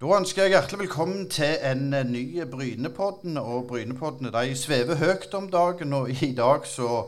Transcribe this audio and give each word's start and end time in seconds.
Da 0.00 0.14
ønsker 0.16 0.46
jeg 0.46 0.54
hjertelig 0.54 0.78
velkommen 0.80 1.26
til 1.28 1.58
en 1.60 1.90
eh, 1.92 2.06
ny 2.08 2.44
Brynepodden. 2.48 3.34
Og 3.36 3.66
Brynepoddene 3.68 4.30
de 4.32 4.54
svever 4.56 4.96
høyt 4.96 5.34
om 5.36 5.50
dagen, 5.52 5.92
og 5.92 6.08
i 6.24 6.30
dag 6.32 6.64
så 6.64 7.02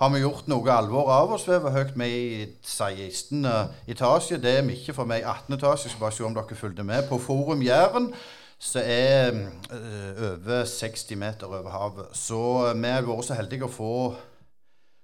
har 0.00 0.08
vi 0.14 0.22
gjort 0.22 0.48
noe 0.48 0.72
alvor 0.72 1.10
av 1.12 1.34
å 1.34 1.38
sveve 1.42 1.68
høyt 1.74 1.92
Vi 2.00 2.08
i 2.08 2.46
16. 2.64 3.44
etasje. 3.92 4.40
Det 4.40 4.54
er 4.56 4.64
vi 4.64 4.78
ikke 4.78 4.96
for 4.96 5.04
meg 5.04 5.20
18. 5.20 5.58
etasje. 5.58 5.90
Jeg 5.90 5.92
skal 5.92 6.06
bare 6.06 6.16
se 6.16 6.24
om 6.24 6.38
dere 6.38 6.56
fulgte 6.62 6.88
med. 6.94 7.04
På 7.10 7.20
Forum 7.20 7.60
Jæren 7.60 8.08
så 8.56 8.80
er 8.88 9.36
øh, 9.36 10.32
over 10.32 10.64
60 10.64 11.20
meter 11.20 11.44
over 11.46 11.68
havet. 11.76 12.08
Så 12.16 12.40
vi 12.72 12.88
har 12.88 13.04
vært 13.04 13.28
så 13.28 13.36
heldige 13.36 13.68
å 13.68 13.74
få 13.76 13.94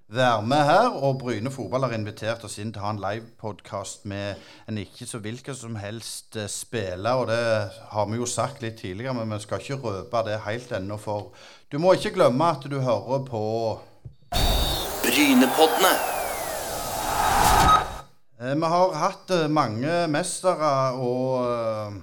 være 0.08 0.42
med 0.42 0.64
her. 0.64 0.88
Og 0.88 1.18
Bryne 1.18 1.50
fotball 1.50 1.82
har 1.86 1.94
invitert 1.96 2.44
oss 2.46 2.58
inn 2.62 2.72
til 2.72 2.82
å 2.82 2.86
ha 2.86 2.92
en 2.94 3.02
livepodkast 3.02 4.06
med 4.06 4.42
en 4.70 4.78
ikke 4.78 5.06
så 5.08 5.20
hvilken 5.22 5.56
som 5.58 5.76
helst 5.80 6.36
eh, 6.38 6.48
spiller. 6.50 7.18
Og 7.18 7.28
det 7.30 7.42
har 7.92 8.10
vi 8.10 8.20
jo 8.20 8.26
sagt 8.30 8.62
litt 8.62 8.78
tidligere, 8.80 9.16
men 9.18 9.34
vi 9.34 9.42
skal 9.42 9.62
ikke 9.62 9.80
røpe 9.82 10.24
det 10.28 10.40
helt 10.46 10.72
ennå. 10.78 10.98
For 11.00 11.32
du 11.72 11.78
må 11.82 11.96
ikke 11.96 12.14
glemme 12.16 12.52
at 12.54 12.66
du 12.70 12.78
hører 12.80 13.24
på 13.26 13.44
Brynepoddene. 15.06 15.94
Eh, 18.40 18.54
Vi 18.54 18.74
har 18.74 19.00
hatt 19.00 19.30
eh, 19.34 19.48
mange 19.50 20.04
mestere 20.12 20.74
og 21.02 22.02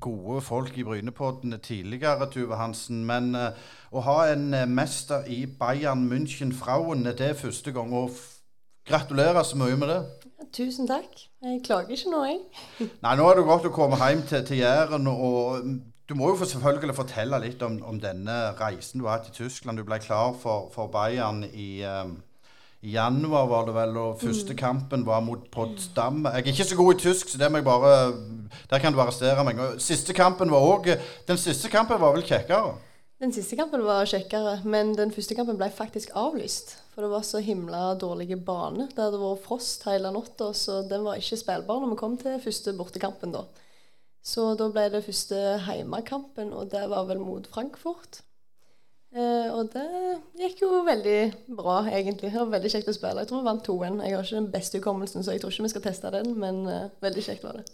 gode 0.00 0.40
folk 0.42 0.78
i 0.78 0.84
Brynepoddene 0.86 1.58
tidligere, 1.62 2.30
Tuve 2.32 2.56
Hansen. 2.56 3.04
Men 3.06 3.34
å 3.92 4.02
ha 4.06 4.16
en 4.32 4.48
eh, 4.54 4.66
mester 4.68 5.26
i 5.30 5.44
Bayern 5.46 6.06
München 6.10 6.52
Frauen, 6.54 7.04
det 7.06 7.20
er 7.20 7.38
første 7.38 7.72
gang. 7.72 7.92
Og 7.94 8.14
gratulerer 8.86 9.42
så 9.46 9.58
mye 9.58 9.76
med 9.78 9.92
det. 9.92 10.00
Tusen 10.54 10.88
takk. 10.88 11.26
Jeg 11.42 11.62
klager 11.66 11.96
ikke 11.96 12.12
nå, 12.12 12.22
jeg. 12.26 12.40
Nei, 13.04 13.16
nå 13.18 13.28
er 13.28 13.38
det 13.38 13.48
godt 13.48 13.68
å 13.68 13.74
komme 13.74 13.98
hjem 14.00 14.24
til, 14.28 14.44
til 14.46 14.62
Jæren. 14.62 15.10
Og 15.10 15.64
mm, 15.64 15.80
du 16.06 16.14
må 16.18 16.30
jo 16.32 16.46
selvfølgelig 16.46 16.96
fortelle 16.96 17.42
litt 17.42 17.62
om, 17.66 17.80
om 17.86 17.98
denne 18.02 18.38
reisen 18.60 19.02
du 19.02 19.08
har 19.08 19.18
hatt 19.18 19.30
i 19.32 19.36
Tyskland. 19.36 19.78
Du 19.78 19.86
ble 19.86 19.98
klar 20.02 20.36
for, 20.38 20.70
for 20.74 20.90
Bayern 20.92 21.44
i 21.50 21.82
um, 21.86 22.16
i 22.86 22.92
januar 22.92 23.46
var 23.50 23.64
det 23.66 23.74
vel, 23.74 23.96
og 23.98 24.20
første 24.20 24.54
kampen 24.54 25.06
var 25.06 25.22
mot 25.24 25.48
Potsdam. 25.50 26.26
Jeg 26.28 26.44
er 26.44 26.50
ikke 26.52 26.64
så 26.64 26.76
god 26.76 26.94
i 26.94 26.98
tysk, 27.00 27.28
så 27.32 27.38
det 27.40 27.48
må 27.50 27.58
jeg 27.58 27.64
bare 27.64 28.12
Der 28.70 28.78
kan 28.78 28.92
du 28.92 29.00
arrestere 29.00 29.44
meg. 29.44 29.58
Siste 29.82 30.14
kampen 30.14 30.50
var 30.50 30.62
òg 30.62 30.92
Den 31.26 31.40
siste 31.40 31.68
kampen 31.68 32.00
var 32.00 32.14
vel 32.14 32.22
kjekkere? 32.22 32.76
Den 33.16 33.32
siste 33.32 33.56
kampen 33.56 33.80
var 33.80 34.04
kjekkere, 34.04 34.58
men 34.68 34.90
den 34.92 35.12
første 35.14 35.32
kampen 35.38 35.56
ble 35.56 35.70
faktisk 35.72 36.10
avlyst. 36.20 36.74
For 36.92 37.04
det 37.04 37.08
var 37.14 37.22
så 37.24 37.40
himla 37.40 37.94
dårlige 37.96 38.36
bane. 38.36 38.90
Det 38.92 39.00
hadde 39.00 39.20
vært 39.22 39.44
frost 39.46 39.86
hele 39.88 40.10
natta, 40.12 40.50
så 40.52 40.82
den 40.84 41.06
var 41.06 41.16
ikke 41.16 41.38
spillbar 41.40 41.80
når 41.80 41.94
vi 41.94 41.98
kom 42.02 42.18
til 42.20 42.36
første 42.44 42.74
bortekampen, 42.76 43.32
da. 43.32 43.46
Så 44.26 44.50
da 44.60 44.68
ble 44.68 44.84
det 44.92 45.04
første 45.06 45.38
heimekampen, 45.64 46.52
og 46.52 46.68
det 46.74 46.84
var 46.92 47.08
vel 47.08 47.22
mot 47.22 47.48
Frankfurt. 47.48 48.20
Eh, 49.16 49.48
og 49.48 49.72
det 49.72 49.86
gikk 50.42 50.66
jo 50.66 50.82
veldig 50.84 51.18
bra, 51.56 51.78
egentlig. 51.88 52.34
Det 52.34 52.42
var 52.42 52.52
veldig 52.58 52.74
kjekt 52.74 52.92
å 52.92 52.96
spille. 52.98 53.24
Jeg 53.24 53.30
tror 53.32 53.40
vi 53.40 53.48
vant 53.48 53.64
2-1. 53.64 54.00
Jeg 54.04 54.18
har 54.18 54.28
ikke 54.28 54.42
den 54.42 54.52
beste 54.52 54.82
hukommelsen, 54.82 55.24
så 55.24 55.32
jeg 55.32 55.40
tror 55.40 55.56
ikke 55.56 55.68
vi 55.70 55.72
skal 55.72 55.88
teste 55.88 56.12
den, 56.18 56.34
men 56.42 56.66
eh, 56.68 56.88
veldig 57.06 57.24
kjekt 57.30 57.48
var 57.48 57.62
det. 57.62 57.68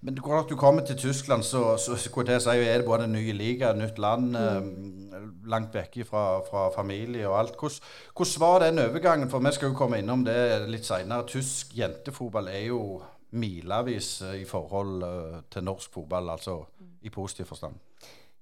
Men 0.00 0.14
når 0.14 0.48
du 0.48 0.56
kommer 0.56 0.82
til 0.86 0.96
Tyskland, 0.98 1.42
så, 1.42 1.76
så 1.76 1.96
så 1.96 2.22
det 2.26 2.40
si, 2.42 2.50
er 2.50 2.78
det 2.78 2.86
både 2.86 3.04
en 3.04 3.12
ny 3.12 3.32
liga, 3.32 3.72
nytt 3.72 3.98
land, 3.98 4.36
eh, 4.36 5.22
langt 5.46 5.74
vekk 5.74 6.02
fra, 6.08 6.40
fra 6.48 6.68
familie 6.74 7.28
og 7.28 7.38
alt. 7.38 7.56
Hvordan, 7.60 7.78
hvordan 8.16 8.40
var 8.40 8.58
den 8.64 8.78
overgangen? 8.78 9.30
For 9.30 9.38
vi 9.38 9.52
skal 9.52 9.70
jo 9.70 9.78
komme 9.78 10.02
innom 10.02 10.24
det 10.24 10.68
litt 10.68 10.86
seinere. 10.86 11.26
Tysk 11.26 11.76
jentefotball 11.78 12.48
er 12.48 12.66
jo 12.66 12.82
milevis 13.30 14.20
eh, 14.22 14.42
i 14.42 14.44
forhold 14.44 15.06
eh, 15.06 15.40
til 15.50 15.64
norsk 15.64 15.92
fotball, 15.94 16.30
altså 16.30 16.58
i 17.02 17.10
positiv 17.10 17.50
forstand. 17.54 17.78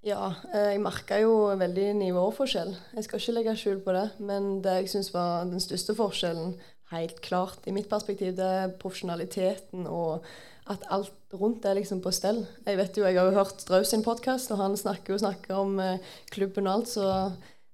Ja, 0.00 0.30
jeg 0.54 0.80
merka 0.80 1.18
jo 1.20 1.50
veldig 1.60 1.90
nivåforskjell. 1.98 2.70
Jeg 2.96 3.04
skal 3.04 3.20
ikke 3.20 3.32
legge 3.36 3.56
skjul 3.60 3.82
på 3.84 3.92
det. 3.92 4.06
Men 4.18 4.62
det 4.64 4.78
jeg 4.78 4.92
syns 4.94 5.10
var 5.12 5.44
den 5.44 5.60
største 5.60 5.92
forskjellen, 5.98 6.54
helt 6.90 7.20
klart 7.20 7.66
i 7.66 7.74
mitt 7.74 7.88
perspektiv, 7.90 8.32
det 8.36 8.46
er 8.46 8.72
profesjonaliteten 8.80 9.86
og 9.86 10.24
at 10.70 10.84
alt 10.94 11.34
rundt 11.34 11.66
er 11.66 11.78
liksom 11.78 12.02
på 12.02 12.12
stell. 12.14 12.44
Jeg 12.66 12.78
vet 12.78 12.98
jo, 12.98 13.06
jeg 13.06 13.18
har 13.18 13.30
jo 13.30 13.38
hørt 13.38 13.62
Strauss 13.62 13.90
sin 13.92 14.04
podkast, 14.06 14.52
og 14.54 14.60
han 14.62 14.76
snakker 14.78 15.14
jo 15.14 15.22
snakker 15.22 15.58
om 15.58 15.78
eh, 15.82 16.12
klubben 16.30 16.68
og 16.68 16.80
alt, 16.80 16.92
så 16.92 17.06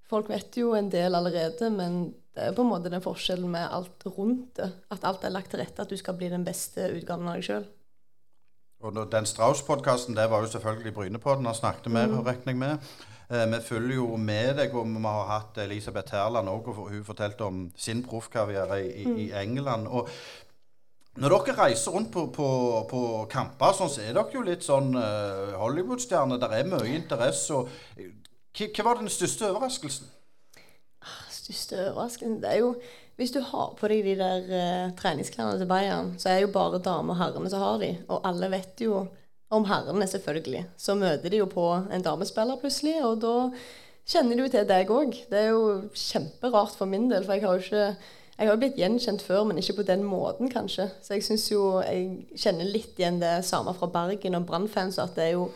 folk 0.09 0.31
vet 0.33 0.57
jo 0.57 0.73
en 0.79 0.91
del 0.93 1.19
allerede. 1.19 1.71
Men 1.73 2.15
det 2.37 2.49
er 2.49 2.57
på 2.57 2.65
en 2.65 2.73
måte 2.73 2.93
den 2.93 3.05
forskjellen 3.05 3.51
med 3.53 3.69
alt 3.69 4.07
rundt 4.09 4.61
det. 4.61 4.71
At 4.93 5.05
alt 5.09 5.25
er 5.25 5.35
lagt 5.35 5.53
til 5.53 5.61
rette, 5.63 5.83
at 5.83 5.93
du 5.93 5.97
skal 6.01 6.17
bli 6.19 6.31
den 6.33 6.45
beste 6.47 6.89
utgaven 6.97 7.29
av 7.29 7.39
deg 7.39 7.49
sjøl. 7.49 7.69
Og 8.85 8.97
den 9.13 9.27
Strauss-podkasten, 9.27 10.17
det 10.17 10.29
var 10.31 10.45
jo 10.45 10.51
selvfølgelig 10.53 10.93
Brynepodden 10.95 11.49
han 11.49 11.57
snakket 11.57 11.93
med, 11.93 12.13
regner 12.27 12.53
jeg 12.53 12.61
med. 12.61 12.91
Eh, 13.27 13.47
vi 13.51 13.61
følger 13.65 13.97
jo 13.97 14.17
med 14.17 14.55
deg, 14.61 14.75
og 14.77 14.87
vi 14.87 15.03
har 15.03 15.31
hatt 15.33 15.59
Elisabeth 15.65 16.13
Terland 16.13 16.49
òg, 16.53 16.69
og 16.71 16.91
hun 16.93 17.05
fortalte 17.05 17.49
om 17.49 17.65
sin 17.77 18.05
proffkarriere 18.07 18.83
i, 18.85 19.07
mm. 19.07 19.17
i 19.25 19.31
England. 19.41 19.89
Og 19.89 20.13
når 21.17 21.33
dere 21.33 21.57
reiser 21.57 21.95
rundt 21.95 22.11
på, 22.13 22.27
på, 22.35 22.49
på 22.91 23.01
kamper, 23.33 23.73
sånn, 23.77 23.93
så 23.93 24.03
er 24.05 24.13
dere 24.17 24.37
jo 24.37 24.45
litt 24.45 24.67
sånn 24.67 24.93
uh, 24.99 25.57
Hollywood-stjerner. 25.63 26.41
Der 26.43 26.55
er 26.59 26.69
mye 26.69 26.93
interesse. 26.99 27.57
Og, 27.57 27.71
eh, 27.97 28.13
hva, 28.67 28.85
var 28.91 29.01
den 29.01 29.13
største 29.13 29.49
overraskelsen? 29.49 30.11
Største 31.33 31.79
overraskelsen 31.93 32.41
Det 32.43 32.49
er 32.51 32.63
jo 32.65 32.71
Hvis 33.17 33.31
du 33.31 33.39
har 33.45 33.75
på 33.79 33.89
deg 33.89 34.03
de 34.05 34.17
der 34.19 34.49
uh, 34.51 34.95
treningsklærne 34.99 35.57
til 35.61 35.71
Bayern, 35.71 36.13
så 36.21 36.35
er 36.35 36.43
jo 36.45 36.53
bare 36.53 36.83
damer 36.85 37.15
og 37.15 37.21
herrene 37.23 37.53
som 37.53 37.65
har 37.65 37.81
de. 37.81 37.95
Og 38.13 38.29
alle 38.29 38.53
vet 38.53 38.85
jo 38.85 39.07
om 39.57 39.65
herrene, 39.65 40.05
selvfølgelig. 40.11 40.67
Så 40.77 40.99
møter 40.99 41.33
de 41.33 41.41
jo 41.41 41.49
på 41.49 41.65
en 41.73 42.05
damespiller 42.05 42.61
plutselig, 42.61 42.99
og 43.07 43.23
da 43.23 43.35
kjenner 44.07 44.37
de 44.37 44.45
jo 44.45 44.53
til 44.53 44.69
deg 44.69 44.93
òg. 44.93 45.17
Det 45.31 45.41
er 45.41 45.49
jo 45.55 45.65
kjemperart 45.97 46.77
for 46.77 46.91
min 46.91 47.09
del, 47.09 47.25
for 47.25 47.39
jeg 47.39 47.47
har 47.47 47.57
jo 47.57 47.65
ikke 47.65 48.13
jeg 48.37 48.51
har 48.51 48.53
jo 48.53 48.61
blitt 48.61 48.77
gjenkjent 48.77 49.23
før, 49.25 49.47
men 49.49 49.57
ikke 49.61 49.79
på 49.79 49.87
den 49.89 50.03
måten, 50.05 50.51
kanskje. 50.53 50.91
Så 51.01 51.17
jeg 51.17 51.25
syns 51.25 51.47
jo 51.49 51.79
jeg 51.81 52.37
kjenner 52.37 52.69
litt 52.69 52.99
igjen 53.01 53.17
det 53.23 53.39
samme 53.49 53.73
fra 53.79 53.89
Bergen 53.89 54.37
og 54.37 54.45
Brann-fans, 54.49 54.99
at 55.01 55.17
det 55.17 55.31
er 55.31 55.33
jo, 55.39 55.47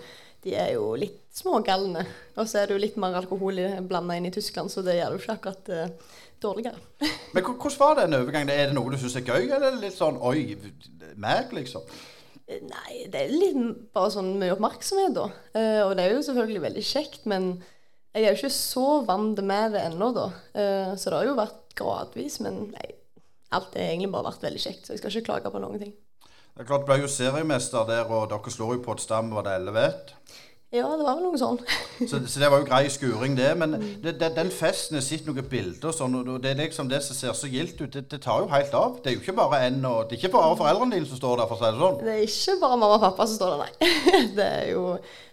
de 0.47 0.55
er 0.57 0.71
jo 0.79 0.95
litt 0.97 1.21
smågalne. 1.37 2.07
Og 2.41 2.49
så 2.49 2.63
er 2.63 2.71
det 2.71 2.79
jo 2.79 2.83
litt 2.87 2.97
mer 3.01 3.19
alkohol 3.21 3.61
blanda 3.89 4.17
inn 4.17 4.31
i 4.31 4.33
Tyskland, 4.33 4.73
så 4.73 4.85
det 4.87 4.97
gjør 4.97 5.13
det 5.13 5.19
jo 5.19 5.25
ikke 5.27 5.37
akkurat 5.37 5.71
uh, 5.77 6.17
dårligere. 6.41 6.81
Men 7.35 7.45
hvordan 7.51 7.79
var 7.83 8.01
den 8.01 8.19
overgangen? 8.23 8.55
Er 8.57 8.73
det 8.73 8.79
noe 8.79 8.95
du 8.95 8.97
syns 9.03 9.21
er 9.21 9.29
gøy, 9.29 9.51
eller 9.51 9.75
er 9.75 9.83
litt 9.85 9.99
sånn 9.99 10.17
oi, 10.17 10.57
meg, 11.21 11.53
liksom? 11.53 11.85
Nei, 12.49 13.05
det 13.13 13.27
er 13.27 13.37
litt 13.37 13.61
bare 13.93 14.17
sånn 14.17 14.39
mye 14.41 14.57
oppmerksomhet, 14.57 15.13
da. 15.21 15.29
Uh, 15.53 15.83
og 15.91 15.99
det 15.99 16.09
er 16.09 16.17
jo 16.17 16.25
selvfølgelig 16.31 16.65
veldig 16.71 16.89
kjekt, 16.97 17.29
men 17.29 17.53
jeg 18.17 18.25
er 18.25 18.33
jo 18.33 18.41
ikke 18.41 18.57
så 18.57 19.03
vant 19.05 19.45
med 19.45 19.77
det 19.77 19.85
ennå, 19.93 20.15
da. 20.17 20.31
Uh, 20.57 20.95
så 20.97 21.13
det 21.13 21.19
har 21.21 21.29
jo 21.29 21.43
vært 21.45 21.60
gradvis, 21.81 22.39
men 22.45 22.63
nei, 22.75 22.93
alt 23.57 23.75
har 23.75 23.89
egentlig 23.89 24.13
bare 24.15 24.29
vært 24.31 24.47
veldig 24.47 24.63
kjekt, 24.63 24.87
så 24.87 24.95
jeg 24.95 25.03
skal 25.03 25.17
ikke 25.17 25.29
klage 25.33 25.53
på 25.55 25.63
noen 25.63 25.83
ting. 25.83 25.97
Det 26.51 26.65
er 26.65 26.69
klart, 26.69 26.85
Du 26.85 26.91
ble 26.91 27.01
jo 27.01 27.11
seriemester 27.11 27.87
der, 27.89 28.11
og 28.11 28.29
dere 28.31 28.53
slår 28.53 28.77
jo 28.77 28.85
Potsdam, 28.85 29.31
var 29.35 29.47
det 29.47 29.57
11-1? 29.63 30.15
Ja, 30.71 30.87
det 30.95 31.03
var 31.03 31.17
vel 31.19 31.25
noe 31.27 31.39
sånn. 31.39 31.57
Så, 32.11 32.21
så 32.31 32.41
det 32.41 32.49
var 32.49 32.61
jo 32.63 32.67
grei 32.69 32.85
skuring, 32.93 33.35
det. 33.37 33.49
Men 33.59 33.73
det, 34.01 34.15
det, 34.21 34.29
den 34.37 34.53
festen, 34.55 34.97
jeg 35.01 35.05
sett 35.05 35.27
noen 35.27 35.49
bilder 35.51 35.91
og 35.91 35.97
sånn, 35.97 36.15
og 36.21 36.29
det 36.41 36.53
er 36.53 36.61
liksom 36.63 36.89
det 36.89 37.01
som 37.05 37.19
ser 37.19 37.35
så 37.37 37.51
gildt 37.51 37.83
ut, 37.83 37.91
det, 37.93 38.05
det 38.13 38.21
tar 38.23 38.45
jo 38.45 38.47
helt 38.53 38.77
av. 38.79 39.01
Det 39.03 39.11
er 39.11 39.17
jo 39.17 39.25
ikke 39.25 39.35
bare 39.41 39.65
en, 39.67 39.81
og 39.85 40.07
det 40.07 40.17
er 40.17 40.23
ikke 40.23 40.37
bare 40.37 40.55
foreldrene 40.61 40.95
dine 40.95 41.11
som 41.11 41.19
står 41.19 41.43
der, 41.43 41.51
for 41.51 41.59
å 41.59 41.61
si 41.61 41.73
det 41.75 41.83
sånn. 41.83 41.99
Det 42.07 42.15
er 42.15 42.23
ikke 42.29 42.57
bare 42.63 42.79
mamma 42.79 43.01
og 43.01 43.03
pappa 43.03 43.27
som 43.27 43.41
står 43.41 43.57
der, 43.57 43.67
nei. 43.67 43.91
Det 44.39 44.47
er 44.47 44.71
jo 44.77 44.85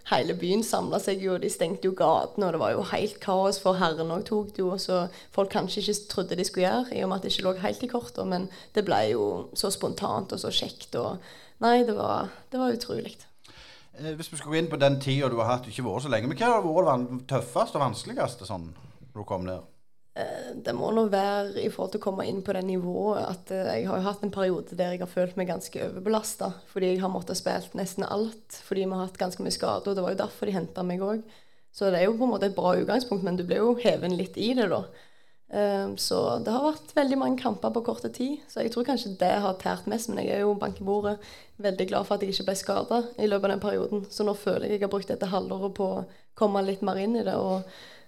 Hele 0.08 0.32
byen 0.40 0.62
samla 0.64 0.96
seg 1.04 1.20
jo, 1.20 1.34
de 1.36 1.50
stengte 1.52 1.84
jo 1.84 1.92
gatene, 1.92 2.46
og 2.46 2.54
det 2.54 2.60
var 2.62 2.70
jo 2.72 2.84
helt 2.94 3.18
kaos, 3.20 3.58
for 3.60 3.76
herrene 3.76 4.14
òg 4.16 4.22
tok 4.24 4.54
det 4.56 4.62
jo, 4.62 4.70
så 4.80 5.02
folk 5.36 5.52
kanskje 5.52 5.82
ikke 5.82 6.06
trodde 6.14 6.38
de 6.38 6.46
skulle 6.48 6.64
gjøre, 6.64 6.96
i 6.96 7.02
og 7.04 7.10
med 7.10 7.18
at 7.18 7.26
det 7.26 7.34
ikke 7.34 7.44
lå 7.44 7.52
helt 7.60 7.84
i 7.84 7.90
kortene, 7.92 8.30
men 8.32 8.46
det 8.72 8.86
ble 8.88 9.02
jo 9.10 9.26
så 9.52 9.68
spontant 9.74 10.32
og 10.32 10.40
så 10.40 10.48
kjekt, 10.48 10.96
og 10.96 11.20
Nei, 11.58 11.82
det 11.82 11.96
var, 11.98 12.28
det 12.52 12.60
var 12.60 12.70
utrolig. 12.70 13.16
Eh, 13.98 14.14
Hvis 14.14 14.32
vi 14.32 14.38
skal 14.38 14.52
gå 14.52 14.60
inn 14.60 14.70
på 14.70 14.78
den 14.80 15.00
tida 15.02 15.30
du 15.30 15.38
har 15.40 15.56
hatt, 15.56 15.66
ikke 15.68 15.86
vært 15.86 16.06
så 16.06 16.12
lenge, 16.12 16.30
men 16.30 16.38
hva 16.38 16.54
har 16.56 16.64
vært 16.66 17.08
det 17.08 17.26
tøffeste 17.32 17.78
og 17.78 17.84
vanskeligste 17.86 18.48
sånn, 18.48 18.70
når 19.10 19.18
du 19.20 19.26
kom 19.28 19.44
ned? 19.48 19.66
Det 20.64 20.72
må 20.74 20.88
nå 20.90 21.04
være 21.12 21.60
i 21.62 21.68
forhold 21.70 21.92
til 21.92 22.00
å 22.00 22.04
komme 22.08 22.24
inn 22.26 22.40
på 22.42 22.54
det 22.56 22.64
nivået 22.66 23.22
at 23.22 23.52
eh, 23.54 23.68
jeg 23.78 23.86
har 23.86 24.00
jo 24.00 24.06
hatt 24.08 24.24
en 24.26 24.32
periode 24.34 24.74
der 24.78 24.96
jeg 24.96 25.02
har 25.04 25.10
følt 25.12 25.36
meg 25.38 25.46
ganske 25.46 25.84
overbelasta. 25.84 26.48
Fordi 26.72 26.88
jeg 26.90 27.02
har 27.04 27.12
måttet 27.12 27.38
spilt 27.38 27.76
nesten 27.78 28.06
alt. 28.08 28.58
Fordi 28.66 28.82
vi 28.82 28.90
har 28.90 29.04
hatt 29.04 29.20
ganske 29.20 29.44
mye 29.46 29.54
skader. 29.54 29.92
Og 29.92 29.94
det 29.94 30.02
var 30.02 30.16
jo 30.16 30.22
derfor 30.24 30.50
de 30.50 30.56
henta 30.56 30.82
meg 30.86 31.04
òg. 31.06 31.22
Så 31.70 31.92
det 31.92 32.00
er 32.00 32.08
jo 32.08 32.16
på 32.18 32.26
en 32.26 32.32
måte 32.32 32.48
et 32.48 32.56
bra 32.56 32.72
utgangspunkt, 32.80 33.22
men 33.22 33.38
du 33.38 33.44
blir 33.46 33.62
jo 33.62 33.76
heven 33.78 34.16
litt 34.18 34.34
i 34.40 34.50
det, 34.58 34.66
da. 34.72 34.80
Eh, 35.50 35.94
Så 35.96 36.44
det 36.44 36.52
har 36.52 36.64
vært 36.72 36.94
veldig 36.94 37.18
mange 37.18 37.40
kamper 37.42 37.72
på 37.72 37.84
korte 37.84 38.10
tid. 38.12 38.38
Så 38.48 38.60
jeg 38.62 38.72
tror 38.72 38.84
kanskje 38.84 39.16
det 39.18 39.30
har 39.40 39.54
tært 39.54 39.86
mest. 39.86 40.08
Men 40.08 40.24
jeg 40.24 40.36
er 40.36 40.40
jo 40.40 40.54
bank 40.54 40.80
i 40.80 40.84
bordet 40.84 41.18
veldig 41.58 41.88
glad 41.88 42.06
for 42.06 42.14
at 42.16 42.22
jeg 42.22 42.34
ikke 42.34 42.48
ble 42.50 42.56
skada 42.60 43.02
i 43.18 43.26
løpet 43.26 43.44
av 43.44 43.54
den 43.54 43.64
perioden. 43.64 44.04
Så 44.10 44.24
nå 44.26 44.34
føler 44.36 44.68
jeg 44.68 44.78
jeg 44.78 44.86
har 44.86 44.92
brukt 44.92 45.08
dette 45.08 45.30
halvåret 45.32 45.74
på 45.74 45.84
å 45.84 46.04
komme 46.38 46.62
litt 46.66 46.82
mer 46.82 46.96
inn 47.00 47.16
i 47.16 47.24
det. 47.24 47.34
og 47.34 47.62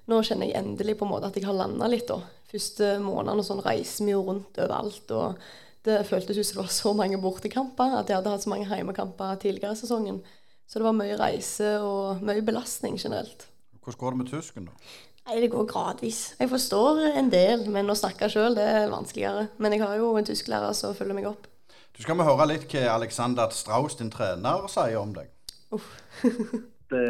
nå 0.08 0.20
kjenner 0.26 0.46
jeg 0.46 0.58
endelig 0.58 0.98
på 0.98 1.04
en 1.06 1.12
måte 1.12 1.26
at 1.30 1.36
jeg 1.36 1.46
har 1.46 1.54
landa 1.54 1.88
litt. 1.88 2.06
da. 2.08 2.20
Første 2.50 2.98
månedene 2.98 3.44
sånn 3.46 3.62
reiser 3.64 4.04
vi 4.04 4.12
jo 4.12 4.24
rundt 4.26 4.58
overalt. 4.58 5.10
og 5.10 5.38
Det 5.82 6.06
føltes 6.06 6.36
ut 6.36 6.46
som 6.46 6.56
det 6.56 6.64
var 6.66 6.74
så 6.74 6.92
mange 6.94 7.20
bortekamper. 7.20 7.98
At 8.00 8.08
jeg 8.08 8.16
hadde 8.16 8.30
hatt 8.30 8.42
så 8.42 8.50
mange 8.50 8.68
heimekamper 8.68 9.36
tidligere 9.40 9.72
i 9.72 9.80
sesongen. 9.80 10.20
Så 10.66 10.78
det 10.78 10.84
var 10.86 10.92
mye 10.92 11.16
reise 11.18 11.80
og 11.82 12.20
mye 12.22 12.42
belastning 12.42 12.98
generelt. 12.98 13.46
Hvordan 13.80 13.98
går 13.98 14.10
det 14.10 14.18
med 14.18 14.28
tysken, 14.30 14.64
da? 14.66 14.72
Nei, 15.30 15.44
det 15.44 15.52
går 15.52 15.66
gradvis. 15.70 16.34
Jeg 16.40 16.50
forstår 16.50 16.96
en 17.14 17.28
del, 17.30 17.60
men 17.70 17.86
å 17.92 17.94
snakke 17.94 18.26
sjøl 18.32 18.56
er 18.58 18.88
vanskeligere. 18.90 19.44
Men 19.62 19.76
jeg 19.76 19.84
har 19.84 20.00
jo 20.00 20.08
en 20.18 20.26
tysklærer 20.26 20.74
som 20.74 20.96
følger 20.98 21.14
meg 21.14 21.28
opp. 21.30 21.46
Du 21.94 22.00
skal 22.02 22.18
vi 22.18 22.26
høre 22.26 22.48
litt 22.50 22.66
hva 22.72 22.96
Alexander 22.96 23.54
Strauss, 23.54 23.94
din 24.00 24.10
trener, 24.10 24.66
sier 24.72 24.98
om 24.98 25.12
deg. 25.14 25.30
Uff. 25.70 25.86
det, 26.90 27.04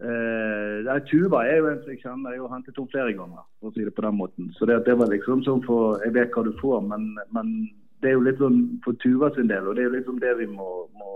eh, 0.00 0.90
Tuva 1.10 1.44
er 1.44 1.60
jo 1.60 1.68
en 1.74 1.82
som 1.82 1.92
jeg 1.92 2.00
kjenner. 2.06 2.38
Jeg 2.38 2.40
har 2.46 2.54
hentet 2.56 2.80
henne 2.80 2.92
flere 2.96 3.16
ganger, 3.20 3.44
for 3.60 3.68
å 3.68 3.76
si 3.76 3.84
det 3.84 3.92
på 3.98 4.08
den 4.08 4.20
måten. 4.22 4.48
Så 4.56 4.64
det, 4.70 4.80
det 4.88 4.96
var 4.96 5.12
liksom 5.12 5.44
sånn 5.44 5.60
for 5.68 6.00
Jeg 6.06 6.16
vet 6.16 6.32
hva 6.32 6.48
du 6.48 6.54
får, 6.62 6.86
men, 6.88 7.10
men 7.36 7.56
det 8.00 8.14
er 8.14 8.16
jo 8.16 8.24
litt 8.24 8.40
sånn 8.40 8.62
for 8.86 8.96
Tuva 9.04 9.28
sin 9.36 9.52
del, 9.52 9.68
og 9.68 9.76
det 9.76 9.84
er 9.84 9.90
jo 9.90 9.98
liksom 9.98 10.24
det 10.24 10.38
vi 10.40 10.48
må, 10.48 10.70
må 10.96 11.12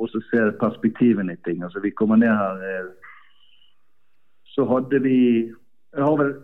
også 0.00 0.24
se 0.30 0.48
perspektivene 0.64 1.36
i 1.36 1.44
ting. 1.44 1.60
Altså 1.60 1.84
Vi 1.84 1.92
kommer 1.92 2.24
ned 2.24 2.32
her 2.32 2.64
eh, 2.72 3.05
Så 4.56 4.64
hadde 4.64 5.02
vi 5.04 5.16
jeg 5.96 6.04
har 6.04 6.16
vel 6.20 6.34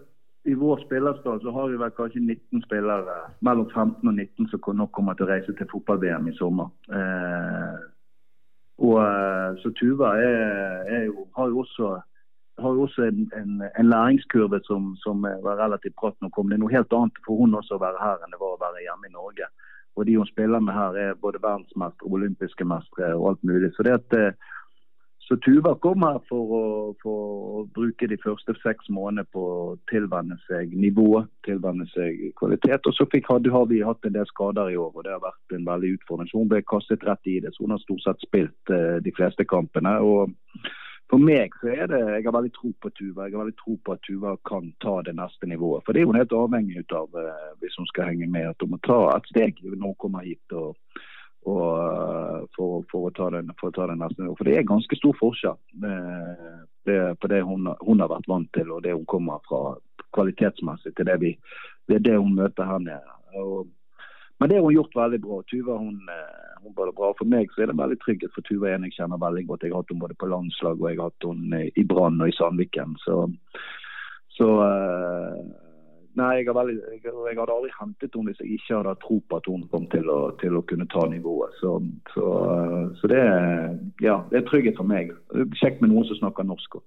i 0.44 0.54
vår 0.54 0.80
spillerstall 0.86 1.40
så 1.42 1.50
har 1.54 1.68
vi 1.70 1.78
vel 1.78 1.90
kanskje 1.94 2.20
19 2.20 2.62
spillere 2.64 3.16
mellom 3.46 3.68
15 3.70 4.08
og 4.08 4.14
19 4.14 4.48
som 4.50 4.78
nok 4.78 4.90
kommer 4.96 5.14
til 5.14 5.28
å 5.28 5.30
reise 5.30 5.54
til 5.54 5.68
fotball-VM 5.70 6.26
i 6.28 6.34
sommer. 6.38 6.70
Eh, 6.90 7.76
og 8.82 8.96
eh, 9.04 9.50
Så 9.62 9.70
Tuva 9.78 10.16
er, 10.18 10.88
er 10.96 11.04
jo, 11.06 11.28
har 11.36 11.52
jo 11.52 11.62
også, 11.62 11.90
har 12.58 12.74
jo 12.74 12.88
også 12.88 13.06
en, 13.06 13.28
en, 13.38 13.62
en, 13.68 13.90
læringskurve 13.92 14.60
som, 14.66 14.96
som 15.04 15.22
var 15.22 15.60
relativt 15.62 15.94
bratt 16.00 16.18
når 16.18 16.32
hun 16.32 16.34
kom. 16.34 16.50
Det 16.50 16.58
er 16.58 16.64
noe 16.64 16.74
helt 16.74 16.98
annet 16.98 17.22
for 17.26 17.38
hun 17.38 17.54
også 17.60 17.78
å 17.78 17.84
være 17.84 18.02
her 18.02 18.24
enn 18.24 18.34
det 18.34 18.42
var 18.42 18.56
å 18.56 18.62
være 18.64 18.82
hjemme 18.82 19.12
i 19.12 19.14
Norge. 19.14 19.50
Og 19.94 20.08
de 20.08 20.16
hun 20.16 20.26
spiller 20.26 20.64
med 20.64 20.74
her, 20.74 20.98
er 20.98 21.22
både 21.22 21.42
verdensmestere, 21.44 22.10
olympiske 22.10 22.66
mestere 22.66 23.14
og 23.14 23.28
alt 23.30 23.46
mulig. 23.46 23.70
Så 23.76 23.86
det 23.86 23.94
at 24.00 24.18
eh, 24.18 24.50
så 25.22 25.36
Tuva 25.36 25.74
kom 25.78 26.02
her 26.02 26.18
for 26.28 26.54
å, 26.56 26.64
for 27.02 27.26
å, 27.62 27.62
bruke 27.76 28.08
de 28.10 28.18
første 28.20 28.54
seks 28.58 28.88
månedene 28.90 29.24
på 29.30 29.42
å 29.42 29.76
tilvenne 29.90 30.34
seg 30.48 30.74
nivå, 30.74 31.22
tilvenne 31.46 31.86
seg 31.92 32.18
kvalitet. 32.40 32.88
Og 32.90 32.96
så 32.96 33.06
fikk, 33.12 33.30
hadde, 33.30 33.52
har 33.54 33.68
vi 33.70 33.80
hatt 33.86 34.02
en 34.08 34.16
del 34.16 34.26
skader 34.32 34.72
i 34.72 34.78
år, 34.82 34.90
og 34.90 35.06
det 35.06 35.14
har 35.14 35.22
vært 35.22 35.56
en 35.56 35.68
veldig 35.68 35.94
utfordring. 35.96 36.30
Så 36.30 36.42
hun 36.42 36.50
ble 36.50 36.60
kastet 36.66 37.06
rett 37.06 37.30
i 37.30 37.38
det. 37.44 37.54
Så 37.54 37.64
hun 37.64 37.76
har 37.76 37.82
stort 37.84 38.02
sett 38.04 38.26
spilt 38.26 38.74
eh, 38.74 38.98
de 39.04 39.14
fleste 39.14 39.46
kampene. 39.46 39.94
og 40.02 40.34
for 41.12 41.20
meg 41.20 41.52
så 41.60 41.68
er 41.68 41.86
det, 41.92 42.00
Jeg 42.00 42.24
har 42.24 42.32
veldig 42.32 42.54
tro 42.56 42.72
på 42.80 42.90
Tuva. 42.96 43.26
Jeg 43.28 43.36
har 43.36 43.44
veldig 43.44 43.58
tro 43.60 43.76
på 43.84 43.92
at 43.92 44.00
Tuva 44.06 44.36
kan 44.48 44.72
ta 44.80 44.94
det 45.04 45.12
neste 45.14 45.46
nivået. 45.46 45.84
For 45.84 45.92
det 45.92 46.02
er 46.02 46.08
hun 46.08 46.16
helt 46.16 46.32
avhengig 46.32 46.86
av 46.88 47.08
uh, 47.12 47.50
hvis 47.60 47.76
hun 47.76 47.88
skal 47.90 48.08
henge 48.08 48.26
med. 48.26 48.48
At 48.48 48.64
hun 48.64 48.72
må 48.72 48.78
ta 48.80 49.00
et 49.12 49.28
steg 49.28 49.60
når 49.60 49.92
hun 49.92 49.98
kommer 50.00 50.24
hit. 50.24 50.56
og 50.56 50.72
og, 51.42 51.68
eh, 51.78 52.42
for, 52.56 52.84
for, 52.90 53.08
å 53.08 53.14
ta 53.16 53.28
den, 53.34 53.50
for 53.60 53.70
å 53.70 53.76
ta 53.76 53.88
den 53.90 54.02
neste. 54.02 54.28
For 54.38 54.46
det 54.46 54.56
er 54.58 54.68
ganske 54.68 54.98
stor 54.98 55.16
forskjell 55.18 55.58
det, 55.82 56.98
på 57.18 57.30
det 57.30 57.42
hun, 57.46 57.70
hun, 57.80 58.02
har 58.02 58.10
vært 58.12 58.30
vant 58.30 58.50
til 58.54 58.70
og 58.70 58.82
det 58.84 58.94
hun 58.94 59.08
kommer 59.10 59.42
fra 59.48 59.76
kvalitetsmessig 60.14 60.94
til 60.96 61.08
det, 61.08 61.18
vi, 61.22 61.32
det, 61.90 62.02
det 62.06 62.18
hun 62.18 62.36
møter 62.38 62.68
her 62.68 62.82
nede. 62.82 63.18
Og, 63.40 63.66
men 64.38 64.50
det 64.50 64.58
har 64.58 64.66
hun 64.66 64.76
gjort 64.76 64.96
veldig 64.98 65.20
bra. 65.24 65.40
Tuva 65.50 65.78
hun, 65.80 65.98
eh, 66.14 66.54
hun 66.62 66.76
var 66.78 66.94
bra. 66.94 67.12
For 67.18 67.28
meg 67.34 67.50
så 67.52 67.64
er 67.64 67.72
det 67.72 67.78
veldig 67.80 67.98
trygghet, 68.04 68.34
for 68.34 68.46
Tuva 68.46 68.70
er 68.70 68.78
en 68.78 68.86
jeg 68.86 68.98
kjenner 69.00 69.22
veldig 69.22 69.46
godt. 69.50 69.66
Jeg 69.66 69.74
har 69.74 69.82
hatt 69.82 69.92
henne 69.94 70.04
både 70.06 70.18
på 70.18 70.30
landslag 70.30 70.78
og 70.78 70.88
jeg 70.90 71.00
har 71.00 71.10
hatt 71.10 71.28
henne 71.28 71.64
i 71.74 71.86
Brann 71.88 72.22
og 72.22 72.30
i 72.30 72.36
Sandviken. 72.38 72.94
Så, 73.02 73.18
så 74.38 74.48
Nei, 76.18 76.32
jeg, 76.42 76.52
veldig, 76.52 76.74
jeg, 76.92 77.00
jeg, 77.08 77.36
hadde 77.38 77.54
aldri 77.54 77.70
hentet 77.78 78.16
henne 78.16 78.32
hvis 78.32 78.40
jeg 78.42 78.58
ikke 78.58 78.78
hadde 78.82 78.92
tro 79.00 79.18
på 79.24 79.38
at 79.38 79.46
hun 79.48 79.62
kom 79.72 79.86
til 79.92 80.10
å, 80.12 80.18
til 80.42 80.58
å 80.58 80.64
kunne 80.68 80.84
ta 80.92 81.06
nivået. 81.08 81.54
Så, 81.60 81.78
så, 82.12 82.26
så 83.00 83.12
det, 83.12 83.22
ja, 84.04 84.18
det, 84.28 84.42
er 84.42 84.48
trygghet 84.48 84.76
for 84.80 84.88
meg. 84.88 85.14
Kjekt 85.60 85.80
med 85.80 85.94
noen 85.94 86.04
som 86.08 86.20
snakker 86.20 86.48
norsk 86.48 86.80
òg. 86.80 86.84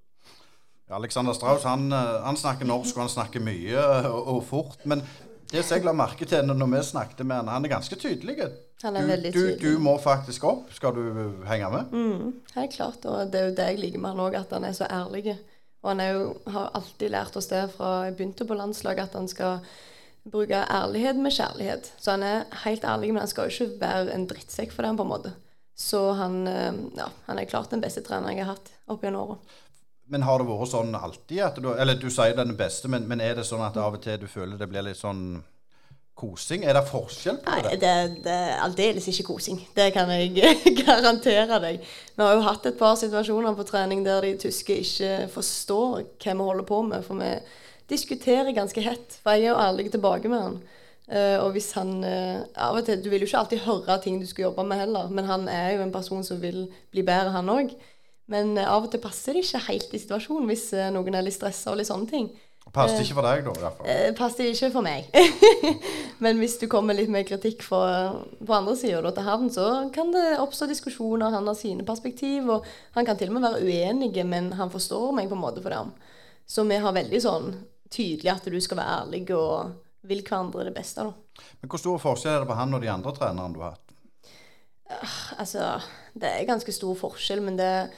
Alexander 0.94 1.34
Strauss 1.34 1.66
han, 1.66 1.90
han, 1.90 2.38
snakker 2.38 2.70
norsk 2.70 2.94
og 2.94 3.08
han 3.08 3.16
snakker 3.16 3.42
mye 3.42 3.88
og, 4.12 4.20
og 4.36 4.44
fort. 4.46 4.86
Men 4.86 5.02
det 5.50 5.64
som 5.66 5.80
jeg 5.80 5.88
la 5.88 5.96
merke 5.98 6.30
til 6.30 6.46
når 6.46 6.70
vi 6.76 6.84
snakket 6.86 7.26
med 7.26 7.42
han, 7.42 7.50
han 7.56 7.66
er 7.66 7.74
ganske 7.74 7.98
tydelig. 7.98 8.38
Han 8.84 9.00
er 9.00 9.10
veldig 9.10 9.34
tydelig. 9.34 9.58
Du, 9.62 9.68
du, 9.72 9.82
må 9.82 9.98
faktisk 10.02 10.46
opp. 10.46 10.70
Skal 10.76 10.94
du 10.94 11.04
henge 11.50 11.72
med? 11.74 11.98
Mm, 11.98 12.32
helt 12.60 12.78
klart. 12.78 13.06
Og 13.10 13.34
det 13.34 13.42
er 13.42 13.50
jo 13.50 13.58
det 13.58 13.68
jeg 13.72 13.82
liker 13.82 14.04
med 14.04 14.14
han 14.14 14.26
òg, 14.28 14.38
at 14.44 14.54
han 14.54 14.70
er 14.70 14.78
så 14.78 14.86
ærlig. 14.86 15.34
Og 15.86 15.92
han 15.94 16.02
jo, 16.02 16.30
har 16.50 16.72
alltid 16.74 17.14
lært 17.14 17.36
oss 17.38 17.52
det 17.52 17.68
fra 17.76 18.08
jeg 18.08 18.16
begynte 18.18 18.48
på 18.50 18.58
landslaget, 18.58 19.12
at 19.12 19.18
han 19.20 19.28
skal 19.30 19.60
bruke 20.26 20.58
ærlighet 20.58 21.20
med 21.22 21.36
kjærlighet. 21.36 21.92
Så 22.02 22.16
han 22.16 22.26
er 22.26 22.48
helt 22.64 22.88
ærlig, 22.90 23.12
men 23.14 23.22
han 23.22 23.30
skal 23.30 23.46
jo 23.46 23.54
ikke 23.54 23.82
være 23.84 24.16
en 24.16 24.26
drittsekk 24.30 24.74
for 24.74 24.88
den, 24.88 24.98
på 24.98 25.06
en 25.06 25.12
måte. 25.14 25.36
Så 25.78 26.02
han, 26.18 26.48
eh, 26.48 26.74
ja, 26.98 27.12
han 27.28 27.40
er 27.40 27.52
klart 27.52 27.70
den 27.70 27.84
beste 27.84 28.02
treneren 28.02 28.34
jeg 28.34 28.48
har 28.48 28.56
hatt 28.56 28.72
opp 28.90 29.06
gjennom 29.06 29.28
åra. 29.28 29.38
Men 30.10 30.26
har 30.26 30.42
det 30.42 30.48
vært 30.50 30.72
sånn 30.72 30.96
alltid? 30.98 31.62
du, 31.62 31.72
Eller 31.74 31.98
du 32.02 32.10
sier 32.14 32.34
den 32.38 32.56
beste, 32.58 32.90
men, 32.90 33.08
men 33.10 33.22
er 33.22 33.38
det 33.38 33.46
sånn 33.46 33.64
at 33.66 33.78
av 33.78 33.98
og 33.98 34.02
til 34.02 34.20
du 34.22 34.28
føler 34.30 34.58
det 34.58 34.70
blir 34.70 34.86
litt 34.86 35.00
sånn 35.00 35.44
kosing? 36.16 36.64
Er 36.64 36.78
det 36.78 36.86
forskjell 36.88 37.42
på 37.44 37.58
det? 37.60 37.64
Nei, 37.68 37.80
det, 37.82 37.94
det 38.26 38.36
er 38.36 38.64
aldeles 38.64 39.08
ikke 39.12 39.28
kosing. 39.34 39.60
Det 39.76 39.90
kan 39.96 40.12
jeg 40.16 40.32
garantere 40.86 41.60
deg. 41.64 41.84
Vi 42.16 42.24
har 42.24 42.38
jo 42.38 42.46
hatt 42.46 42.70
et 42.70 42.80
par 42.80 42.96
situasjoner 43.00 43.58
på 43.58 43.68
trening 43.68 44.06
der 44.06 44.24
de 44.24 44.36
tyske 44.46 44.80
ikke 44.86 45.28
forstår 45.34 46.06
hva 46.06 46.34
vi 46.34 46.50
holder 46.50 46.68
på 46.68 46.82
med. 46.88 47.04
For 47.06 47.20
vi 47.20 47.34
diskuterer 47.92 48.56
ganske 48.56 48.82
hett. 48.82 49.20
For 49.22 49.36
jeg 49.36 49.50
er 49.50 49.54
jo 49.54 49.62
ærlig 49.68 49.92
tilbake 49.94 50.32
med 50.32 50.44
han. 50.48 50.58
Uh, 51.06 51.38
og 51.44 51.52
hvis 51.54 51.68
han 51.78 52.00
uh, 52.02 52.42
av 52.58 52.80
og 52.80 52.88
til, 52.88 52.98
Du 53.04 53.12
vil 53.12 53.22
jo 53.22 53.28
ikke 53.30 53.44
alltid 53.44 53.60
høre 53.62 54.00
ting 54.02 54.16
du 54.18 54.26
skal 54.26 54.48
jobbe 54.48 54.64
med 54.66 54.80
heller, 54.82 55.12
men 55.14 55.28
han 55.30 55.44
er 55.48 55.76
jo 55.76 55.84
en 55.84 55.94
person 55.94 56.24
som 56.26 56.40
vil 56.42 56.64
bli 56.90 57.04
bedre, 57.06 57.30
han 57.36 57.52
òg. 57.54 57.76
Men 58.26 58.56
uh, 58.58 58.66
av 58.66 58.88
og 58.88 58.90
til 58.90 59.04
passer 59.04 59.38
det 59.38 59.44
ikke 59.46 59.68
helt 59.68 59.94
i 59.94 60.02
situasjonen 60.02 60.50
hvis 60.50 60.72
noen 60.96 61.14
er 61.14 61.28
litt 61.28 61.38
stressa 61.38 61.76
og 61.76 61.78
litt 61.78 61.92
sånne 61.92 62.10
ting. 62.10 62.32
Passet 62.74 63.06
ikke 63.06 63.16
for 63.16 63.28
deg, 63.28 63.46
da? 63.46 63.70
fall. 63.72 63.88
Eh, 63.88 64.10
passet 64.18 64.50
ikke 64.50 64.72
for 64.74 64.84
meg. 64.84 65.06
Men 66.24 66.42
hvis 66.42 66.58
du 66.60 66.66
kommer 66.72 66.98
litt 66.98 67.12
med 67.14 67.28
kritikk 67.28 67.64
for, 67.64 68.26
på 68.42 68.56
andre 68.56 68.74
sida 68.80 69.12
til 69.16 69.28
havn, 69.28 69.52
så 69.54 69.68
kan 69.96 70.12
det 70.12 70.40
oppstå 70.44 70.68
diskusjoner. 70.72 71.32
Han 71.36 71.48
har 71.48 71.56
sine 71.56 71.86
perspektiv, 71.88 72.50
og 72.52 72.68
han 72.98 73.08
kan 73.08 73.20
til 73.20 73.32
og 73.32 73.38
med 73.38 73.48
være 73.48 73.64
uenig, 73.64 74.12
men 74.28 74.52
han 74.60 74.74
forstår 74.74 75.14
meg 75.16 75.30
på 75.32 75.38
en 75.38 75.44
måte 75.46 75.64
for 75.64 75.72
det. 75.72 76.12
Så 76.46 76.66
vi 76.68 76.82
har 76.82 76.96
veldig 76.96 77.22
sånn 77.24 77.50
tydelig 77.94 78.34
at 78.34 78.50
du 78.52 78.58
skal 78.62 78.82
være 78.82 78.98
ærlig 79.00 79.24
og 79.36 79.76
vil 80.06 80.24
hverandre 80.26 80.68
det 80.68 80.76
beste. 80.76 81.06
da. 81.06 81.46
Men 81.62 81.72
Hvor 81.72 81.82
stor 81.82 82.02
forskjell 82.02 82.36
er 82.36 82.44
det 82.44 82.50
på 82.50 82.60
han 82.60 82.76
og 82.76 82.84
de 82.84 82.92
andre 82.92 83.14
trenerne 83.16 83.56
du 83.56 83.62
har 83.64 83.78
hatt? 83.78 83.96
Uh, 84.86 85.16
altså, 85.42 85.70
det 86.14 86.30
er 86.30 86.50
ganske 86.50 86.76
stor 86.76 86.98
forskjell, 87.00 87.42
men 87.42 87.58
det 87.58 87.66
er 87.66 87.96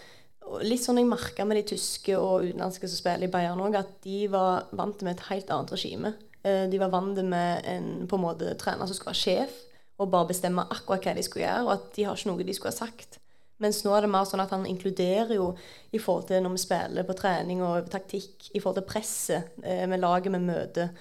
litt 0.64 0.84
sånn 0.84 1.02
jeg 1.02 1.10
merka 1.10 1.46
med 1.48 1.60
de 1.60 1.66
tyske 1.74 2.16
og 2.18 2.48
utenlandske 2.48 2.90
som 2.90 3.00
spiller 3.00 3.28
i 3.28 3.32
Bayern 3.32 3.62
òg, 3.64 3.78
at 3.80 3.94
de 4.06 4.26
var 4.32 4.68
vant 4.78 5.04
med 5.06 5.16
et 5.16 5.28
helt 5.30 5.52
annet 5.54 5.74
regime. 5.76 6.14
Eh, 6.44 6.66
de 6.72 6.82
var 6.82 6.94
vant 6.94 7.22
med 7.24 7.68
en 7.68 7.90
på 8.08 8.20
en 8.20 8.26
måte 8.26 8.56
trener 8.60 8.88
som 8.88 8.98
skulle 8.98 9.14
være 9.16 9.24
sjef 9.24 9.64
og 9.98 10.12
bare 10.14 10.30
bestemme 10.30 10.66
akkurat 10.70 11.08
hva 11.08 11.16
de 11.18 11.24
skulle 11.26 11.48
gjøre, 11.48 11.64
og 11.66 11.72
at 11.74 11.88
de 11.96 12.06
har 12.06 12.18
ikke 12.18 12.30
noe 12.30 12.46
de 12.46 12.54
skulle 12.54 12.74
ha 12.74 12.86
sagt. 12.86 13.18
Mens 13.64 13.80
nå 13.82 13.94
er 13.98 14.06
det 14.06 14.12
mer 14.14 14.28
sånn 14.30 14.44
at 14.44 14.52
han 14.54 14.68
inkluderer 14.70 15.34
jo 15.34 15.48
i 15.90 15.98
forhold 15.98 16.28
til 16.30 16.44
når 16.46 16.54
vi 16.54 16.62
spiller 16.62 17.08
på 17.08 17.16
trening 17.18 17.64
og 17.66 17.88
taktikk, 17.90 18.52
i 18.54 18.62
forhold 18.62 18.84
til 18.84 18.90
presset 18.92 19.64
eh, 19.64 19.88
med 19.90 20.04
laget 20.04 20.30
vi 20.36 20.42
møter. 20.44 20.92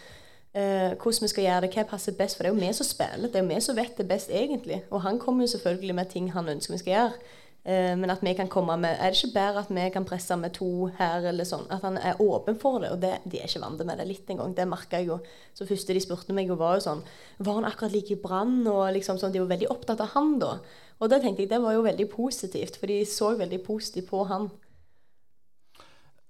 Eh, 0.56 0.94
hvordan 0.96 1.26
vi 1.26 1.32
skal 1.34 1.44
gjøre 1.44 1.66
det, 1.66 1.72
hva 1.74 1.84
passer 1.90 2.16
best. 2.16 2.38
For 2.38 2.46
det 2.46 2.54
er 2.54 2.56
jo 2.56 2.62
vi 2.62 2.72
som 2.78 2.88
spiller, 2.88 3.28
det 3.28 3.36
er 3.36 3.44
jo 3.44 3.50
vi 3.52 3.60
som 3.66 3.76
vet 3.76 4.00
det 4.00 4.08
best, 4.08 4.32
egentlig. 4.32 4.80
Og 4.88 5.04
han 5.04 5.20
kommer 5.20 5.44
jo 5.44 5.52
selvfølgelig 5.52 5.98
med 5.98 6.14
ting 6.14 6.32
han 6.32 6.48
ønsker 6.48 6.72
vi 6.72 6.80
skal 6.80 6.94
gjøre. 6.94 7.34
Eh, 7.66 7.96
men 7.98 8.12
at 8.12 8.20
vi 8.22 8.30
kan 8.38 8.46
komme 8.46 8.76
med 8.78 8.94
Er 8.94 9.10
det 9.10 9.18
ikke 9.18 9.34
bedre 9.34 9.62
at 9.64 9.70
vi 9.74 9.88
kan 9.90 10.04
presse 10.06 10.36
med 10.38 10.54
to 10.54 10.86
her, 11.00 11.24
eller 11.26 11.46
sånn? 11.48 11.66
At 11.70 11.82
han 11.82 11.98
er 11.98 12.20
åpen 12.22 12.58
for 12.62 12.78
det. 12.78 12.92
Og 12.94 13.00
det, 13.02 13.16
de 13.26 13.40
er 13.40 13.50
ikke 13.50 13.64
vant 13.64 13.82
med 13.82 13.98
det 13.98 14.06
litt 14.06 14.30
engang. 14.30 14.54
Det 14.54 14.68
merka 14.70 15.00
jeg 15.00 15.10
jo. 15.10 15.18
Så 15.56 15.66
første 15.66 15.96
de 15.96 16.02
spurte 16.04 16.36
meg, 16.36 16.52
var 16.54 16.78
jo 16.78 16.84
sånn 16.86 17.02
Var 17.38 17.58
han 17.58 17.66
akkurat 17.66 17.96
like 17.96 18.14
i 18.14 18.20
Brann? 18.22 18.60
Og 18.70 18.92
liksom 18.94 19.18
sånn, 19.18 19.34
De 19.34 19.42
var 19.42 19.50
veldig 19.56 19.72
opptatt 19.74 20.04
av 20.04 20.14
han 20.14 20.38
da. 20.38 20.52
Og 21.00 21.10
det 21.10 21.20
tenkte 21.24 21.42
jeg 21.42 21.50
det 21.50 21.60
var 21.60 21.74
jo 21.74 21.82
veldig 21.84 22.06
positivt, 22.08 22.78
for 22.78 22.86
de 22.86 23.02
så 23.04 23.34
veldig 23.36 23.58
positivt 23.66 24.08
på 24.08 24.22
han. 24.30 24.46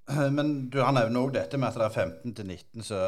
Men 0.06 0.50
du, 0.70 0.78
Han 0.86 0.94
nevner 0.94 1.18
òg 1.18 1.32
dette 1.34 1.58
med 1.58 1.72
at 1.72 1.78
det 1.80 1.86
er 1.86 2.10
15-19 2.30 2.84
så 2.86 2.98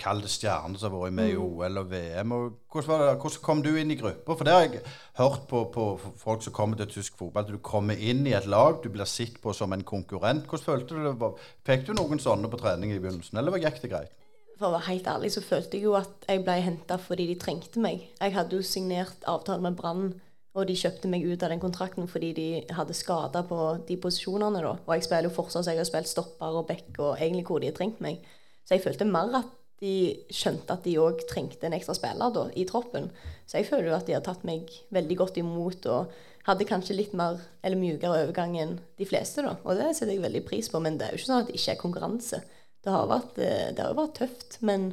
kalde 0.00 0.28
stjerner 0.28 0.76
som 0.80 0.92
har 0.92 1.06
vært 1.06 1.16
med 1.16 1.30
i 1.32 1.36
mm. 1.38 1.44
OL 1.44 1.80
og 1.80 1.86
VM. 1.88 2.34
Og 2.36 2.74
hvordan, 2.74 3.04
hvordan, 3.22 3.38
kom 3.46 3.62
du 3.64 3.70
inn 3.80 3.94
i 3.94 3.96
gruppa? 3.96 4.36
For 4.36 4.44
det 4.44 4.56
har 4.56 4.66
jeg 4.66 4.82
hørt 5.20 5.46
på, 5.48 5.62
på, 5.72 5.86
folk 6.20 6.44
som 6.44 6.56
kommer 6.56 6.80
til 6.80 6.90
tysk 6.92 7.16
fotball. 7.20 7.46
At 7.46 7.54
Du 7.54 7.62
kommer 7.64 7.96
inn 7.96 8.26
i 8.28 8.36
et 8.36 8.48
lag, 8.50 8.82
du 8.84 8.90
blir 8.92 9.08
sett 9.08 9.40
på 9.40 9.56
som 9.56 9.72
en 9.72 9.86
konkurrent. 9.88 10.44
Hvordan 10.50 10.66
følte 10.66 10.98
du 10.98 11.08
det? 11.08 11.32
Fikk 11.64 11.88
du 11.88 11.94
noen 11.96 12.20
sånne 12.20 12.52
på 12.52 12.60
trening 12.60 12.92
i 12.92 13.00
begynnelsen, 13.00 13.40
eller 13.40 13.56
gikk 13.64 13.80
det 13.86 13.92
greit? 13.94 14.20
For 14.58 14.68
å 14.68 14.76
være 14.76 14.90
helt 14.92 15.08
ærlig 15.10 15.32
så 15.34 15.42
følte 15.42 15.78
jeg 15.78 15.88
jo 15.88 15.96
at 15.98 16.28
jeg 16.28 16.44
ble 16.44 16.60
henta 16.62 17.00
fordi 17.00 17.26
de 17.32 17.40
trengte 17.40 17.80
meg. 17.82 18.04
Jeg 18.20 18.36
hadde 18.36 18.60
jo 18.60 18.66
signert 18.66 19.24
avtale 19.26 19.64
med 19.64 19.80
Brann 19.80 20.12
og 20.54 20.68
de 20.68 20.76
kjøpte 20.78 21.10
meg 21.10 21.24
ut 21.26 21.42
av 21.42 21.50
den 21.50 21.62
kontrakten 21.62 22.06
fordi 22.10 22.30
de 22.36 22.46
hadde 22.76 22.94
skader 22.94 23.42
på 23.48 23.58
de 23.88 23.96
posisjonene. 23.98 24.62
da. 24.62 24.76
Og 24.86 24.94
jeg 24.94 25.06
spiller 25.08 25.28
jo 25.28 25.34
fortsatt, 25.34 25.66
så 25.66 25.74
jeg 25.74 25.82
har 25.82 25.88
spilt 25.88 26.10
stopper 26.10 26.60
og 26.60 26.68
back 26.68 27.00
og 27.00 27.16
egentlig 27.18 27.46
hvor 27.48 27.62
de 27.62 27.72
har 27.72 27.76
trengt 27.76 28.02
meg. 28.04 28.22
Så 28.64 28.76
jeg 28.76 28.84
følte 28.84 29.08
mer 29.08 29.34
at 29.40 29.50
de 29.82 29.94
skjønte 30.32 30.76
at 30.76 30.86
de 30.86 30.94
òg 31.02 31.24
trengte 31.28 31.66
en 31.66 31.74
ekstra 31.76 31.96
spiller 31.98 32.30
da, 32.32 32.46
i 32.54 32.64
troppen. 32.68 33.10
Så 33.50 33.58
jeg 33.58 33.68
føler 33.68 33.90
jo 33.90 33.98
at 33.98 34.06
de 34.06 34.14
har 34.16 34.22
tatt 34.24 34.46
meg 34.46 34.70
veldig 34.94 35.18
godt 35.18 35.42
imot 35.42 35.90
og 35.90 36.14
hadde 36.46 36.68
kanskje 36.68 36.96
litt 36.96 37.14
mer 37.16 37.40
eller 37.64 37.80
mjukere 37.80 38.22
overgang 38.22 38.54
enn 38.60 38.76
de 39.00 39.08
fleste, 39.08 39.42
da. 39.42 39.56
Og 39.64 39.80
det 39.80 39.90
setter 39.96 40.14
jeg 40.14 40.22
veldig 40.22 40.44
pris 40.46 40.70
på. 40.70 40.80
Men 40.84 41.00
det 41.00 41.08
er 41.08 41.14
jo 41.14 41.22
ikke 41.22 41.30
sånn 41.32 41.42
at 41.42 41.50
det 41.50 41.58
ikke 41.58 41.74
er 41.74 41.82
konkurranse. 41.82 42.40
Det 42.84 42.92
har, 42.92 43.08
vært, 43.10 43.38
eh, 43.42 43.70
det 43.74 43.82
har 43.82 43.90
jo 43.90 44.00
vært 44.02 44.18
tøft. 44.20 44.58
Men 44.62 44.92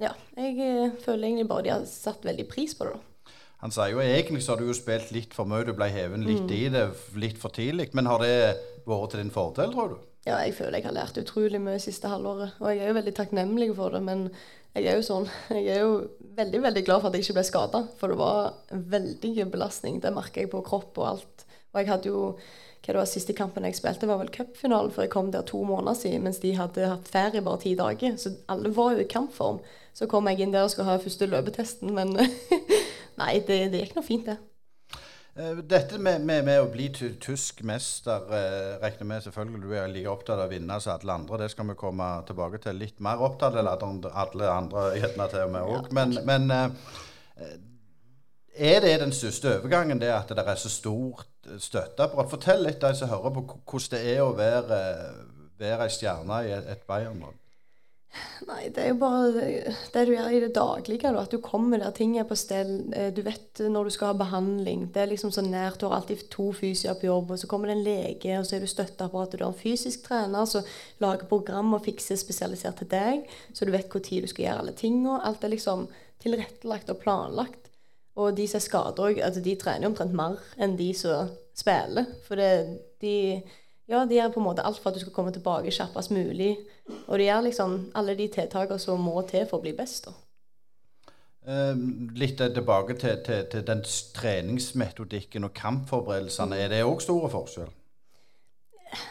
ja, 0.00 0.14
jeg 0.38 0.56
eh, 0.64 0.94
føler 1.04 1.28
egentlig 1.28 1.50
bare 1.50 1.66
de 1.66 1.74
har 1.74 1.88
satt 1.90 2.24
veldig 2.24 2.46
pris 2.50 2.74
på 2.78 2.88
det, 2.88 2.96
da. 2.96 3.13
Han 3.62 3.70
sier 3.72 3.92
jo 3.94 4.00
egentlig 4.04 4.42
så 4.44 4.52
har 4.54 4.60
du 4.60 4.66
jo 4.68 4.74
spilt 4.76 5.12
litt 5.14 5.32
for 5.36 5.48
mye, 5.48 5.64
du 5.64 5.72
ble 5.72 5.86
hevet 5.88 6.20
litt 6.26 6.42
Mm. 6.42 6.50
i 6.52 6.68
det 6.68 6.82
litt 7.16 7.38
for 7.38 7.48
tidlig. 7.50 7.94
Men 7.94 8.06
har 8.06 8.18
det 8.18 8.56
vært 8.86 9.10
til 9.10 9.20
din 9.22 9.30
fordel, 9.30 9.72
tror 9.72 9.88
du? 9.88 9.96
Ja, 10.26 10.38
jeg 10.44 10.54
føler 10.54 10.78
jeg 10.80 10.84
har 10.84 10.92
lært 10.96 11.16
utrolig 11.20 11.60
mye 11.60 11.78
siste 11.80 12.08
halvåret. 12.08 12.52
Og 12.60 12.68
jeg 12.68 12.80
er 12.80 12.88
jo 12.92 12.98
veldig 13.00 13.14
takknemlig 13.14 13.74
for 13.76 13.90
det, 13.90 14.02
men 14.02 14.30
jeg 14.74 14.86
er 14.86 14.96
jo 14.96 15.02
sånn 15.06 15.28
Jeg 15.50 15.66
er 15.68 15.80
jo 15.80 16.08
veldig, 16.36 16.60
veldig 16.62 16.84
glad 16.84 17.00
for 17.00 17.08
at 17.08 17.14
jeg 17.14 17.24
ikke 17.24 17.38
ble 17.38 17.44
skada. 17.44 17.82
For 18.00 18.08
det 18.08 18.18
var 18.18 18.54
en 18.72 18.84
veldig 18.90 19.50
belastning. 19.52 20.00
Det 20.00 20.12
merker 20.12 20.42
jeg 20.42 20.50
på 20.50 20.62
kropp 20.64 20.98
og 20.98 21.06
alt. 21.14 21.44
Og 21.74 21.80
jeg 21.80 21.88
hadde 21.88 22.08
jo 22.12 22.36
hva 22.84 22.92
det 22.92 23.00
var 23.00 23.08
Siste 23.08 23.32
kampen 23.36 23.64
jeg 23.64 23.78
spilte, 23.78 24.08
var 24.08 24.20
vel 24.20 24.32
cupfinalen, 24.32 24.92
for 24.92 25.06
jeg 25.06 25.12
kom 25.14 25.30
der 25.32 25.46
to 25.48 25.62
måneder 25.64 25.96
siden, 25.96 26.26
mens 26.26 26.42
de 26.42 26.52
hadde 26.58 26.90
hatt 26.90 27.08
ferie 27.08 27.44
bare 27.44 27.62
ti 27.62 27.74
dager. 27.78 28.18
Så 28.20 28.34
alle 28.52 28.72
var 28.76 28.92
jo 28.92 29.04
i 29.04 29.08
kampform. 29.08 29.62
Så 29.96 30.08
kom 30.10 30.28
jeg 30.28 30.44
inn 30.44 30.52
der 30.52 30.66
og 30.66 30.72
skulle 30.72 30.90
ha 30.90 31.00
første 31.00 31.30
løpetesten, 31.30 31.94
men 31.96 32.12
Nei, 33.20 33.38
det, 33.46 33.60
det 33.70 33.84
gikk 33.84 33.94
nå 33.96 34.02
fint, 34.02 34.26
det. 34.26 34.40
Eh, 35.38 35.60
Dette 35.66 35.98
med, 35.98 36.22
med, 36.26 36.44
med 36.46 36.60
å 36.62 36.70
bli 36.70 36.88
tysk 36.94 37.62
mester, 37.66 38.26
eh, 38.34 38.74
regner 38.82 39.08
med 39.10 39.24
selvfølgelig 39.24 39.62
du 39.62 39.76
er 39.78 39.90
like 39.90 40.10
opptatt 40.10 40.38
av 40.38 40.48
å 40.48 40.52
vinne 40.52 40.78
som 40.82 40.94
alle 40.94 41.16
andre. 41.18 41.40
Det 41.44 41.50
skal 41.54 41.70
vi 41.70 41.78
komme 41.78 42.08
tilbake 42.28 42.60
til. 42.62 42.78
Litt 42.78 43.00
mer 43.02 43.22
opptatt 43.22 43.58
enn 43.58 43.70
alle 43.70 44.50
andre 44.50 44.88
gjerne 44.98 45.30
til 45.32 45.46
og 45.46 45.54
med 45.54 45.76
òg. 45.76 45.88
Men, 45.94 46.18
men 46.26 46.50
eh, 46.54 47.54
er 48.56 48.80
det 48.80 48.98
den 49.00 49.12
største 49.12 49.58
overgangen, 49.58 50.00
det 50.00 50.10
at 50.14 50.28
det 50.28 50.44
er 50.46 50.58
så 50.60 50.70
stort 50.72 51.26
støtteapparat? 51.58 52.30
Fortell 52.30 52.62
litt 52.66 52.82
de 52.82 52.92
som 52.96 53.08
hører 53.08 53.34
på, 53.34 53.46
hvordan 53.70 53.94
det 53.94 54.02
er 54.14 54.20
å 54.24 54.34
være, 54.36 54.82
være 55.58 55.88
ei 55.88 55.94
stjerne 55.94 56.44
i 56.46 56.52
et, 56.56 56.68
et 56.74 56.86
Bayern-lag. 56.88 57.40
Nei, 58.46 58.68
det 58.70 58.78
er 58.78 58.92
jo 58.92 58.98
bare 59.00 59.30
det, 59.34 60.02
du 60.06 60.12
gjør 60.12 60.34
i 60.36 60.40
det 60.44 60.52
daglige. 60.54 61.10
Da. 61.10 61.24
At 61.24 61.32
du 61.34 61.40
kommer 61.42 61.80
der, 61.82 61.90
ting 61.96 62.14
er 62.18 62.26
på 62.28 62.36
stell. 62.38 62.92
eh, 62.94 63.10
Du 63.14 63.22
vet 63.26 63.58
når 63.58 63.88
du 63.88 63.90
skal 63.90 64.12
ha 64.12 64.18
behandling. 64.20 64.86
Det 64.94 65.02
er 65.02 65.10
liksom 65.10 65.32
så 65.34 65.42
nært. 65.42 65.80
Du 65.80 65.88
har 65.88 65.96
alltid 65.98 66.28
to 66.30 66.52
fysioer 66.54 66.94
på 67.00 67.08
jobb, 67.08 67.32
og 67.34 67.40
så 67.42 67.50
kommer 67.50 67.70
det 67.70 67.76
en 67.78 67.84
lege, 67.86 68.38
og 68.38 68.46
så 68.46 68.56
er 68.56 68.62
du 68.62 68.70
støtteapparat. 68.70 69.34
Du 69.34 69.44
har 69.44 69.50
en 69.50 69.58
fysisk 69.58 70.06
trener 70.06 70.46
som 70.46 70.70
lager 71.02 71.26
program 71.30 71.74
og 71.74 71.82
fikser 71.88 72.20
spesialisert 72.20 72.78
til 72.82 72.92
deg, 72.94 73.26
så 73.52 73.66
du 73.66 73.74
vet 73.74 73.90
hvor 73.90 74.04
tid 74.04 74.22
du 74.22 74.30
skal 74.30 74.46
gjøre 74.46 74.62
alle 74.62 74.78
tingene. 74.78 75.18
Alt 75.24 75.44
er 75.44 75.54
liksom 75.56 75.88
tilrettelagt 76.22 76.94
og 76.94 77.02
planlagt. 77.02 77.73
Og 78.16 78.36
de 78.36 78.46
som 78.46 78.60
er 78.60 78.64
skada 78.68 79.06
òg, 79.08 79.20
altså 79.26 79.42
de 79.42 79.56
trener 79.58 79.90
omtrent 79.90 80.14
mer 80.14 80.38
enn 80.62 80.76
de 80.78 80.92
som 80.94 81.32
spiller. 81.56 82.06
For 82.26 82.38
det, 82.38 82.50
de 83.02 83.14
ja, 83.90 84.04
de 84.08 84.16
gjør 84.16 84.30
på 84.32 84.40
en 84.40 84.46
måte 84.46 84.64
alt 84.64 84.78
for 84.80 84.90
at 84.90 84.96
du 84.96 85.02
skal 85.02 85.12
komme 85.12 85.32
tilbake 85.34 85.72
kjappest 85.74 86.12
mulig. 86.14 86.54
Og 87.08 87.18
de 87.18 87.26
gjør 87.26 87.42
liksom 87.48 87.74
alle 87.98 88.14
de 88.16 88.28
tiltakene 88.32 88.80
som 88.80 89.02
må 89.02 89.20
til 89.28 89.44
for 89.50 89.60
å 89.60 89.64
bli 89.66 89.74
best. 89.76 90.08
da. 90.08 90.14
Eh, 91.44 91.76
litt 92.16 92.38
tilbake 92.40 92.96
til, 92.96 93.18
til, 93.26 93.42
til 93.52 93.64
den 93.68 93.82
treningsmetodikken 94.16 95.44
og 95.44 95.52
kampforberedelsene. 95.58 96.56
Er 96.56 96.72
det 96.72 96.84
òg 96.86 97.02
store 97.04 97.28
forskjell? 97.32 97.72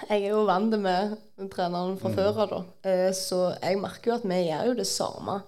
Jeg 0.09 0.23
er 0.23 0.31
jo 0.31 0.45
vant 0.47 0.73
med 0.79 1.17
treneren 1.51 1.97
fra 1.99 2.13
før 2.15 2.39
av, 2.45 2.49
da. 2.49 2.61
Eh, 2.89 3.11
Så 3.13 3.43
jeg 3.59 3.81
merker 3.81 4.11
jo 4.11 4.17
at 4.17 4.25
vi 4.25 4.39
gjør 4.47 4.71
jo 4.71 4.79
det 4.79 4.87
samme 4.89 5.41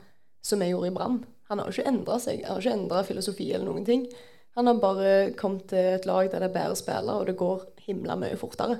som 0.45 0.61
vi 0.61 0.69
gjorde 0.69 0.91
i 0.91 0.93
Brann. 0.93 1.23
Han 1.49 1.61
har 1.61 1.69
jo 1.69 1.75
ikke 1.75 1.91
endra 1.91 2.19
seg. 2.21 2.43
Han 2.45 2.57
har 2.57 2.63
ikke 2.63 2.77
endra 2.79 3.03
filosofi 3.05 3.51
eller 3.53 3.67
noen 3.69 3.85
ting. 3.87 4.05
Han 4.55 4.69
har 4.69 4.79
bare 4.79 5.09
kommet 5.37 5.67
til 5.69 5.91
et 5.97 6.05
lag 6.07 6.29
der 6.31 6.45
det 6.45 6.49
er 6.49 6.55
bedre 6.55 6.77
spillere, 6.79 7.19
og 7.19 7.27
det 7.27 7.35
går 7.39 7.65
himla 7.85 8.15
mye 8.19 8.37
fortere. 8.39 8.79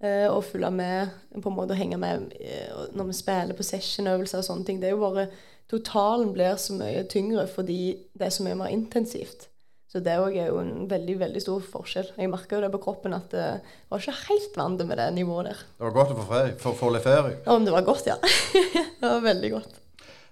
Eh, 0.00 0.26
Å 0.32 0.40
følge 0.40 0.70
med, 0.72 1.12
på 1.36 1.50
en 1.50 1.56
måte 1.58 1.76
å 1.76 1.78
henge 1.78 1.98
med 2.00 2.32
eh, 2.40 2.72
når 2.96 3.10
vi 3.10 3.16
spiller 3.18 3.56
på 3.58 3.66
sessionøvelser 3.68 4.40
og 4.40 4.46
sånne 4.46 4.66
ting. 4.66 4.80
Det 4.80 4.88
er 4.88 4.96
jo 4.96 5.04
bare 5.04 5.28
Totalen 5.70 6.32
blir 6.34 6.56
så 6.58 6.74
mye 6.74 7.04
tyngre 7.06 7.44
fordi 7.46 7.76
det 8.18 8.26
er 8.26 8.32
så 8.34 8.42
mye 8.42 8.56
mer 8.58 8.72
intensivt. 8.74 9.46
Så 9.90 10.00
det 10.02 10.16
òg 10.22 10.36
er 10.38 10.48
jo 10.50 10.60
en 10.62 10.86
veldig 10.90 11.16
veldig 11.20 11.40
stor 11.42 11.62
forskjell. 11.66 12.12
Jeg 12.18 12.30
merker 12.30 12.56
jo 12.56 12.62
det 12.64 12.72
på 12.74 12.80
kroppen 12.82 13.14
at 13.14 13.32
eh, 13.34 13.60
jeg 13.60 13.90
var 13.92 14.02
ikke 14.02 14.16
helt 14.30 14.58
vant 14.58 14.84
med 14.86 14.98
det 15.02 15.08
nivået 15.18 15.50
der. 15.50 15.62
Det 15.76 15.86
var 15.86 15.96
godt 15.98 16.14
å 16.14 16.18
få 16.22 16.26
ferie, 16.32 16.56
få 16.80 16.90
litt 16.94 17.06
ferie. 17.06 17.36
Ja, 17.44 17.54
men 17.58 17.68
det 17.68 17.74
var 17.74 17.86
godt, 17.86 18.08
ja. 18.08 18.16
det 19.02 19.04
var 19.04 19.24
veldig 19.28 19.52
godt. 19.58 19.79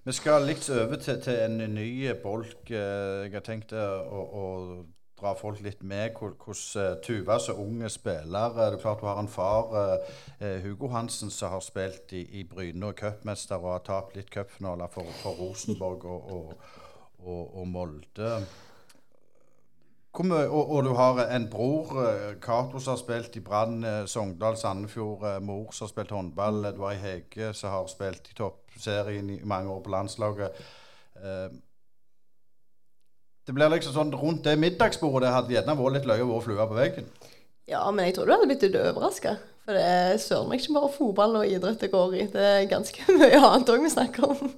Vi 0.08 0.12
skal 0.16 0.46
litt 0.48 0.64
over 0.72 0.96
til, 0.96 1.18
til 1.20 1.36
en 1.36 1.58
ny 1.74 2.14
bolk. 2.22 2.70
Eh, 2.70 3.26
Jeg 3.26 3.32
har 3.34 3.42
tenkt 3.44 3.74
eh, 3.76 4.06
å, 4.08 4.20
å 4.40 4.44
dra 5.20 5.34
folk 5.36 5.60
litt 5.60 5.82
med 5.84 6.14
hvordan 6.16 6.80
eh, 6.80 6.94
Tuva 7.04 7.36
som 7.44 7.58
unge 7.60 7.90
spiller 7.92 8.54
Det 8.56 8.62
er 8.64 8.78
klart 8.80 9.02
du 9.02 9.04
har 9.04 9.20
en 9.20 9.28
far, 9.28 9.68
Hugo 10.64 10.88
Hansen, 10.94 11.28
som 11.28 11.52
har 11.52 11.60
spilt 11.60 12.14
i, 12.16 12.22
i 12.40 12.46
Bryne 12.48 12.88
og 12.88 12.96
cupmester 12.96 13.60
og 13.60 13.74
har 13.74 13.84
tapt 13.84 14.16
litt 14.16 14.32
cupfinaler 14.32 14.88
for, 14.88 15.12
for 15.20 15.36
Rosenborg 15.42 16.08
og, 16.08 16.32
og, 16.38 16.72
og, 17.26 17.42
og 17.60 17.68
Molde. 17.68 18.32
Og, 20.18 20.62
og 20.62 20.80
du 20.88 20.94
har 20.96 21.20
en 21.26 21.50
bror, 21.52 21.92
Cato, 22.40 22.80
som 22.80 22.96
har 22.96 23.02
spilt 23.02 23.36
i 23.36 23.44
Brann, 23.44 23.84
Sogndal, 24.08 24.56
Sandefjord. 24.56 25.28
Mor 25.44 25.68
som 25.76 25.84
har 25.84 25.92
spilt 25.92 26.16
håndball. 26.16 26.64
Du 26.72 26.80
Hege 26.88 27.52
som 27.52 27.76
har 27.76 27.92
spilt 27.92 28.32
i 28.32 28.38
toppserien 28.78 29.30
i 29.30 29.40
mange 29.44 29.70
år 29.70 29.82
på 29.82 29.90
landslaget. 29.90 30.52
Eh, 31.22 31.48
Det 33.48 33.54
blir 33.56 33.70
liksom 33.72 33.94
sånn 33.94 34.10
rundt 34.12 34.42
det 34.44 34.58
middagsbordet 34.60 35.24
det 35.24 35.32
hadde 35.32 35.54
gjerne 35.54 35.74
vært 35.78 35.94
litt 35.94 36.04
løye 36.06 36.20
å 36.20 36.32
være 36.34 36.44
flue 36.44 36.66
på 36.68 36.76
veggen. 36.76 37.06
Ja, 37.68 37.86
men 37.90 38.04
jeg 38.04 38.14
tror 38.16 38.26
du 38.28 38.32
hadde 38.34 38.46
blitt 38.50 38.62
litt 38.66 38.76
overraska. 38.76 39.38
For 39.64 39.72
det 39.76 39.84
er 39.88 40.18
søren 40.20 40.50
meg 40.50 40.60
ikke 40.60 40.74
bare 40.76 40.90
fotball 40.92 41.36
og 41.40 41.46
idrett 41.48 41.80
det 41.80 41.88
går 41.92 42.14
i. 42.18 42.26
Det 42.28 42.44
er 42.44 42.66
ganske 42.68 43.06
mye 43.20 43.40
annet 43.40 43.72
òg 43.72 43.86
vi 43.86 43.92
snakker 43.94 44.28
om. 44.28 44.52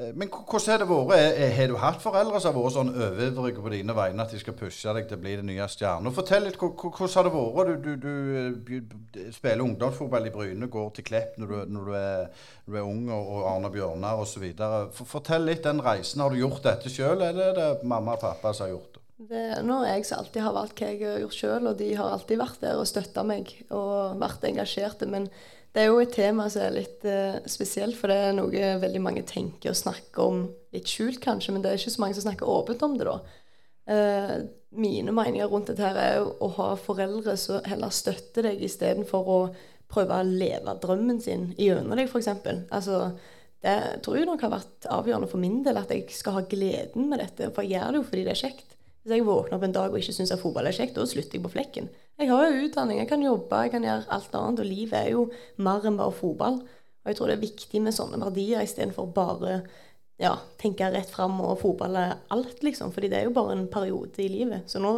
Eh, 0.00 0.12
Men 0.16 0.28
hvordan 0.32 0.70
har 0.72 0.78
det 0.80 0.88
vært? 0.88 1.56
Har 1.58 1.66
du 1.68 1.76
hatt 1.82 2.00
foreldre 2.02 2.40
som 2.40 2.54
har 2.54 2.62
vært 2.62 2.74
sånn 2.78 2.92
overivrige 2.94 3.62
på 3.64 3.72
dine 3.74 3.94
vegne 3.96 4.24
at 4.24 4.30
de 4.32 4.38
skal 4.40 4.56
pushe 4.56 4.94
deg 4.96 5.08
til 5.10 5.18
å 5.18 5.22
bli 5.24 5.34
den 5.36 5.50
nye 5.50 5.66
stjernen? 5.68 6.12
Fortell 6.16 6.46
litt, 6.46 6.56
hvor- 6.60 6.72
hvor- 6.74 6.94
hvordan 6.96 7.14
har 7.14 7.24
det 7.28 7.32
vært? 7.36 7.82
Du, 7.82 7.96
du, 7.96 8.54
du 8.70 8.76
eh, 9.20 9.32
spiller 9.36 9.64
ungdomsfotball 9.66 10.26
i 10.26 10.30
Bryne, 10.34 10.68
går 10.72 10.90
til 10.96 11.04
Klepp 11.04 11.36
når 11.38 11.46
du, 11.46 11.58
når 11.76 11.84
du, 11.90 11.92
er, 11.98 12.30
er 12.80 12.82
ung, 12.86 13.04
og 13.10 13.44
Arne 13.52 13.70
Bjørnar 13.74 14.22
osv. 14.24 14.46
Fortell 15.04 15.44
litt 15.44 15.62
den 15.64 15.82
reisen. 15.84 16.20
Har 16.24 16.30
du 16.30 16.36
gjort 16.40 16.62
dette 16.64 16.88
sjøl, 16.88 17.20
eller 17.20 17.50
er 17.50 17.54
det 17.60 17.84
mamma 17.84 18.14
og 18.16 18.20
pappa 18.24 18.52
som 18.54 18.66
har 18.66 18.74
gjort 18.76 18.94
det? 18.94 18.96
Det 19.30 19.36
er 19.58 19.62
nå 19.68 19.82
jeg 19.84 20.06
som 20.08 20.22
alltid 20.22 20.40
har 20.40 20.54
valgt 20.56 20.78
hva 20.80 20.86
jeg 20.94 21.02
har 21.04 21.18
gjort 21.20 21.34
sjøl, 21.36 21.66
og 21.68 21.76
de 21.76 21.90
har 21.94 22.08
alltid 22.14 22.38
vært 22.40 22.60
der 22.62 22.78
og 22.80 22.86
støtta 22.88 23.20
meg 23.22 23.50
og 23.70 24.16
vært 24.22 24.46
engasjerte. 24.48 25.06
Men 25.12 25.26
det 25.74 25.82
er 25.82 25.90
jo 25.90 26.00
et 26.02 26.14
tema 26.14 26.48
som 26.50 26.64
er 26.64 26.74
litt 26.74 27.04
eh, 27.06 27.36
spesielt, 27.50 27.94
for 27.98 28.10
det 28.10 28.16
er 28.18 28.32
noe 28.34 28.70
veldig 28.82 29.02
mange 29.04 29.22
tenker 29.26 29.70
og 29.70 29.78
snakker 29.78 30.24
om 30.24 30.40
litt 30.74 30.90
skjult, 30.90 31.20
kanskje, 31.22 31.54
men 31.54 31.62
det 31.62 31.70
er 31.70 31.78
ikke 31.78 31.92
så 31.94 32.02
mange 32.02 32.16
som 32.18 32.26
snakker 32.26 32.50
åpent 32.50 32.82
om 32.86 32.96
det, 32.98 33.06
da. 33.06 33.18
Eh, 33.90 34.34
mine 34.70 35.14
meninger 35.14 35.50
rundt 35.50 35.70
dette 35.70 35.82
her 35.82 35.98
er 35.98 36.16
jo 36.20 36.32
å 36.42 36.48
ha 36.58 36.70
foreldre 36.78 37.36
som 37.38 37.62
heller 37.66 37.94
støtter 37.94 38.46
deg 38.46 38.62
istedenfor 38.66 39.30
å 39.30 39.38
prøve 39.90 40.18
å 40.20 40.26
leve 40.26 40.74
drømmen 40.82 41.22
sin 41.22 41.48
gjennom 41.58 41.98
deg, 41.98 42.10
f.eks. 42.10 42.30
Altså, 42.70 43.00
det 43.62 43.76
tror 44.04 44.18
jeg 44.18 44.28
nok 44.28 44.42
har 44.46 44.54
vært 44.54 44.90
avgjørende 44.90 45.30
for 45.30 45.42
min 45.42 45.60
del 45.66 45.78
at 45.80 45.90
jeg 45.92 46.06
skal 46.14 46.38
ha 46.38 46.44
gleden 46.48 47.10
med 47.10 47.20
dette. 47.20 47.50
For 47.54 47.66
jeg 47.66 47.76
gjør 47.76 47.90
det 47.90 48.00
jo 48.00 48.06
fordi 48.10 48.26
det 48.26 48.34
er 48.34 48.42
kjekt. 48.42 48.76
Hvis 49.00 49.16
jeg 49.16 49.24
våkner 49.24 49.56
opp 49.56 49.62
en 49.64 49.74
dag 49.74 49.92
og 49.94 50.00
ikke 50.00 50.12
syns 50.12 50.32
at 50.34 50.42
fotball 50.42 50.68
er 50.68 50.76
kjekt, 50.76 50.96
da 50.98 51.06
slutter 51.08 51.38
jeg 51.38 51.44
på 51.46 51.52
flekken. 51.54 51.86
Jeg 52.20 52.28
har 52.28 52.50
jo 52.50 52.66
utdanning, 52.66 52.98
jeg 53.00 53.08
kan 53.08 53.22
jobbe, 53.24 53.62
jeg 53.64 53.72
kan 53.72 53.86
gjøre 53.86 54.08
alt 54.12 54.34
annet. 54.36 54.60
Og 54.60 54.68
livet 54.68 54.98
er 54.98 55.14
jo 55.14 55.22
mer 55.64 55.86
enn 55.88 55.96
bare 55.96 56.12
fotball. 56.12 56.58
Og 57.00 57.08
jeg 57.08 57.16
tror 57.16 57.30
det 57.30 57.38
er 57.38 57.46
viktig 57.46 57.80
med 57.80 57.96
sånne 57.96 58.20
verdier 58.20 58.60
istedenfor 58.66 59.08
bare 59.16 59.62
ja, 60.20 60.34
tenke 60.60 60.90
rett 60.92 61.08
fram 61.08 61.38
og 61.40 61.62
fotball 61.62 61.96
er 61.96 62.18
alt, 62.34 62.60
liksom. 62.66 62.92
Fordi 62.92 63.08
det 63.08 63.22
er 63.22 63.30
jo 63.30 63.36
bare 63.38 63.56
en 63.56 63.64
periode 63.72 64.20
i 64.20 64.28
livet. 64.28 64.68
Så 64.68 64.82
nå 64.84 64.92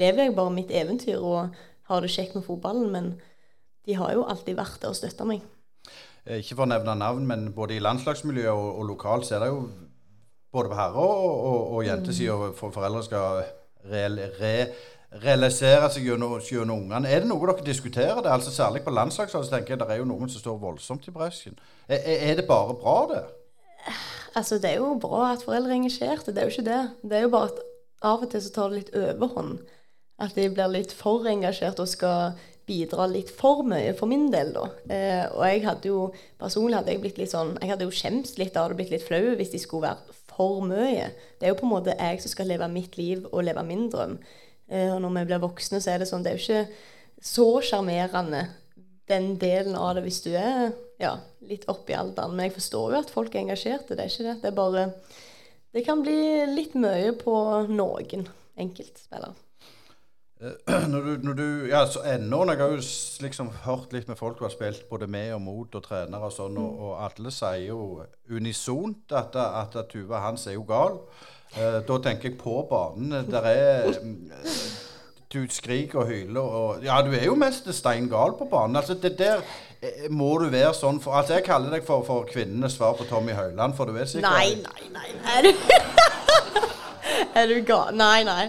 lever 0.00 0.30
jeg 0.30 0.36
bare 0.38 0.54
mitt 0.54 0.72
eventyr 0.72 1.20
og 1.20 1.58
har 1.90 2.00
det 2.00 2.12
kjekt 2.14 2.38
med 2.38 2.46
fotballen. 2.48 2.88
Men 2.94 3.12
de 3.84 3.98
har 4.00 4.14
jo 4.16 4.24
alltid 4.24 4.56
vært 4.56 4.80
der 4.80 4.94
og 4.94 4.96
støtta 4.96 5.28
meg. 5.28 5.44
Eh, 6.24 6.40
Ikke 6.40 6.56
for 6.56 6.64
å 6.64 6.72
nevne 6.72 6.96
navn, 6.96 7.28
men 7.28 7.50
både 7.52 7.76
i 7.76 7.84
landslagsmiljøet 7.84 8.54
og, 8.54 8.68
og 8.80 8.88
lokalt 8.94 9.28
så 9.28 9.36
er 9.36 9.44
det 9.44 9.52
jo 9.52 9.64
både 10.52 10.72
på 10.72 10.78
herre- 10.78 11.04
og, 11.04 11.44
og, 11.50 11.60
og 11.76 11.84
jentesida 11.86 12.52
for 12.58 12.74
foreldre 12.74 13.02
skal 13.06 13.44
re, 13.90 14.04
re, 14.38 14.54
realisere 15.22 15.90
seg 15.92 16.06
gjennom, 16.08 16.38
ungene. 16.38 17.08
Er 17.08 17.24
det 17.24 17.30
noe 17.30 17.46
dere 17.48 17.66
diskuterer 17.66 18.22
det? 18.22 18.30
Altså 18.32 18.52
Særlig 18.54 18.84
på 18.84 18.94
landslagshold 18.94 19.46
så 19.46 19.56
tenker 19.56 19.74
jeg 19.74 19.82
det 19.82 19.90
er 19.90 20.02
jo 20.02 20.08
noen 20.08 20.30
som 20.32 20.40
står 20.40 20.60
voldsomt 20.62 21.08
i 21.08 21.14
bresjen. 21.14 21.58
Er, 21.88 22.00
er 22.04 22.40
det 22.40 22.46
bare 22.48 22.76
bra, 22.78 22.96
det? 23.10 23.24
Altså, 24.34 24.56
det 24.58 24.70
er 24.70 24.80
jo 24.80 24.94
bra 25.00 25.32
at 25.32 25.44
foreldre 25.44 25.74
er 25.74 25.82
engasjerte, 25.82 26.32
det 26.32 26.40
er 26.40 26.48
jo 26.48 26.54
ikke 26.54 26.70
det. 26.70 26.82
Det 27.02 27.18
er 27.18 27.26
jo 27.26 27.34
bare 27.34 27.50
at 27.50 27.60
av 28.02 28.24
og 28.24 28.30
til 28.32 28.42
så 28.42 28.52
tar 28.54 28.70
det 28.70 28.78
litt 28.78 28.94
overhånd. 28.96 29.58
At 30.22 30.36
de 30.38 30.46
blir 30.54 30.70
litt 30.70 30.94
for 30.94 31.26
engasjert 31.28 31.80
og 31.82 31.90
skal 31.90 32.38
bidra 32.68 33.08
litt 33.10 33.30
for 33.34 33.64
mye, 33.66 33.92
for 33.98 34.08
min 34.10 34.28
del, 34.32 34.52
da. 34.54 34.64
Eh, 34.94 35.24
og 35.34 35.42
jeg 35.48 35.64
hadde 35.66 35.90
jo, 35.90 36.02
personlig 36.40 36.78
hadde 36.78 36.94
jeg 36.94 37.02
blitt 37.02 37.18
litt 37.20 37.32
sånn, 37.32 37.56
jeg 37.60 37.72
hadde 37.72 37.88
jo 37.88 37.94
skjemst 37.94 38.38
litt 38.40 38.56
av 38.56 38.70
det, 38.70 38.78
blitt 38.78 38.92
litt 38.94 39.04
flau 39.04 39.34
hvis 39.38 39.52
de 39.52 39.60
skulle 39.60 39.90
være 39.90 40.16
for 40.36 40.62
mye. 40.66 41.10
Det 41.38 41.46
er 41.46 41.52
jo 41.52 41.58
på 41.60 41.66
en 41.68 41.74
måte 41.74 41.96
jeg 41.98 42.22
som 42.22 42.32
skal 42.32 42.50
leve 42.52 42.68
mitt 42.72 42.96
liv 42.98 43.26
og 43.30 43.44
leve 43.46 43.64
min 43.66 43.88
drøm. 43.92 44.18
Eh, 44.68 44.88
og 44.94 45.00
når 45.04 45.16
vi 45.18 45.28
blir 45.30 45.42
voksne, 45.42 45.80
så 45.82 45.94
er 45.94 46.02
det 46.02 46.08
sånn 46.10 46.24
Det 46.24 46.32
er 46.32 46.38
jo 46.38 46.44
ikke 46.46 47.22
så 47.22 47.48
sjarmerende, 47.62 48.46
den 49.10 49.36
delen 49.38 49.76
av 49.76 49.96
det, 49.96 50.04
hvis 50.06 50.22
du 50.24 50.30
er 50.38 50.72
ja, 51.02 51.16
litt 51.46 51.66
oppe 51.70 51.92
i 51.92 51.98
alderen. 51.98 52.36
Men 52.36 52.48
jeg 52.48 52.56
forstår 52.56 52.94
jo 52.94 53.02
at 53.02 53.12
folk 53.12 53.34
er 53.34 53.44
engasjerte. 53.44 53.96
Det 53.98 54.04
er 54.04 54.12
ikke 54.12 54.28
det. 54.28 54.36
Det 54.42 54.50
er 54.50 54.58
bare 54.58 54.86
Det 55.72 55.84
kan 55.86 56.02
bli 56.04 56.44
litt 56.52 56.74
mye 56.76 57.14
på 57.16 57.34
noen 57.70 58.26
enkeltspillere. 58.60 59.32
Når 60.92 61.00
du, 61.00 61.18
når 61.22 61.32
du 61.32 61.66
ja, 61.70 61.84
så 61.86 62.00
ennå, 62.02 62.44
Jeg 62.50 62.58
har 62.58 62.72
jo 62.72 62.80
liksom 63.22 63.50
hørt 63.64 63.92
litt 63.92 64.08
med 64.08 64.18
folk 64.18 64.38
du 64.38 64.44
har 64.44 64.50
spilt 64.50 64.88
både 64.90 65.06
med 65.06 65.34
og 65.36 65.42
mot 65.42 65.74
og 65.74 65.84
trenere 65.84 66.26
og 66.26 66.32
sånn, 66.34 66.56
og, 66.58 66.80
og 66.82 66.96
alle 67.04 67.30
sier 67.30 67.68
jo 67.68 68.02
unisont 68.30 69.14
at, 69.14 69.36
at, 69.38 69.76
Tuva 69.92 70.24
Hans 70.24 70.48
er 70.50 70.56
jo 70.56 70.64
gal. 70.66 70.98
Eh, 71.54 71.78
da 71.86 71.98
tenker 72.02 72.30
jeg 72.30 72.40
på 72.40 72.56
banen. 72.70 73.28
Der 73.30 73.46
er 73.52 74.00
mm, 74.02 74.32
Du 75.32 75.46
skriker 75.48 76.02
og 76.02 76.10
hyler 76.10 76.40
og 76.42 76.84
Ja, 76.84 76.98
du 77.06 77.14
er 77.14 77.24
jo 77.24 77.38
mest 77.38 77.70
stein 77.74 78.10
gal 78.10 78.34
på 78.38 78.48
banen. 78.50 78.76
Altså, 78.76 78.98
det 78.98 79.14
der 79.20 79.44
eh, 79.80 80.10
må 80.10 80.34
du 80.42 80.48
være 80.50 80.74
sånn 80.74 80.98
for 81.00 81.20
Altså, 81.20 81.38
jeg 81.38 81.46
kaller 81.46 81.70
deg 81.70 81.86
for, 81.86 82.02
for 82.08 82.26
kvinnenes 82.26 82.80
svar 82.80 82.98
på 82.98 83.06
Tommy 83.06 83.38
Høiland, 83.38 83.78
for 83.78 83.86
du 83.86 83.94
er 83.94 84.10
sikkert 84.10 84.32
Nei, 84.32 84.58
nei, 84.58 84.90
nei. 84.90 85.08
Er 85.36 85.46
du, 85.46 85.52
er 87.38 87.52
du 87.52 87.58
gal? 87.68 87.94
Nei, 87.94 88.24
nei. 88.26 88.46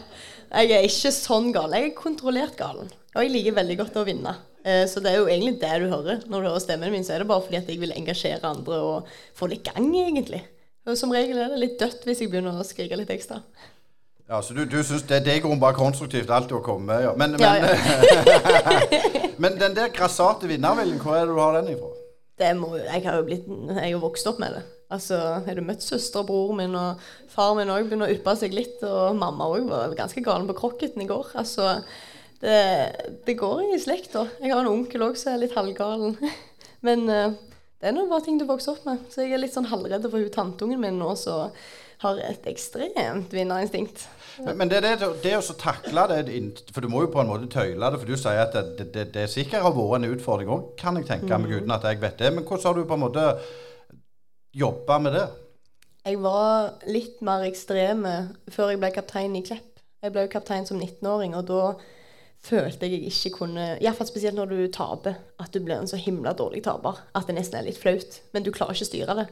Jeg 0.53 0.69
er 0.75 0.85
ikke 0.85 1.11
sånn 1.15 1.51
gal. 1.55 1.73
Jeg 1.73 1.89
er 1.89 1.95
kontrollert 1.97 2.55
galen. 2.59 2.91
Og 3.13 3.21
jeg 3.25 3.31
liker 3.33 3.55
veldig 3.57 3.77
godt 3.79 3.95
å 3.97 4.05
vinne. 4.07 4.35
Eh, 4.63 4.85
Så 4.87 5.01
det 5.03 5.11
er 5.11 5.17
jo 5.19 5.27
egentlig 5.27 5.59
det 5.61 5.73
du 5.81 5.87
hører. 5.89 6.21
Når 6.29 6.41
du 6.41 6.47
hører 6.49 6.63
stemmen 6.63 6.91
min, 6.93 7.03
så 7.05 7.15
er 7.15 7.23
det 7.23 7.27
bare 7.29 7.41
fordi 7.41 7.57
at 7.59 7.69
jeg 7.69 7.79
vil 7.81 7.93
engasjere 7.95 8.45
andre 8.49 8.79
og 8.81 9.07
få 9.35 9.49
litt 9.49 9.65
gang, 9.65 9.89
egentlig. 9.97 10.43
Og 10.85 10.97
som 10.99 11.11
regel 11.15 11.37
er 11.39 11.53
det 11.53 11.59
litt 11.61 11.79
dødt 11.79 12.03
hvis 12.05 12.21
jeg 12.21 12.29
begynner 12.31 12.59
å 12.59 12.65
skrike 12.67 12.97
litt 12.99 13.09
ekstra. 13.13 13.41
Ja, 14.29 14.39
så 14.41 14.53
du, 14.55 14.63
du 14.65 14.77
syns 14.83 15.03
det, 15.07 15.23
det 15.25 15.41
går 15.43 15.57
bare 15.59 15.75
konstruktivt 15.75 16.29
alt 16.31 16.51
å 16.55 16.61
komme? 16.63 16.95
Ja. 17.03 17.11
Men, 17.19 17.35
Ja, 17.39 17.55
ja. 17.59 17.73
men 19.43 19.57
den 19.59 19.75
der 19.75 19.91
grassate 19.95 20.47
vinnerviljen, 20.47 21.01
hvor 21.03 21.17
er 21.17 21.25
det 21.27 21.33
du 21.35 21.41
har 21.41 21.57
den 21.59 21.73
ifra? 21.75 21.91
Det 22.39 22.53
må, 22.57 22.71
jeg 22.79 23.03
har 23.05 23.19
jo 23.19 23.25
blitt, 23.27 23.43
jeg 23.77 23.91
har 23.93 24.01
vokst 24.01 24.27
opp 24.31 24.39
med 24.41 24.55
det. 24.57 24.63
Altså, 24.93 25.19
Har 25.45 25.57
du 25.57 25.63
møtt 25.65 25.85
søster 25.85 26.21
og 26.21 26.29
bror 26.29 26.55
min, 26.57 26.75
og 26.77 27.01
far 27.33 27.55
min 27.57 27.71
òg 27.73 27.87
begynner 27.87 28.11
å 28.11 28.15
yppe 28.15 28.35
seg 28.39 28.53
litt, 28.55 28.81
og 28.85 29.17
mamma 29.17 29.49
òg 29.55 29.69
var 29.69 29.95
ganske 29.97 30.21
galen 30.25 30.49
på 30.49 30.57
krokketen 30.59 31.01
i 31.01 31.09
går. 31.09 31.33
Altså, 31.39 31.79
det, 32.43 32.57
det 33.25 33.39
går 33.39 33.63
i 33.71 33.79
slekta. 33.81 34.27
Jeg 34.41 34.53
har 34.53 34.61
en 34.61 34.73
onkel 34.73 35.07
òg 35.07 35.17
som 35.19 35.33
er 35.33 35.45
litt 35.45 35.57
halvgalen. 35.57 36.17
Men 36.87 37.07
eh, 37.09 37.37
det 37.79 37.89
er 37.89 37.95
nå 37.95 38.05
bare 38.07 38.23
ting 38.25 38.37
du 38.39 38.45
vokser 38.47 38.75
opp 38.75 38.85
med. 38.87 39.07
Så 39.11 39.23
jeg 39.23 39.35
er 39.35 39.41
litt 39.41 39.55
sånn 39.55 39.71
halvredd 39.71 40.05
for 40.09 40.19
hun 40.19 40.31
tanteungen 40.31 40.79
min 40.83 40.99
nå 40.99 41.15
som 41.19 41.49
har 42.03 42.19
et 42.23 42.45
ekstremt 42.51 43.31
vinnerinstinkt. 43.31 44.05
Men, 44.43 44.57
men 44.59 44.71
det, 44.71 44.81
det, 44.83 45.09
det 45.23 45.33
å 45.37 45.55
takle 45.55 46.05
det 46.09 46.21
For 46.73 46.83
du 46.83 46.89
må 46.91 47.03
jo 47.03 47.11
på 47.13 47.21
en 47.21 47.29
måte 47.29 47.47
tøyle 47.53 47.91
det, 47.93 47.99
for 48.01 48.09
du 48.09 48.17
sier 48.19 48.41
at 48.43 48.55
det, 48.79 49.05
det, 49.13 49.27
sikkert 49.31 49.63
har 49.63 49.75
vært 49.75 49.99
en 49.99 50.09
utfordring 50.09 50.51
òg, 50.51 50.71
kan 50.79 50.97
jeg 50.99 51.07
tenke 51.11 51.37
meg, 51.39 51.53
uten 51.53 51.75
at 51.75 51.85
jeg 51.87 52.01
vet 52.01 52.17
det. 52.19 52.33
Men 52.35 52.47
hvordan 52.47 52.65
har 52.69 52.79
du 52.79 52.89
på 52.89 52.97
en 52.97 53.05
måte 53.05 53.27
jobba 54.53 54.99
med 55.01 55.15
det? 55.17 55.25
Jeg 56.03 56.19
var 56.19 56.73
litt 56.91 57.21
mer 57.23 57.45
ekstreme 57.47 58.13
før 58.51 58.73
jeg 58.73 58.81
ble 58.81 58.91
kaptein 58.95 59.35
i 59.39 59.43
Klepp. 59.45 59.69
Jeg 60.03 60.11
ble 60.11 60.25
jo 60.25 60.33
kaptein 60.33 60.65
som 60.67 60.81
19-åring, 60.81 61.31
og 61.39 61.45
da 61.47 61.75
følte 62.43 62.89
jeg 62.89 63.05
jeg 63.05 63.11
ikke 63.13 63.37
kunne 63.37 63.67
Iallfall 63.79 64.09
spesielt 64.09 64.35
når 64.35 64.49
du 64.51 64.57
taper, 64.75 65.15
at 65.39 65.53
du 65.55 65.61
blir 65.63 65.77
en 65.77 65.87
så 65.87 65.95
himla 65.95 66.33
dårlig 66.35 66.59
taper 66.65 66.99
at 67.15 67.29
det 67.29 67.37
nesten 67.37 67.61
er 67.61 67.69
litt 67.69 67.79
flaut. 67.79 68.17
Men 68.35 68.43
du 68.43 68.51
klarer 68.51 68.75
ikke 68.75 68.83
å 68.83 68.89
styre 68.89 69.15
det. 69.21 69.25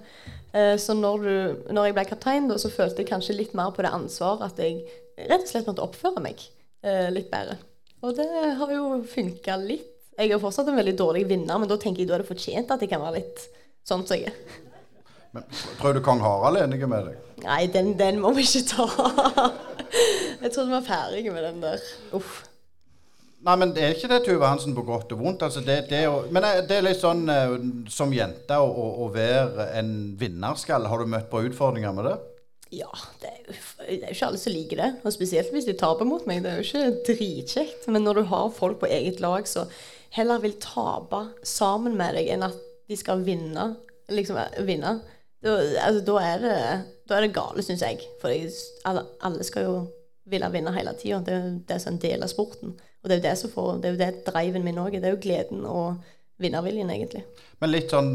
Eh, 0.55 0.77
Så 0.79 0.95
når, 0.95 1.27
du, 1.27 1.67
når 1.75 1.89
jeg 1.89 1.97
ble 1.99 2.05
kaptein, 2.13 2.47
da, 2.47 2.55
så 2.61 2.71
følte 2.71 3.03
jeg 3.03 3.11
kanskje 3.11 3.35
litt 3.35 3.53
mer 3.57 3.75
på 3.75 3.83
det 3.83 3.91
ansvaret 3.91 4.47
at 4.47 4.63
jeg 4.63 4.79
rett 5.27 5.43
og 5.43 5.51
slett 5.51 5.67
måtte 5.67 5.83
oppføre 5.83 6.23
meg 6.23 6.39
eh, 6.87 7.11
litt 7.11 7.27
bedre. 7.33 7.59
Og 8.01 8.15
det 8.17 8.29
har 8.57 8.71
jo 8.73 9.01
funka 9.11 9.59
litt. 9.59 9.89
Jeg 10.15 10.31
er 10.31 10.39
fortsatt 10.41 10.71
en 10.71 10.79
veldig 10.79 10.95
dårlig 10.99 11.27
vinner, 11.27 11.59
men 11.59 11.67
da 11.69 11.75
tenker 11.79 12.05
jeg 12.05 12.09
da 12.09 12.15
er 12.15 12.23
det 12.23 12.31
fortjent 12.31 12.71
at 12.71 12.81
jeg 12.83 12.89
kan 12.95 13.03
være 13.03 13.19
litt 13.19 13.43
sånn 13.87 14.07
som 14.07 14.15
jeg 14.15 14.31
er. 14.31 14.70
Men, 15.31 15.43
tror 15.79 15.95
du 15.95 16.01
kong 16.03 16.21
Harald 16.23 16.59
er 16.59 16.67
enig 16.67 16.87
med 16.91 17.07
deg? 17.07 17.19
Nei, 17.45 17.65
den, 17.71 17.93
den 17.99 18.19
må 18.21 18.33
vi 18.35 18.43
ikke 18.43 18.65
ta. 18.67 18.87
Jeg 20.41 20.51
trodde 20.51 20.69
vi 20.69 20.75
var 20.75 20.87
ferdige 20.87 21.33
med 21.33 21.45
den 21.47 21.61
der. 21.63 21.83
Uff. 22.17 22.41
Nei, 23.41 23.55
men 23.57 23.71
det 23.73 23.83
er 23.83 23.95
ikke 23.95 24.09
det 24.11 24.19
Tuve 24.25 24.45
Hansen 24.45 24.75
på 24.77 24.83
godt 24.85 25.13
og 25.15 25.21
vondt. 25.23 25.45
Altså, 25.47 25.63
det, 25.65 25.85
det 25.89 26.03
er 26.03 26.27
men 26.33 26.45
eh, 26.45 26.59
det 26.67 26.77
er 26.77 26.85
litt 26.85 26.99
sånn 27.01 27.23
eh, 27.31 27.55
som 27.89 28.11
jente 28.13 28.57
å, 28.61 28.67
å, 28.69 28.89
å 29.05 29.07
være 29.13 29.71
en 29.79 29.93
vinnerskalle. 30.19 30.91
Har 30.91 31.01
du 31.01 31.09
møtt 31.09 31.31
på 31.31 31.41
utfordringer 31.47 31.95
med 31.97 32.09
det? 32.09 32.17
Ja, 32.71 32.91
det 33.19 33.31
er, 33.31 33.39
jo, 33.47 33.55
det 33.87 33.97
er 33.97 34.11
jo 34.11 34.15
ikke 34.15 34.27
alle 34.29 34.41
som 34.43 34.53
liker 34.55 34.83
det. 34.83 34.89
Og 35.01 35.15
spesielt 35.15 35.55
hvis 35.55 35.65
de 35.67 35.75
taper 35.79 36.07
mot 36.07 36.27
meg. 36.29 36.43
Det 36.43 36.51
er 36.51 36.59
jo 36.61 36.67
ikke 36.67 37.07
dritkjekt. 37.09 37.87
Men 37.89 38.05
når 38.05 38.21
du 38.21 38.27
har 38.29 38.53
folk 38.55 38.77
på 38.83 38.91
eget 38.91 39.23
lag 39.23 39.49
som 39.49 39.71
heller 40.13 40.43
vil 40.43 40.53
tape 40.61 41.23
sammen 41.47 41.97
med 41.97 42.19
deg 42.19 42.29
enn 42.35 42.45
at 42.45 42.61
de 42.91 42.99
skal 42.99 43.25
vinne, 43.25 43.71
liksom 44.11 44.37
eh, 44.37 44.61
vinne, 44.67 44.99
da, 45.41 45.57
altså, 45.87 46.03
da, 46.05 46.19
er, 46.21 46.45
det, 46.45 46.59
da 47.09 47.17
er 47.17 47.25
det 47.25 47.33
gale, 47.35 47.65
syns 47.65 47.83
jeg. 47.85 48.05
For 48.21 48.33
jeg, 48.33 48.51
alle, 48.85 49.05
alle 49.25 49.45
skal 49.47 49.67
jo 49.67 49.75
ville 50.31 50.49
vinne 50.53 50.73
hele 50.75 50.93
tida. 50.99 51.19
Det 51.25 51.33
er 51.33 51.43
jo 51.43 51.59
det 51.67 51.77
som 51.81 51.91
er 51.91 51.97
en 51.97 52.01
del 52.05 52.25
av 52.25 52.31
sporten. 52.31 52.73
Og 53.01 53.09
det 53.09 53.15
er 53.15 53.21
jo 53.21 53.27
det 53.27 53.37
som 53.39 53.53
får, 53.53 53.69
det 53.81 53.89
er 53.89 53.95
jo 53.95 54.01
det 54.01 54.25
driven 54.27 54.65
min 54.65 54.81
òg 54.81 54.95
er. 54.95 55.01
Det 55.01 55.09
er 55.09 55.15
jo 55.15 55.23
gleden 55.23 55.63
og 55.65 56.01
vinnerviljen, 56.41 56.89
egentlig. 56.93 57.23
Men 57.61 57.69
litt 57.69 57.93
sånn 57.93 58.11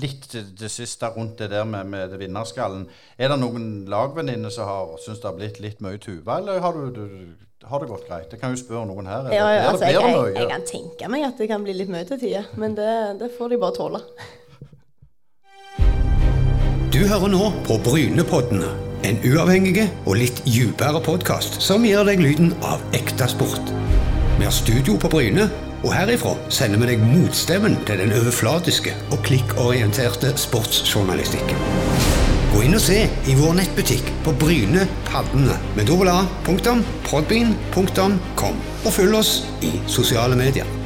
litt 0.00 0.26
det, 0.32 0.68
siste 0.72 1.08
rundt 1.14 1.38
det 1.40 1.50
der 1.54 1.64
med, 1.68 1.88
med 1.92 2.16
vinnerskallen. 2.20 2.84
Er 3.16 3.32
det 3.32 3.40
noen 3.40 3.66
lagvenninner 3.88 4.52
som 4.52 4.68
har 4.68 4.94
syns 5.00 5.22
det 5.22 5.30
har 5.30 5.38
blitt 5.38 5.60
litt 5.64 5.80
mye 5.84 6.00
Tuva, 6.00 6.38
eller 6.40 6.60
har, 6.64 6.76
du, 6.76 6.98
du, 6.98 7.66
har 7.68 7.80
det 7.80 7.90
gått 7.92 8.08
greit? 8.08 8.28
Det 8.32 8.40
kan 8.40 8.52
jo 8.52 8.60
spørre 8.60 8.84
noen 8.90 9.08
her. 9.08 9.30
Ja, 9.32 9.48
ja, 9.56 9.66
altså, 9.70 9.88
jeg, 9.88 10.00
jeg, 10.00 10.36
jeg 10.36 10.50
kan 10.52 10.68
tenke 10.68 11.12
meg 11.12 11.28
at 11.30 11.40
det 11.40 11.48
kan 11.52 11.64
bli 11.64 11.76
litt 11.76 11.92
mye 11.92 12.08
til 12.08 12.20
tider, 12.20 12.48
men 12.60 12.76
det, 12.76 12.90
det 13.22 13.32
får 13.38 13.54
de 13.54 13.60
bare 13.64 13.78
tåle. 13.80 14.02
Du 16.94 17.00
hører 17.10 17.26
nå 17.26 17.48
på 17.66 17.74
Brynepoddene, 17.82 18.68
en 19.02 19.16
uavhengig 19.26 19.88
og 20.06 20.14
litt 20.20 20.36
dypere 20.46 21.00
podkast 21.02 21.56
som 21.58 21.82
gir 21.82 22.06
deg 22.06 22.20
lyden 22.22 22.52
av 22.62 22.84
ekte 22.94 23.26
sport. 23.32 23.72
Vi 24.36 24.46
har 24.46 24.54
studio 24.54 24.94
på 25.02 25.10
Bryne, 25.10 25.48
og 25.80 25.90
herifra 25.90 26.36
sender 26.54 26.78
vi 26.78 26.92
deg 26.92 27.02
motstemmen 27.02 27.74
til 27.88 27.98
den 27.98 28.14
overflatiske 28.14 28.94
og 29.08 29.18
klikkorienterte 29.26 30.30
sportsjournalistikken. 30.38 31.66
Gå 32.54 32.62
inn 32.62 32.78
og 32.78 32.86
se 32.86 33.00
i 33.10 33.36
vår 33.42 33.58
nettbutikk 33.58 34.14
på 34.22 34.36
Bryne 34.38 34.86
Paddene 35.10 35.58
med 35.74 35.90
dobbel 35.90 36.14
a, 36.14 36.20
punktum, 36.46 36.86
og 37.10 38.96
følg 39.00 39.18
oss 39.18 39.36
i 39.66 39.74
sosiale 39.90 40.38
medier. 40.38 40.83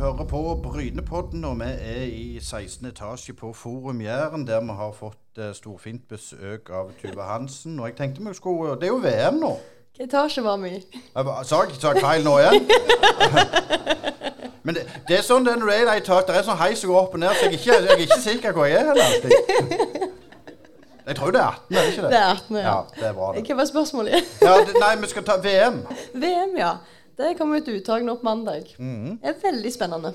Hører 0.00 0.24
på 0.24 0.60
Brynepodden, 0.62 1.44
og 1.44 1.58
vi 1.60 1.64
er 1.64 2.02
i 2.02 2.40
16. 2.42 2.86
etasje 2.86 3.32
på 3.32 3.52
Forum 3.52 4.00
Jæren, 4.00 4.46
der 4.46 4.60
vi 4.60 4.66
har 4.66 4.92
fått 4.92 5.38
eh, 5.38 5.50
storfint 5.54 6.08
besøk 6.08 6.70
av 6.72 6.88
Tuva 7.02 7.22
Hansen. 7.22 7.74
Og 7.80 7.88
jeg 7.88 7.96
tenkte 7.96 8.24
vi 8.28 8.34
skulle 8.34 8.78
Det 8.80 8.88
er 8.88 8.94
jo 8.94 8.96
VM 8.96 9.34
nå. 9.42 9.50
Hvilken 9.90 10.08
etasje 10.08 10.44
var 10.44 10.56
vi 10.56 10.68
i? 10.68 10.80
Sa 11.44 11.60
jeg 11.68 12.00
feil 12.00 12.24
nå 12.24 12.38
igjen? 12.38 12.70
Men 14.64 14.78
det, 14.78 14.86
det 15.08 15.18
er 15.18 15.26
sånn 15.26 15.44
den 15.44 15.68
er 15.68 15.68
tar 15.68 15.68
det 15.68 15.92
er 15.92 16.00
i 16.00 16.00
de. 16.00 16.32
Det 16.32 16.38
er 16.38 16.46
sånn 16.48 16.60
heis 16.62 16.80
som 16.80 16.94
går 16.94 17.00
opp 17.02 17.18
og 17.18 17.20
ned, 17.20 17.36
så 17.36 17.44
jeg 17.44 17.52
er 17.52 17.58
ikke, 17.58 17.76
jeg 17.76 17.92
er 17.98 18.04
ikke 18.06 18.20
sikker 18.22 18.56
hvor 18.56 18.70
jeg 18.70 18.80
er 18.80 18.88
heller 18.88 19.04
alltid. 19.04 20.08
Jeg 21.10 21.16
tror 21.16 21.30
det 21.36 21.40
er 21.40 21.46
18, 21.46 21.76
er 21.76 21.82
det 21.82 21.92
ikke 21.92 22.02
det? 22.02 22.10
Det 22.10 22.18
er 22.18 22.30
18, 22.30 22.56
ja. 22.56 22.62
Ja, 22.62 22.80
det 22.96 23.06
er 23.10 23.12
bra, 23.20 23.28
det. 23.36 23.44
Hva 23.50 23.58
var 23.60 23.68
spørsmålet? 23.74 24.32
Ja, 24.40 24.56
det, 24.64 24.80
nei, 24.80 24.90
vi 25.04 25.12
skal 25.12 25.28
ta 25.28 25.36
VM. 25.44 25.78
VM, 26.24 26.56
ja. 26.56 26.72
Det 27.20 27.34
kommer 27.38 27.60
ut 27.60 27.68
uttak 27.68 28.04
nå 28.06 28.14
på 28.16 28.24
mandag. 28.24 28.70
Mm. 28.80 29.18
Det 29.20 29.28
er 29.34 29.40
veldig 29.42 29.72
spennende. 29.74 30.12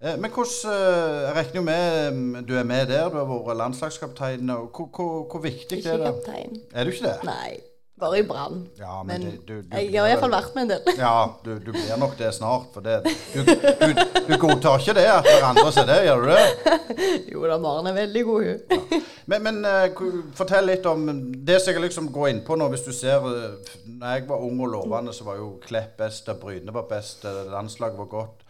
Eh, 0.00 0.16
Men 0.16 0.30
hvordan 0.32 0.72
eh, 0.72 1.16
Jeg 1.26 1.34
regner 1.36 1.56
jo 1.60 1.62
med 1.66 2.12
mm, 2.12 2.44
du 2.48 2.54
er 2.56 2.64
med 2.64 2.86
der. 2.88 3.10
Du 3.12 3.18
har 3.20 3.26
vært 3.28 3.58
landslagskaptein. 3.60 4.50
og 4.50 4.70
Hvor, 4.76 4.88
hvor, 4.96 5.26
hvor 5.30 5.42
viktig 5.44 5.78
Ikke 5.78 5.90
er 5.92 6.00
det? 6.00 6.06
kaptein. 6.14 6.56
Er 6.72 6.84
du 6.88 6.90
ikke 6.94 7.04
det? 7.10 7.18
Nei, 7.28 7.58
bare 8.00 8.18
i 8.18 8.24
Brann. 8.26 8.62
Ja, 8.78 9.02
men 9.06 9.22
Men 9.22 9.30
du, 9.46 9.46
du- 9.46 9.62
du- 9.62 9.76
jeg 9.76 10.00
har 10.00 10.08
iallfall 10.10 10.32
vært 10.34 10.54
med 10.56 10.62
en 10.64 10.70
del. 10.72 10.92
Ja, 11.04 11.12
du, 11.44 11.50
du 11.58 11.70
blir 11.72 11.96
nok 12.00 12.16
det 12.18 12.32
snart. 12.36 12.68
For 12.74 12.80
det, 12.84 12.96
du, 13.34 13.44
du, 13.44 14.02
du 14.28 14.34
godtar 14.42 14.80
ikke 14.82 14.94
det 14.98 15.06
at 15.12 15.24
det 15.28 15.36
er 15.38 15.46
andre 15.50 15.66
som 15.72 15.84
er 15.84 15.90
det, 15.92 15.98
gjør 16.08 16.24
du 16.24 16.30
det? 16.32 16.74
Jo 17.32 17.44
da, 17.46 17.56
Maren 17.62 17.86
er 17.90 17.96
veldig 18.00 18.24
god, 18.26 18.48
hun. 18.50 19.04
Men, 19.30 19.42
men 19.46 19.60
uh, 19.64 20.02
fortell 20.38 20.66
litt 20.72 20.86
om 20.90 21.06
det 21.46 21.60
som 21.62 21.72
jeg 21.76 21.84
liksom 21.86 22.10
går 22.14 22.28
inn 22.32 22.42
på 22.46 22.56
nå. 22.58 22.68
Hvis 22.72 22.84
du 22.88 22.92
ser 22.96 23.24
eh, 23.30 23.74
Når 23.86 24.16
jeg 24.16 24.26
var 24.28 24.42
ung 24.46 24.58
og 24.64 24.72
lovende, 24.72 25.12
så 25.14 25.24
var 25.28 25.38
jo 25.38 25.52
Klepp 25.64 25.96
best, 26.00 26.28
Bryne 26.42 26.72
var 26.74 26.88
best, 26.90 27.24
landslaget 27.52 27.98
var 28.00 28.10
godt. 28.10 28.46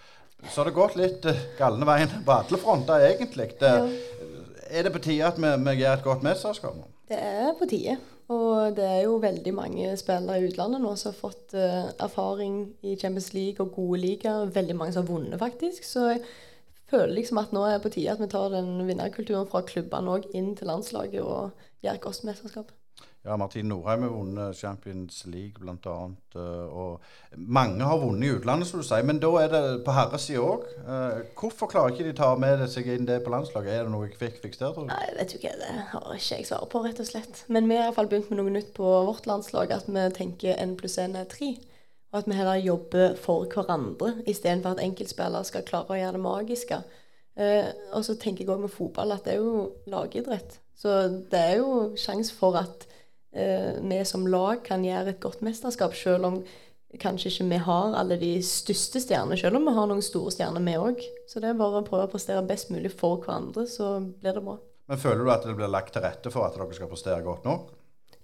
Så 0.48 0.62
har 0.62 0.70
det 0.70 0.76
gått 0.78 0.94
litt 0.96 1.26
uh, 1.28 1.42
galne 1.58 1.84
veien 1.88 2.14
på 2.24 2.32
alle 2.38 2.58
fronter, 2.62 3.02
egentlig. 3.10 3.50
Det, 3.60 3.74
Er 4.70 4.86
det 4.86 4.92
på 4.94 5.00
tide 5.02 5.26
at 5.26 5.36
vi, 5.42 5.50
vi 5.66 5.72
gjør 5.82 5.96
et 5.98 6.04
godt 6.06 6.22
mesterskap? 6.24 6.76
Det 7.10 7.18
er 7.18 7.50
på 7.58 7.66
tide. 7.68 7.96
Og 8.30 8.76
det 8.76 8.84
er 8.86 9.00
jo 9.08 9.16
veldig 9.22 9.52
mange 9.56 9.88
spillere 9.98 10.38
i 10.38 10.46
utlandet 10.46 10.82
nå 10.82 10.92
som 10.98 11.10
har 11.10 11.18
fått 11.18 11.54
eh, 11.58 11.88
erfaring 11.98 12.60
i 12.86 12.94
Champions 13.00 13.32
League 13.34 13.64
og 13.64 13.74
gode 13.74 13.98
ligaer. 14.04 14.52
Veldig 14.54 14.76
mange 14.78 14.94
som 14.94 15.02
har 15.02 15.10
vunnet, 15.10 15.38
faktisk. 15.40 15.82
Så 15.86 16.04
jeg 16.12 16.22
føler 16.90 17.16
liksom 17.16 17.40
at 17.42 17.54
nå 17.54 17.64
er 17.66 17.76
det 17.76 17.84
på 17.86 17.94
tide 17.96 18.14
at 18.14 18.22
vi 18.22 18.30
tar 18.30 18.52
den 18.54 18.76
vinnerkulturen 18.86 19.50
fra 19.50 19.64
klubbene 19.66 20.14
òg 20.14 20.30
inn 20.38 20.54
til 20.58 20.70
landslaget 20.70 21.24
og 21.24 21.66
gjør 21.82 21.98
et 21.98 22.06
godt 22.06 22.22
mesterskap. 22.28 22.70
Ja, 23.20 23.36
Martin 23.36 23.68
Norheim 23.68 24.02
har 24.06 24.12
vunnet 24.14 24.56
Champions 24.56 25.26
League 25.28 25.60
bl.a. 25.60 25.96
Og 26.72 27.00
mange 27.36 27.84
har 27.84 27.98
vunnet 28.00 28.24
i 28.24 28.30
utlandet, 28.38 28.68
som 28.70 28.80
du 28.80 28.86
sier. 28.86 29.04
Men 29.04 29.18
da 29.20 29.28
er 29.42 29.50
det 29.52 29.60
på 29.84 29.92
herresida 29.92 30.40
òg. 30.40 30.62
Hvorfor 31.36 31.68
klarer 31.68 31.92
ikke 31.92 32.06
de 32.06 32.14
ta 32.16 32.30
med 32.40 32.64
seg 32.72 32.88
inn 32.88 33.04
det 33.08 33.18
på 33.26 33.32
landslaget? 33.34 33.74
Er 33.74 33.84
det 33.84 33.92
noe 33.92 34.08
quick 34.14 34.38
fix 34.40 34.56
der, 34.56 34.72
tror 34.72 34.86
du? 34.86 34.94
Nei, 34.94 35.10
vet 35.18 35.34
du 35.34 35.36
ikke. 35.36 35.52
Det 35.60 35.74
har 35.90 36.06
ikke 36.16 36.38
jeg 36.38 36.48
svar 36.48 36.64
på, 36.72 36.80
rett 36.86 37.02
og 37.04 37.10
slett. 37.10 37.42
Men 37.52 37.68
vi 37.68 37.76
har 37.76 37.90
iallfall 37.90 38.08
begynt 38.08 38.32
med 38.32 38.40
noe 38.40 38.54
nytt 38.54 38.72
på 38.78 38.94
vårt 39.10 39.28
landslag. 39.28 39.74
At 39.76 39.90
vi 39.90 40.06
tenker 40.16 40.56
én 40.56 40.72
pluss 40.80 40.96
én 41.02 41.18
er 41.20 41.28
tre. 41.28 41.52
Og 42.14 42.22
at 42.22 42.30
vi 42.30 42.38
heller 42.38 42.64
jobber 42.64 43.18
for 43.20 43.44
hverandre, 43.52 44.14
istedenfor 44.26 44.78
at 44.78 44.82
enkeltspillere 44.82 45.44
skal 45.46 45.66
klare 45.68 45.92
å 45.92 46.00
gjøre 46.00 46.16
det 46.16 46.22
magiske. 46.24 46.80
Eh, 47.36 47.68
og 47.92 48.04
så 48.08 48.16
tenker 48.16 48.46
jeg 48.46 48.54
òg 48.54 48.64
med 48.64 48.72
fotball 48.72 49.12
at 49.14 49.28
det 49.28 49.36
er 49.36 49.44
jo 49.44 49.68
lagidrett. 49.92 50.56
Så 50.80 50.96
det 51.30 51.42
er 51.52 51.60
jo 51.60 51.92
sjanse 52.00 52.34
for 52.34 52.56
at 52.58 52.88
eh, 52.88 52.89
vi 53.30 53.98
som 54.08 54.24
lag 54.26 54.64
kan 54.66 54.82
gjøre 54.82 55.12
et 55.12 55.20
godt 55.22 55.44
mesterskap, 55.46 55.94
selv 55.94 56.26
om 56.26 56.40
kanskje 56.98 57.30
ikke 57.30 57.46
vi 57.52 57.58
har 57.62 57.94
alle 57.98 58.16
de 58.18 58.30
største 58.42 59.02
stjernene, 59.02 59.38
selv 59.38 59.60
om 59.60 59.68
vi 59.68 59.74
har 59.76 59.86
noen 59.90 60.02
store 60.02 60.32
stjerner, 60.34 60.64
vi 60.66 60.78
òg. 60.80 61.04
Så 61.30 61.42
det 61.42 61.52
er 61.52 61.60
bare 61.60 61.82
å 61.82 61.86
prøve 61.86 62.08
å 62.08 62.10
prestere 62.10 62.42
best 62.46 62.72
mulig 62.74 62.90
for 62.94 63.20
hverandre, 63.22 63.66
så 63.70 63.98
blir 64.00 64.34
det 64.34 64.42
bra. 64.46 64.56
Men 64.90 64.98
føler 64.98 65.22
du 65.22 65.30
at 65.30 65.46
det 65.46 65.54
blir 65.58 65.70
lagt 65.70 65.94
til 65.94 66.02
rette 66.02 66.32
for 66.34 66.46
at 66.46 66.56
dere 66.58 66.74
skal 66.74 66.90
prestere 66.90 67.22
godt 67.22 67.46
nok? 67.46 67.70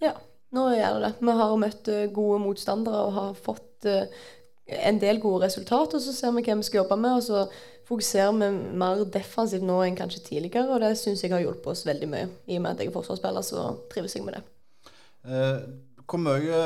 Ja, 0.02 0.16
nå 0.56 0.66
gjør 0.74 0.98
det 0.98 1.04
det. 1.04 1.12
Vi 1.28 1.36
har 1.38 1.54
møtt 1.62 1.92
eh, 1.92 2.08
gode 2.14 2.40
motstandere 2.42 3.04
og 3.06 3.14
har 3.14 3.38
fått 3.38 3.86
uh, 3.86 4.26
en 4.66 4.98
del 4.98 5.22
gode 5.22 5.46
resultater, 5.46 6.02
så 6.02 6.14
ser 6.16 6.34
vi 6.34 6.42
hva 6.42 6.58
vi 6.58 6.66
skal 6.66 6.82
jobbe 6.82 6.98
med. 6.98 7.20
og 7.20 7.22
så 7.22 7.46
fokuserer 7.86 8.34
vi 8.34 8.50
mer 8.82 9.04
defensivt 9.14 9.62
nå 9.62 9.78
enn 9.84 9.98
kanskje 9.98 10.24
tidligere, 10.26 10.66
og 10.74 10.82
det 10.82 10.96
syns 10.98 11.22
jeg 11.22 11.30
har 11.30 11.44
hjulpet 11.44 11.70
oss 11.70 11.86
veldig 11.86 12.10
mye. 12.10 12.28
I 12.50 12.58
og 12.58 12.66
med 12.66 12.74
at 12.74 12.82
jeg 12.82 12.90
er 12.90 12.98
forsvarsspiller, 12.98 13.46
så 13.46 13.68
trives 13.92 14.18
jeg 14.18 14.26
med 14.26 14.40
det. 14.40 14.42
Eh, 15.26 15.58
hvor 16.06 16.22
mye 16.22 16.58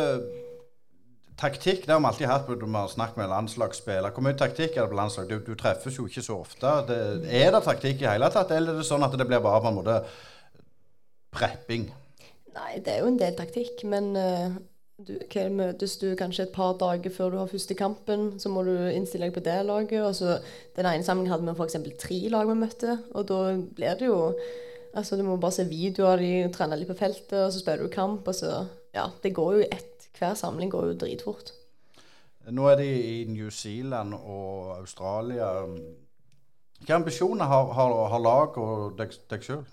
taktikk 1.41 1.87
Det 1.87 1.95
har 1.95 2.01
vi 2.01 2.09
alltid 2.11 2.29
hatt 2.29 2.49
når 2.51 2.67
vi 2.67 2.77
har 2.77 2.89
snakket 2.93 3.17
med 3.17 3.31
landslagsspillere. 3.33 4.13
Hvor 4.13 4.27
mye 4.27 4.37
taktikk 4.37 4.77
er 4.77 4.85
det 4.85 4.93
på 4.93 4.99
landslag? 4.99 5.31
Du, 5.31 5.39
du 5.41 5.55
treffes 5.57 5.97
jo 5.97 6.05
ikke 6.07 6.25
så 6.25 6.37
ofte. 6.43 6.75
Det, 6.91 6.99
er 7.33 7.55
det 7.55 7.63
taktikk 7.65 8.03
i 8.05 8.11
hele 8.11 8.29
tatt, 8.33 8.53
eller 8.53 8.75
er 8.75 8.83
det 8.83 8.89
sånn 8.89 9.07
at 9.07 9.17
det 9.17 9.27
blir 9.29 9.41
bare 9.41 9.63
på 9.65 9.73
en 9.73 9.79
måte 9.79 9.97
prepping? 11.33 11.89
Nei, 12.53 12.75
det 12.85 12.93
er 12.93 13.01
jo 13.01 13.09
en 13.09 13.19
del 13.21 13.39
taktikk, 13.39 13.81
men 13.89 14.13
uh, 14.19 14.59
du, 15.01 15.15
okay, 15.25 15.49
møtes 15.49 15.97
du 16.03 16.11
kanskje 16.19 16.49
et 16.49 16.53
par 16.53 16.75
dager 16.81 17.15
før 17.15 17.33
du 17.33 17.41
har 17.41 17.49
første 17.49 17.77
kampen, 17.79 18.35
så 18.43 18.53
må 18.53 18.67
du 18.67 18.75
innstille 18.91 19.31
deg 19.31 19.37
på 19.39 19.45
det 19.47 19.61
laget. 19.65 20.03
Og 20.05 20.19
så 20.19 20.41
Den 20.77 20.91
ene 20.91 21.07
sammenhengen 21.07 21.39
hadde 21.39 21.49
vi 21.49 21.57
f.eks. 21.57 22.03
tre 22.05 22.21
lag 22.35 22.51
vi 22.51 22.59
møtte, 22.61 22.99
og 23.15 23.31
da 23.31 23.41
blir 23.57 23.97
det 23.97 24.11
jo 24.11 24.21
Altså, 24.95 25.17
Du 25.17 25.23
må 25.23 25.37
bare 25.37 25.53
se 25.53 25.69
videoer 25.69 26.13
av 26.13 26.19
de 26.19 26.49
trene 26.55 26.77
litt 26.77 26.91
på 26.91 26.99
feltet, 26.99 27.39
og 27.39 27.53
så 27.53 27.63
spiller 27.63 27.87
du 27.87 27.95
kamp. 27.95 28.29
og 28.29 28.35
så, 28.35 28.67
ja, 28.95 29.11
Det 29.23 29.35
går 29.35 29.55
jo 29.55 29.69
ett 29.71 30.09
Hver 30.19 30.35
samling 30.35 30.71
går 30.71 30.87
jo 30.87 30.95
dritfort. 31.01 31.53
Nå 32.51 32.67
er 32.69 32.77
de 32.77 32.85
i 32.85 33.25
New 33.25 33.49
Zealand 33.51 34.15
og 34.15 34.77
Australia. 34.77 35.65
Hvilke 36.79 36.95
ambisjoner 36.95 37.45
har, 37.45 37.73
har, 37.73 37.95
har 38.09 38.21
lag 38.21 38.59
og 38.59 38.99
deg 38.99 39.43
sjøl? 39.45 39.65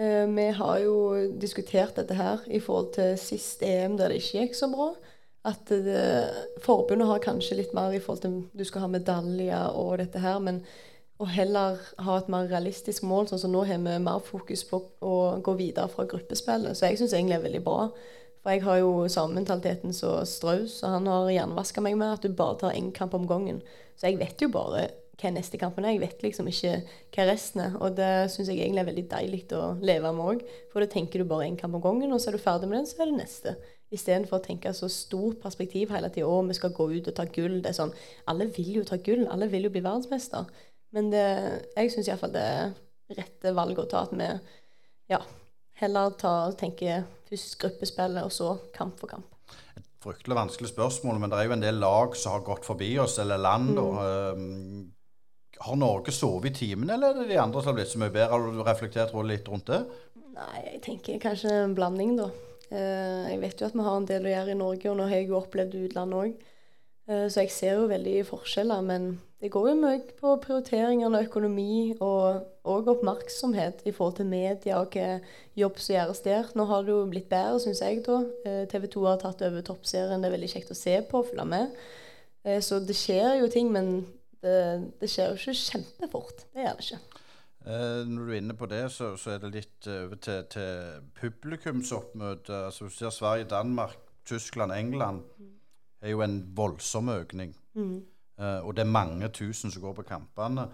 Eh, 0.00 0.26
vi 0.26 0.46
har 0.56 0.78
jo 0.80 0.94
diskutert 1.40 1.96
dette 1.96 2.16
her 2.16 2.44
i 2.48 2.60
forhold 2.60 2.94
til 2.96 3.18
sist 3.20 3.62
EM 3.62 3.98
der 3.98 4.08
det 4.08 4.20
ikke 4.20 4.46
gikk 4.46 4.56
så 4.56 4.70
bra. 4.72 4.90
At 5.44 5.68
det, 5.72 6.04
forbundet 6.64 7.08
har 7.08 7.22
kanskje 7.24 7.58
litt 7.60 7.74
mer 7.76 7.92
i 7.96 8.00
forhold 8.00 8.22
til 8.24 8.38
du 8.52 8.64
skal 8.68 8.84
ha 8.84 8.90
medaljer 8.92 9.76
og 9.76 9.98
dette 10.00 10.20
her, 10.20 10.38
men 10.40 10.62
å 11.20 11.28
heller 11.28 11.80
ha 12.00 12.16
et 12.16 12.30
mer 12.32 12.48
realistisk 12.48 13.04
mål. 13.04 13.28
sånn 13.28 13.42
som 13.42 13.52
Nå 13.52 13.66
har 13.68 13.78
vi 13.78 13.98
mer 14.00 14.22
fokus 14.24 14.64
på 14.64 14.80
å 15.04 15.16
gå 15.44 15.54
videre 15.58 15.88
fra 15.92 16.06
gruppespillet. 16.08 16.76
Så 16.76 16.88
jeg 16.88 17.00
syns 17.00 17.12
egentlig 17.12 17.36
er 17.36 17.44
veldig 17.44 17.62
bra. 17.66 17.90
For 18.40 18.54
jeg 18.54 18.64
har 18.64 18.78
jo 18.80 19.08
samme 19.12 19.36
mentaliteten 19.36 19.92
som 19.92 20.24
Straus, 20.24 20.78
og 20.82 20.94
han 20.96 21.10
har 21.10 21.28
jernvaska 21.34 21.84
meg 21.84 21.98
med 22.00 22.14
at 22.14 22.24
du 22.24 22.32
bare 22.32 22.56
tar 22.62 22.76
én 22.76 22.88
kamp 22.96 23.14
om 23.14 23.28
gangen. 23.28 23.60
Så 24.00 24.08
jeg 24.08 24.20
vet 24.22 24.40
jo 24.40 24.48
bare 24.48 24.86
hva 25.20 25.32
neste 25.34 25.58
kampen 25.60 25.84
er. 25.84 25.98
Jeg 25.98 26.04
vet 26.06 26.22
liksom 26.24 26.48
ikke 26.48 26.78
hva 27.12 27.26
resten 27.28 27.66
er. 27.66 27.76
Og 27.84 27.98
det 27.98 28.30
syns 28.32 28.48
jeg 28.48 28.62
egentlig 28.62 28.80
er 28.80 28.88
veldig 28.88 29.04
deilig 29.10 29.42
å 29.58 29.74
leve 29.84 30.14
med 30.16 30.32
òg. 30.32 30.46
For 30.72 30.80
da 30.80 30.88
tenker 30.88 31.20
du 31.20 31.28
bare 31.28 31.50
én 31.50 31.60
kamp 31.60 31.76
om 31.76 31.84
gangen, 31.84 32.14
og 32.16 32.22
så 32.22 32.30
er 32.30 32.38
du 32.38 32.42
ferdig 32.46 32.70
med 32.70 32.80
den, 32.80 32.88
så 32.88 33.02
er 33.04 33.12
det 33.12 33.20
neste. 33.20 33.54
Istedenfor 33.90 34.38
å 34.38 34.44
tenke 34.44 34.70
så 34.72 34.86
stort 34.88 35.40
perspektiv 35.42 35.90
hele 35.90 36.08
tida. 36.14 36.28
Å, 36.30 36.42
vi 36.46 36.56
skal 36.56 36.72
gå 36.72 36.86
ut 36.94 37.08
og 37.10 37.16
ta 37.16 37.26
gull. 37.26 37.58
Det 37.60 37.72
er 37.72 37.78
sånn 37.80 37.94
Alle 38.30 38.46
vil 38.54 38.76
jo 38.78 38.84
ta 38.86 39.00
gull. 39.02 39.26
Alle 39.28 39.50
vil 39.50 39.66
jo 39.66 39.72
bli 39.74 39.82
verdensmester. 39.82 40.46
Men 40.96 41.10
det, 41.12 41.26
jeg 41.76 41.92
syns 41.92 42.08
iallfall 42.10 42.32
det 42.34 42.44
er 42.44 42.72
rette 43.18 43.52
valget 43.54 43.84
å 43.84 43.90
ta. 43.90 44.04
At 44.06 44.14
vi 44.14 44.28
ja, 45.10 45.20
heller 45.82 46.14
tenker 46.58 47.04
først 47.30 47.58
gruppespillet, 47.62 48.24
og 48.26 48.34
så 48.34 48.54
kamp 48.74 48.98
for 49.00 49.10
kamp 49.10 49.26
Et 49.78 49.86
fryktelig 50.02 50.38
vanskelig 50.38 50.72
spørsmål, 50.72 51.20
men 51.22 51.32
det 51.32 51.38
er 51.38 51.48
jo 51.48 51.56
en 51.58 51.66
del 51.66 51.78
lag 51.82 52.16
som 52.18 52.36
har 52.36 52.46
gått 52.46 52.66
forbi 52.66 52.92
oss, 53.02 53.18
eller 53.22 53.40
land. 53.40 53.76
Mm. 53.76 53.84
Og, 53.84 54.96
har 55.60 55.76
Norge 55.76 56.12
sovet 56.14 56.54
i 56.54 56.56
timen, 56.56 56.88
eller 56.88 57.12
er 57.12 57.18
det 57.20 57.34
de 57.34 57.40
andre 57.40 57.60
som 57.60 57.72
har 57.72 57.76
blitt 57.76 57.90
så 57.90 57.98
mye 58.00 58.12
bedre? 58.14 58.30
Har 58.32 58.46
du 58.46 58.62
reflektert 58.64 59.12
litt 59.28 59.48
rundt 59.50 59.68
det? 59.68 59.82
Nei, 60.32 60.60
jeg 60.64 60.78
tenker 60.86 61.18
kanskje 61.20 61.52
en 61.66 61.74
blanding, 61.76 62.14
da. 62.16 62.30
Eh, 62.70 63.26
jeg 63.32 63.40
vet 63.42 63.60
jo 63.60 63.66
at 63.68 63.76
vi 63.76 63.84
har 63.84 63.98
en 63.98 64.06
del 64.08 64.28
å 64.28 64.32
gjøre 64.32 64.54
i 64.54 64.60
Norge, 64.60 64.88
og 64.88 64.96
nå 64.96 65.08
har 65.10 65.20
jeg 65.20 65.28
jo 65.28 65.40
opplevd 65.40 65.76
utlandet 65.82 66.20
òg. 66.22 66.46
Eh, 67.10 67.26
så 67.26 67.44
jeg 67.44 67.52
ser 67.52 67.80
jo 67.80 67.90
veldig 67.90 68.14
forskjeller. 68.30 68.86
Men 68.86 69.10
det 69.40 69.50
går 69.52 69.70
jo 69.70 69.76
mye 69.80 70.00
på 70.18 70.34
prioriteringene 70.44 71.16
og 71.16 71.28
økonomi, 71.28 71.96
og 72.04 72.68
òg 72.68 72.90
oppmerksomhet 72.92 73.82
i 73.88 73.94
forhold 73.96 74.18
til 74.18 74.28
media 74.28 74.80
og 74.82 74.92
hva 74.92 75.18
jobb 75.56 75.80
som 75.80 75.96
gjøres 75.96 76.22
der. 76.26 76.52
Nå 76.58 76.66
har 76.68 76.84
det 76.84 76.92
jo 76.92 77.06
blitt 77.10 77.30
bedre, 77.32 77.60
syns 77.64 77.80
jeg, 77.84 78.02
da. 78.06 78.20
Eh, 78.44 78.62
TV 78.68 78.88
2 78.92 79.06
har 79.08 79.20
tatt 79.22 79.44
over 79.48 79.64
toppserien. 79.64 80.20
Det 80.20 80.28
er 80.28 80.36
veldig 80.36 80.52
kjekt 80.54 80.74
å 80.74 80.78
se 80.78 80.98
på 81.08 81.22
og 81.22 81.30
følge 81.32 81.48
med. 81.56 81.82
Så 82.64 82.78
det 82.80 82.94
skjer 82.96 83.34
jo 83.42 83.50
ting, 83.52 83.66
men 83.68 83.90
det, 84.40 84.92
det 85.00 85.10
skjer 85.12 85.34
jo 85.34 85.36
ikke 85.36 85.56
kjempefort. 85.60 86.46
Det 86.54 86.64
gjør 86.64 86.78
det 86.78 86.86
ikke. 86.86 87.00
Eh, 87.66 88.06
når 88.08 88.24
du 88.24 88.30
er 88.32 88.38
inne 88.40 88.56
på 88.56 88.66
det, 88.70 88.84
så, 88.92 89.12
så 89.20 89.34
er 89.34 89.42
det 89.42 89.52
litt 89.52 89.88
over 89.92 90.20
til, 90.24 90.44
til 90.52 91.02
publikumsoppmøte. 91.20 92.62
Altså, 92.70 92.88
du 92.88 92.94
ser 92.94 93.12
Sverige, 93.12 93.50
Danmark, 93.50 93.98
Tyskland, 94.24 94.72
England. 94.72 95.22
Mm. 95.38 95.50
er 96.00 96.14
jo 96.14 96.22
en 96.24 96.40
voldsom 96.56 97.08
økning. 97.12 97.52
Mm. 97.74 98.00
Uh, 98.40 98.66
og 98.66 98.76
det 98.76 98.86
er 98.86 98.92
mange 98.92 99.28
tusen 99.28 99.70
som 99.70 99.82
går 99.82 99.98
på 100.00 100.06
kampene. 100.08 100.66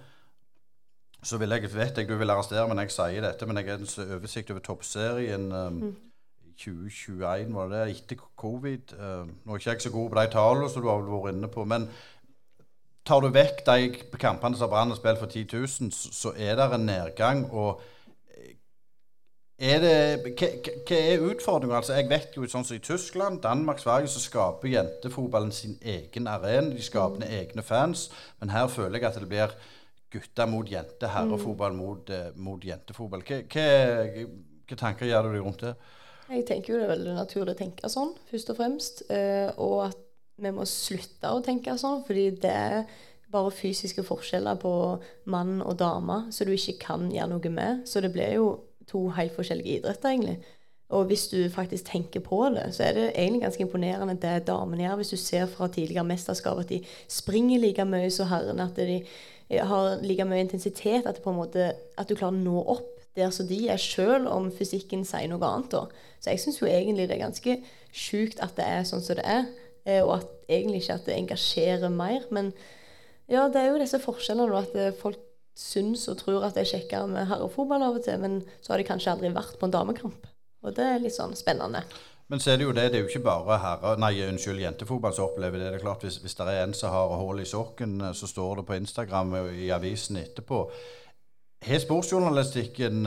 Så 1.27 1.39
vil 1.43 1.51
jeg, 1.51 1.75
vet 1.75 1.99
jeg 1.99 2.09
du 2.09 2.15
vil 2.17 2.31
arrestere 2.31 2.67
meg 2.69 2.79
når 2.79 2.87
jeg 2.87 2.97
sier 2.97 3.25
dette, 3.25 3.47
men 3.47 3.59
jeg 3.59 3.73
har 3.73 3.81
en 3.83 4.13
oversikt 4.19 4.53
over 4.55 4.63
toppserien 4.63 5.49
um, 5.53 5.81
mm. 5.83 5.95
2021, 6.57 7.55
var 7.55 7.73
det 7.73 7.81
det, 7.81 7.97
etter 7.97 8.21
covid. 8.39 8.95
Uh, 8.95 9.25
nå 9.27 9.57
er 9.57 9.63
ikke 9.63 9.75
jeg 9.75 9.87
så 9.89 9.95
god 9.97 10.13
på 10.13 10.21
de 10.21 10.31
tallene 10.37 10.71
som 10.71 10.85
du 10.85 10.91
har 10.93 11.03
vært 11.09 11.35
inne 11.35 11.51
på, 11.51 11.65
men 11.67 11.89
tar 13.07 13.23
du 13.23 13.31
vekk 13.35 13.63
de 13.67 14.19
kampene 14.19 14.59
som 14.59 14.71
Brann 14.71 14.93
har 14.93 14.99
spilt 14.99 15.21
for 15.23 15.31
10 15.31 15.45
000, 15.53 15.93
så 15.95 16.33
er 16.37 16.57
det 16.59 16.71
en 16.75 16.87
nedgang. 16.87 17.45
og 17.51 17.81
eh, 17.81 17.93
er 19.57 19.79
det, 19.81 20.35
hva, 20.37 20.97
er 20.99 21.23
utfordringen? 21.25 21.77
Altså, 21.79 21.95
jeg 21.97 22.11
vet 22.11 22.35
jo 22.37 22.45
sånn 22.51 22.65
som 22.67 22.77
I 22.77 22.83
Tyskland, 22.85 23.41
Danmark, 23.45 23.81
Sverige 23.81 24.11
så 24.13 24.21
skaper 24.21 24.69
jentefotballen 24.69 25.53
sin 25.55 25.79
egen 25.81 26.29
arena. 26.29 26.75
De 26.75 26.85
skaper 26.85 27.23
mm. 27.23 27.31
egne 27.39 27.65
fans. 27.65 28.11
Men 28.43 28.53
her 28.53 28.69
føler 28.69 29.01
jeg 29.01 29.09
at 29.09 29.17
det 29.23 29.31
blir 29.31 29.55
gutter 30.13 30.51
mot 30.53 30.69
jenter, 30.69 31.09
herrefotball 31.09 31.73
mm. 31.73 31.81
mot, 31.81 32.13
uh, 32.13 32.29
mot 32.37 32.69
jentefotball. 32.69 33.25
Hva, 33.25 33.41
hva, 33.49 33.67
hva, 34.69 34.77
tanker 34.77 35.09
gjør 35.09 35.31
du 35.31 35.39
deg 35.39 35.49
rundt 35.49 35.65
det? 35.65 35.75
Jeg 36.27 36.45
tenker 36.45 36.75
jo 36.75 36.83
det 36.83 36.87
er 36.89 36.93
veldig 36.93 37.17
naturlig 37.17 37.57
å 37.57 37.63
tenke 37.63 37.89
sånn, 37.93 38.13
først 38.29 38.53
og 38.53 38.61
fremst. 38.61 39.05
Uh, 39.09 39.49
og 39.57 39.77
at 39.89 40.07
vi 40.37 40.53
må 40.53 40.69
slutte 40.69 41.33
å 41.33 41.41
tenke 41.41 41.79
sånn, 41.81 42.03
fordi 42.05 42.29
det 42.45 42.53
er 42.53 42.81
bare 43.33 43.57
fysiske 43.57 44.05
forskjeller 44.07 44.61
på 44.61 44.73
mann 45.33 45.59
og 45.65 45.79
dame 45.81 46.27
så 46.31 46.45
du 46.45 46.53
ikke 46.53 46.77
kan 46.85 47.09
gjøre 47.11 47.33
noe 47.33 47.53
med. 47.57 47.87
Så 47.89 48.05
det 48.05 48.13
blir 48.13 48.37
jo 48.37 48.51
to 48.91 49.09
helt 49.17 49.35
forskjellige 49.37 49.81
idretter, 49.81 50.13
egentlig. 50.13 50.39
Og 50.89 51.05
hvis 51.11 51.27
du 51.29 51.49
faktisk 51.51 51.89
tenker 51.91 52.23
på 52.23 52.45
det, 52.55 52.69
så 52.75 52.85
er 52.87 52.93
det 52.95 53.07
egentlig 53.15 53.43
ganske 53.43 53.65
imponerende 53.65 54.19
det 54.23 54.47
damene 54.47 54.85
gjør. 54.85 54.99
Hvis 55.01 55.09
du 55.09 55.17
ser 55.17 55.47
fra 55.51 55.67
tidligere 55.67 56.05
mesterskap 56.07 56.59
at 56.63 56.69
de 56.69 56.85
springer 57.09 57.59
like 57.59 57.85
mye 57.85 58.11
som 58.11 58.29
herrene, 58.31 58.69
at 58.71 58.77
de 58.77 59.01
har 59.51 59.99
like 60.03 60.25
mye 60.25 60.45
intensitet, 60.45 61.07
at, 61.07 61.27
måte, 61.27 61.73
at, 61.99 62.09
du 62.09 62.15
klarer 62.15 62.35
å 62.35 62.39
nå 62.39 62.63
opp 62.63 62.93
der 63.17 63.31
som 63.35 63.49
de 63.49 63.67
er, 63.69 63.81
sjøl 63.83 64.29
om 64.31 64.51
fysikken 64.55 65.03
sier 65.05 65.27
noe 65.33 65.43
annet. 65.43 65.75
Da. 65.75 65.87
Så 66.21 66.31
jeg 66.31 66.45
syns 66.45 66.63
jo 66.63 66.71
egentlig 66.71 67.09
det 67.09 67.17
er 67.17 67.25
ganske 67.25 67.59
sjukt 67.91 68.43
at 68.45 68.55
det 68.59 68.67
er 68.67 68.87
sånn 68.87 69.03
som 69.03 69.19
det 69.19 69.27
er. 69.27 69.47
Eh, 69.87 70.03
og 70.05 70.21
at 70.21 70.51
egentlig 70.51 70.85
ikke 70.85 71.01
at 71.01 71.07
det 71.09 71.19
engasjerer 71.19 71.91
mer. 71.91 72.27
Men 72.31 72.53
ja, 73.27 73.49
det 73.49 73.63
er 73.63 73.73
jo 73.73 73.81
disse 73.83 74.03
forskjellene, 74.03 74.63
at 74.63 74.79
eh, 74.79 74.95
folk 74.95 75.19
syns 75.57 76.05
og 76.13 76.19
tror 76.21 76.45
at 76.45 76.57
det 76.57 76.67
er 76.67 76.73
kjekkere 76.75 77.09
med 77.11 77.31
herrefotball 77.31 77.87
av 77.87 77.97
og 77.97 78.05
til, 78.05 78.21
men 78.21 78.43
så 78.61 78.75
har 78.75 78.83
de 78.83 78.89
kanskje 78.89 79.15
aldri 79.15 79.33
vært 79.35 79.57
på 79.61 79.69
en 79.69 79.73
damekamp. 79.73 80.29
Og 80.67 80.77
det 80.77 80.85
er 80.85 81.01
litt 81.01 81.17
sånn 81.17 81.37
spennende. 81.39 81.85
Men 82.29 82.43
så 82.43 82.53
er 82.53 82.59
det 82.59 82.67
jo 82.67 82.75
det, 82.75 82.89
det 82.91 82.99
er 82.99 83.05
jo 83.05 83.11
ikke 83.11 83.25
bare 83.29 83.57
herre, 83.63 83.95
nei, 84.03 84.13
unnskyld, 84.27 84.61
jentefotball 84.65 85.15
som 85.15 85.29
opplever 85.29 85.63
det. 85.63 85.71
Det 85.71 85.79
er 85.79 85.85
klart, 85.85 86.03
Hvis, 86.03 86.19
hvis 86.25 86.35
det 86.35 86.47
er 86.51 86.65
en 86.65 86.75
som 86.75 86.93
har 86.93 87.17
hull 87.21 87.41
i 87.41 87.47
sokken, 87.47 88.01
eh, 88.01 88.15
så 88.19 88.27
står 88.27 88.61
det 88.61 88.67
på 88.67 88.79
Instagram 88.83 89.35
og 89.41 89.51
i 89.55 89.71
avisen 89.71 90.19
etterpå. 90.21 90.65
Har 91.67 91.83
sportsjournalistikken 91.83 93.07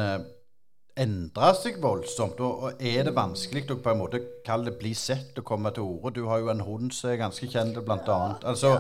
endra 1.00 1.52
seg 1.58 1.80
voldsomt. 1.82 2.40
Og 2.44 2.80
er 2.80 3.04
det 3.08 3.16
vanskelig 3.16 3.66
å 3.74 3.80
på 3.84 3.94
en 3.94 4.02
måte 4.02 4.22
kalle 4.46 4.70
det 4.70 4.80
bli 4.82 4.94
sett 4.98 5.38
og 5.40 5.48
komme 5.48 5.72
til 5.76 5.86
orde? 5.86 6.16
Du 6.20 6.26
har 6.30 6.42
jo 6.44 6.52
en 6.54 6.66
hund 6.66 6.94
som 6.96 7.12
er 7.12 7.22
ganske 7.22 7.50
kjent, 7.52 7.80
blant 7.86 8.10
annet. 8.10 8.48
Altså, 8.48 8.78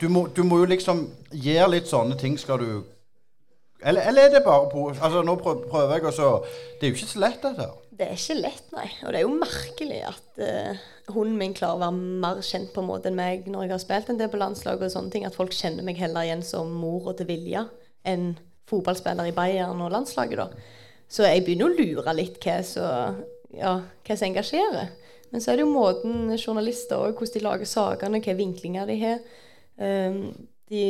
du 0.00 0.08
må, 0.12 0.26
du 0.34 0.42
må 0.46 0.62
jo 0.62 0.70
liksom 0.70 1.06
gjøre 1.30 1.74
litt 1.76 1.90
sånne 1.90 2.18
ting 2.20 2.38
skal 2.40 2.62
du 2.62 2.70
eller, 3.82 4.08
eller 4.08 4.26
er 4.26 4.34
det 4.34 4.42
bare 4.44 4.68
på 4.72 4.88
Altså, 4.90 5.22
nå 5.24 5.36
prøver 5.40 5.94
jeg 5.94 6.04
også 6.10 6.30
Det 6.80 6.86
er 6.86 6.90
jo 6.90 6.98
ikke 6.98 7.12
så 7.12 7.22
lett, 7.22 7.38
dette. 7.42 7.66
her. 7.66 7.76
Det 8.00 8.06
er 8.06 8.16
ikke 8.16 8.36
lett, 8.40 8.66
nei. 8.72 8.86
Og 9.04 9.12
det 9.12 9.20
er 9.20 9.24
jo 9.26 9.32
merkelig 9.36 10.00
at 10.08 10.40
uh, 10.40 10.84
hunden 11.14 11.36
min 11.40 11.56
klarer 11.56 11.76
å 11.76 11.82
være 11.82 12.20
mer 12.24 12.40
kjent 12.44 12.70
på 12.74 12.80
en 12.80 12.88
måte 12.88 13.10
enn 13.10 13.18
meg 13.18 13.48
når 13.50 13.66
jeg 13.66 13.74
har 13.74 13.82
spilt 13.82 14.12
en 14.12 14.20
del 14.20 14.30
på 14.32 14.40
landslaget 14.40 14.86
og 14.86 14.94
sånne 14.94 15.12
ting. 15.12 15.26
At 15.28 15.36
folk 15.36 15.52
kjenner 15.56 15.84
meg 15.84 16.00
heller 16.00 16.24
igjen 16.24 16.44
som 16.46 16.72
mora 16.80 17.12
til 17.18 17.28
Vilja 17.28 17.66
enn 18.08 18.32
fotballspiller 18.70 19.28
i 19.28 19.34
Bayern 19.36 19.82
og 19.84 19.92
landslaget, 19.92 20.40
da. 20.40 20.78
Så 21.10 21.26
jeg 21.26 21.42
begynner 21.44 21.68
å 21.68 21.76
lure 21.76 22.14
litt 22.14 22.38
hva 22.44 22.60
som 22.64 23.20
ja, 23.52 23.74
engasjerer. 24.06 24.92
Men 25.30 25.42
så 25.42 25.52
er 25.52 25.58
det 25.58 25.66
jo 25.66 25.74
måten 25.74 26.30
journalister 26.36 27.02
og 27.02 27.18
hvordan 27.18 27.36
de 27.36 27.44
lager 27.44 27.68
sakene, 27.68 28.18
hvilke 28.18 28.36
vinklinger 28.38 28.88
de 28.90 28.96
har. 29.02 29.20
Um, 29.80 30.22
de, 30.70 30.82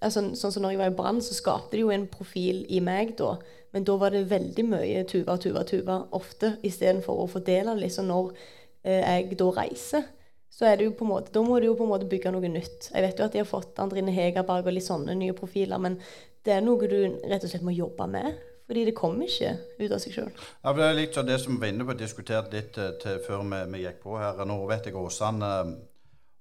altså, 0.00 0.22
sånn 0.38 0.54
som 0.54 0.62
når 0.62 0.74
jeg 0.74 0.80
var 0.80 0.92
i 0.92 0.96
Brann, 0.98 1.22
så 1.24 1.34
skapte 1.34 1.74
de 1.74 1.82
jo 1.82 1.92
en 1.94 2.06
profil 2.10 2.62
i 2.70 2.80
meg 2.84 3.16
da. 3.18 3.34
Men 3.74 3.84
da 3.84 3.96
var 4.00 4.14
det 4.14 4.28
veldig 4.30 4.64
mye 4.70 5.02
Tuva, 5.10 5.34
Tuva, 5.42 5.64
Tuva 5.68 5.98
ofte, 6.16 6.54
istedenfor 6.64 7.24
å 7.24 7.26
fordele 7.28 7.74
det 7.74 7.82
Liksom 7.82 8.06
når 8.08 8.30
eh, 8.86 9.02
jeg 9.02 9.36
da 9.40 9.50
reiser, 9.58 10.06
så 10.56 10.68
er 10.70 10.78
det 10.78 10.86
jo 10.86 10.94
på 10.96 11.04
en 11.04 11.10
måte, 11.10 11.32
da 11.34 11.42
må 11.44 11.58
du 11.60 11.66
jo 11.68 11.74
på 11.76 11.84
en 11.84 11.90
måte 11.90 12.08
bygge 12.08 12.32
noe 12.32 12.48
nytt. 12.48 12.88
Jeg 12.94 13.04
vet 13.04 13.18
jo 13.18 13.26
at 13.26 13.34
de 13.34 13.42
har 13.42 13.48
fått 13.50 13.82
Andrine 13.82 14.14
Hegerberg 14.14 14.70
og 14.70 14.76
litt 14.78 14.86
sånne 14.86 15.18
nye 15.18 15.34
profiler, 15.36 15.82
men 15.82 15.98
det 16.46 16.54
er 16.54 16.62
noe 16.64 16.88
du 16.88 16.96
rett 17.26 17.42
og 17.42 17.50
slett 17.50 17.66
må 17.66 17.74
jobbe 17.74 18.06
med. 18.08 18.38
Fordi 18.66 18.82
det 18.88 18.96
kommer 18.98 19.28
ikke 19.28 19.52
ut 19.78 19.92
av 19.94 20.00
seg 20.02 20.14
sjøl. 20.16 20.30
Ja, 20.64 20.72
det 20.74 20.86
er 20.86 20.96
litt 20.96 21.14
sånn 21.14 21.28
det 21.28 21.36
som 21.38 21.54
vi 21.54 21.60
var 21.62 21.70
inne 21.70 21.84
på, 21.86 21.94
diskutert 21.98 22.54
litt 22.54 22.78
eh, 22.82 22.96
til 23.02 23.20
før 23.22 23.44
vi, 23.46 23.60
vi 23.74 23.82
gikk 23.84 24.00
på 24.02 24.16
her. 24.18 24.40
Nå 24.48 24.56
vet 24.70 24.88
jeg 24.88 24.98
Åsane 24.98 25.50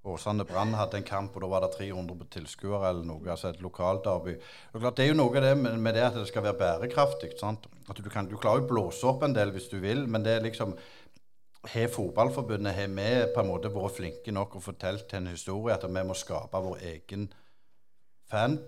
Åsane 0.06 0.46
Brann 0.46 0.74
hadde 0.78 1.00
en 1.00 1.08
kamp, 1.08 1.36
og 1.36 1.41
da 1.41 1.48
var 1.50 1.63
det 1.65 1.72
300 1.78 2.28
tilskuere 2.34 2.89
eller 2.89 3.06
noe. 3.08 3.24
altså 3.30 3.50
Et 3.50 3.62
lokalderby. 3.62 4.36
Og 4.74 4.82
klart, 4.82 4.98
Det 4.98 5.06
er 5.06 5.10
jo 5.10 5.18
noe 5.18 5.41
det 5.41 5.58
med, 5.58 5.80
med 5.80 5.94
det 5.94 6.04
at 6.06 6.13
det 6.13 6.28
skal 6.28 6.44
være 6.44 6.60
bærekraftig. 6.60 7.32
sant? 7.39 7.68
At 7.89 7.98
Du, 7.98 8.10
kan, 8.10 8.30
du 8.30 8.38
klarer 8.38 8.62
jo 8.62 8.65
å 8.65 8.70
blåse 8.70 9.08
opp 9.08 9.24
en 9.24 9.34
del 9.34 9.52
hvis 9.52 9.70
du 9.72 9.80
vil, 9.80 10.08
men 10.08 10.24
det 10.24 10.38
er 10.38 10.46
liksom 10.46 10.76
Har 11.65 11.88
Fotballforbundet 11.89 12.76
har 12.76 12.88
vi 12.88 13.34
på 13.34 13.41
en 13.41 13.48
måte 13.50 13.74
vært 13.74 13.98
flinke 13.98 14.32
nok 14.32 14.56
og 14.56 14.63
fortalt 14.63 15.13
en 15.13 15.28
historie 15.28 15.74
at 15.74 15.84
vi 15.84 16.04
må 16.04 16.13
skape 16.13 16.62
vår 16.62 16.78
egen 16.94 17.34
fan... 18.30 18.60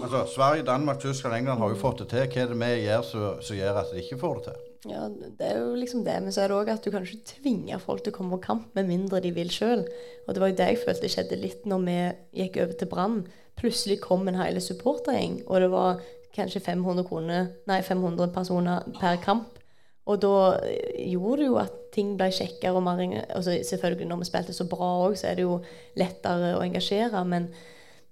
Altså, 0.00 0.26
Sverige, 0.26 0.64
Danmark, 0.64 0.98
Tyskland, 1.00 1.36
England 1.36 1.60
har 1.60 1.68
jo 1.68 1.76
fått 1.80 1.98
det 1.98 2.08
til. 2.08 2.28
Hva 2.28 2.42
er 2.42 2.52
det 2.52 2.60
vi 2.60 2.84
gjør 2.84 3.02
som 3.40 3.56
gjør 3.56 3.80
at 3.80 3.90
de 3.92 4.02
ikke 4.02 4.18
får 4.20 4.38
det 4.38 4.44
til? 4.50 4.71
Ja, 4.90 5.04
det 5.06 5.46
er 5.46 5.60
jo 5.60 5.76
liksom 5.78 6.02
det. 6.04 6.16
Men 6.24 6.34
så 6.34 6.42
er 6.42 6.50
det 6.50 6.56
òg 6.58 6.72
at 6.72 6.82
du 6.82 6.90
kan 6.90 7.04
ikke 7.06 7.36
tvinge 7.36 7.78
folk 7.82 8.02
til 8.02 8.10
å 8.10 8.16
komme 8.16 8.34
på 8.34 8.46
kamp 8.48 8.74
med 8.74 8.88
mindre 8.88 9.22
de 9.22 9.30
vil 9.34 9.50
sjøl. 9.52 9.84
Og 10.26 10.34
det 10.34 10.42
var 10.42 10.50
jo 10.50 10.58
det 10.58 10.68
jeg 10.72 10.82
følte 10.82 11.10
skjedde 11.12 11.38
litt 11.38 11.68
når 11.70 11.84
vi 11.86 11.98
gikk 12.42 12.58
over 12.64 12.78
til 12.80 12.90
Brann. 12.90 13.20
Plutselig 13.60 14.00
kom 14.02 14.26
en 14.26 14.40
hel 14.40 14.58
supportergjeng, 14.64 15.42
og 15.46 15.62
det 15.62 15.70
var 15.70 16.00
kanskje 16.34 16.64
500, 16.64 17.04
kroner, 17.06 17.50
nei, 17.68 17.82
500 17.84 18.32
personer 18.34 18.88
per 18.98 19.20
kamp. 19.22 19.58
Og 20.10 20.18
da 20.18 20.34
eh, 20.66 21.12
gjorde 21.12 21.42
det 21.44 21.46
jo 21.46 21.60
at 21.62 21.78
ting 21.94 22.16
ble 22.18 22.30
kjekkere 22.34 22.74
og 22.74 22.82
mer 22.82 23.02
altså 23.28 23.54
Selvfølgelig 23.68 24.08
når 24.10 24.22
vi 24.22 24.28
spilte 24.32 24.56
så 24.56 24.66
bra 24.66 24.88
òg, 25.04 25.14
så 25.20 25.28
er 25.30 25.38
det 25.38 25.46
jo 25.46 25.60
lettere 26.00 26.56
å 26.56 26.64
engasjere. 26.64 27.22
Men 27.28 27.52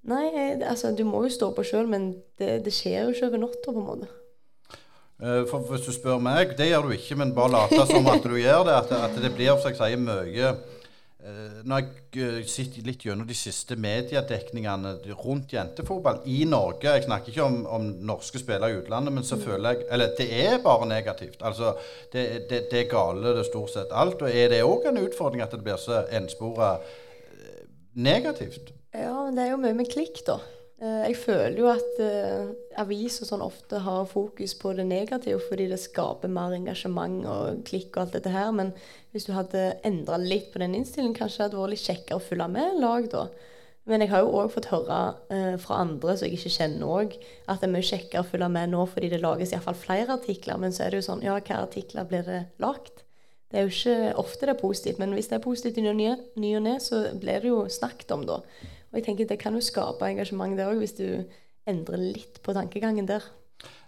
nei, 0.07 0.29
altså 0.61 0.95
du 0.95 1.03
må 1.09 1.25
jo 1.27 1.35
stå 1.35 1.51
på 1.57 1.67
sjøl, 1.67 1.91
men 1.91 2.13
det, 2.39 2.61
det 2.67 2.75
skjer 2.77 3.09
jo 3.09 3.17
ikke 3.17 3.33
over 3.33 3.47
natta, 3.49 3.73
på 3.73 3.81
en 3.81 3.89
måte. 3.89 4.13
Eh, 5.21 5.45
For 5.51 5.65
Hvis 5.69 5.87
du 5.87 5.93
spør 5.93 6.21
meg, 6.23 6.57
det 6.59 6.71
gjør 6.71 6.89
du 6.89 6.97
ikke, 6.97 7.17
men 7.21 7.35
bare 7.37 7.53
late 7.53 7.87
som 7.91 8.07
at 8.09 8.25
du 8.25 8.37
gjør 8.39 8.65
det. 8.69 8.77
At, 8.77 8.93
at 9.11 9.19
det 9.21 9.33
blir 9.37 9.59
som 9.61 9.75
jeg 9.77 9.99
mye 10.01 10.53
eh, 10.53 11.59
Når 11.69 11.83
jeg 11.83 12.23
eh, 12.25 12.39
sitter 12.49 12.87
litt 12.87 13.05
gjennom 13.05 13.29
de 13.29 13.37
siste 13.37 13.77
mediedekningene 13.77 14.95
rundt 15.21 15.53
jentefotball 15.53 16.23
i 16.25 16.45
Norge 16.49 16.95
Jeg 16.97 17.05
snakker 17.05 17.35
ikke 17.35 17.45
om, 17.45 17.61
om 17.69 17.91
norske 18.09 18.41
spillere 18.41 18.73
i 18.73 18.79
utlandet, 18.81 19.13
men 19.19 19.27
så 19.27 19.37
føler 19.41 19.75
jeg 19.75 19.91
Eller 19.93 20.17
det 20.17 20.31
er 20.47 20.65
bare 20.65 20.89
negativt. 20.89 21.43
Altså, 21.45 21.75
det, 22.15 22.25
det, 22.49 22.65
det 22.73 22.87
er 22.87 22.93
gale, 22.93 23.35
det 23.35 23.45
er 23.45 23.51
stort 23.51 23.75
sett 23.75 23.93
alt. 23.93 24.25
Og 24.25 24.33
er 24.33 24.55
det 24.55 24.65
òg 24.65 24.89
en 24.89 25.05
utfordring 25.05 25.45
at 25.45 25.53
det 25.53 25.65
blir 25.67 25.81
så 25.81 26.07
enspora 26.17 26.79
negativt? 27.93 28.73
Ja, 28.95 29.13
men 29.27 29.37
det 29.37 29.45
er 29.45 29.53
jo 29.53 29.61
mye 29.61 29.77
med 29.77 29.91
klikk, 29.93 30.25
da. 30.27 30.41
Eh, 30.81 31.03
Jeg 31.11 31.17
føler 31.21 31.59
jo 31.61 31.69
at 31.69 31.99
uh, 32.01 32.53
aviser 32.81 33.29
sånn 33.29 33.45
ofte 33.45 33.83
har 33.85 34.07
fokus 34.09 34.55
på 34.57 34.73
det 34.79 34.87
negative 34.89 35.43
fordi 35.45 35.67
det 35.69 35.81
skaper 35.83 36.33
mer 36.33 36.55
engasjement 36.57 37.27
og 37.29 37.61
klikk 37.69 37.93
og 37.93 38.07
alt 38.07 38.17
dette 38.17 38.33
her. 38.33 38.49
Men 38.57 38.73
hvis 39.13 39.29
du 39.29 39.35
hadde 39.37 39.75
endra 39.85 40.17
litt 40.21 40.49
på 40.55 40.63
den 40.63 40.79
innstillingen, 40.79 41.17
kanskje 41.19 41.43
det 41.43 41.49
hadde 41.51 41.61
vært 41.61 41.75
litt 41.75 41.85
kjekkere 41.85 42.21
å 42.21 42.25
følge 42.25 42.49
med 42.57 42.81
lag, 42.81 43.11
da. 43.13 43.27
Men 43.89 44.05
jeg 44.05 44.13
har 44.13 44.25
jo 44.25 44.33
òg 44.39 44.51
fått 44.55 44.71
høre 44.71 44.97
eh, 45.35 45.55
fra 45.61 45.83
andre 45.83 46.15
som 46.17 46.29
jeg 46.29 46.39
ikke 46.39 46.55
kjenner 46.55 46.97
òg, 46.97 47.15
at 47.49 47.61
det 47.61 47.69
er 47.69 47.75
mye 47.75 47.89
kjekkere 47.91 48.25
å 48.25 48.29
følge 48.29 48.51
med 48.57 48.73
nå 48.73 48.83
fordi 48.89 49.13
det 49.13 49.21
lages 49.21 49.53
iallfall 49.53 49.77
flere 49.77 50.17
artikler. 50.17 50.61
Men 50.63 50.73
så 50.77 50.85
er 50.85 50.93
det 50.93 51.01
jo 51.01 51.09
sånn, 51.11 51.25
ja, 51.27 51.37
hvilke 51.37 51.61
artikler 51.61 52.09
blir 52.09 52.25
det 52.25 52.43
lagt? 52.63 53.05
Det 53.51 53.59
er 53.59 53.67
jo 53.67 53.73
ikke 53.75 54.19
ofte 54.23 54.47
det 54.47 54.55
er 54.55 54.61
positivt, 54.61 55.01
men 55.03 55.17
hvis 55.17 55.29
det 55.29 55.41
er 55.41 55.45
positivt 55.45 55.81
i 55.81 55.85
ny 55.85 56.53
og 56.55 56.63
ne, 56.63 56.77
så 56.81 57.09
blir 57.19 57.43
det 57.43 57.51
jo 57.51 57.65
snakket 57.73 58.15
om 58.15 58.29
da. 58.29 58.37
Og 58.91 58.99
jeg 58.99 59.05
tenker 59.07 59.29
det 59.31 59.39
kan 59.39 59.55
jo 59.55 59.63
skape 59.63 60.09
engasjement 60.09 60.57
der 60.59 60.73
òg, 60.73 60.81
hvis 60.83 60.97
du 60.99 61.05
endrer 61.71 62.01
litt 62.01 62.41
på 62.43 62.55
tankegangen 62.57 63.07
der. 63.07 63.23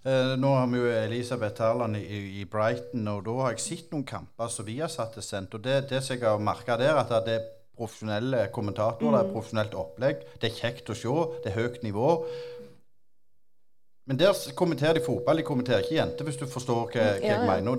Eh, 0.04 0.34
nå 0.38 0.50
har 0.54 0.66
vi 0.70 0.78
jo 0.82 0.90
Elisabeth 0.92 1.56
Terland 1.58 1.96
i, 1.96 2.20
i 2.42 2.44
Brighton, 2.44 3.06
og 3.08 3.24
da 3.26 3.34
har 3.40 3.54
jeg 3.56 3.64
sett 3.64 3.92
noen 3.94 4.04
kamper 4.06 4.50
som 4.52 4.66
vi 4.68 4.78
har 4.82 4.90
satt 4.92 5.14
til 5.16 5.24
sendt. 5.26 5.54
Og 5.58 5.62
det, 5.64 5.80
det 5.90 6.02
som 6.04 6.16
jeg 6.18 6.26
har 6.26 6.42
merka 6.42 6.76
der, 6.78 6.98
at 7.00 7.12
det 7.26 7.36
er 7.38 7.46
profesjonelle 7.78 8.44
kommentatorer, 8.52 9.14
det 9.16 9.22
er 9.24 9.32
profesjonelt 9.32 9.74
opplegg. 9.80 10.26
Det 10.42 10.50
er 10.50 10.58
kjekt 10.58 10.90
å 10.92 10.98
se, 10.98 11.14
det 11.42 11.50
er 11.54 11.56
høyt 11.62 11.80
nivå. 11.86 12.08
Men 14.10 14.18
der 14.18 14.34
kommenterer 14.58 14.98
de 14.98 15.04
fotball, 15.06 15.38
de 15.38 15.46
kommenterer 15.46 15.84
ikke 15.84 15.94
jenter, 15.96 16.26
hvis 16.26 16.38
du 16.40 16.46
forstår 16.50 16.80
hva, 16.90 16.90
hva 16.92 17.06
jeg 17.22 17.42
mener. 17.46 17.78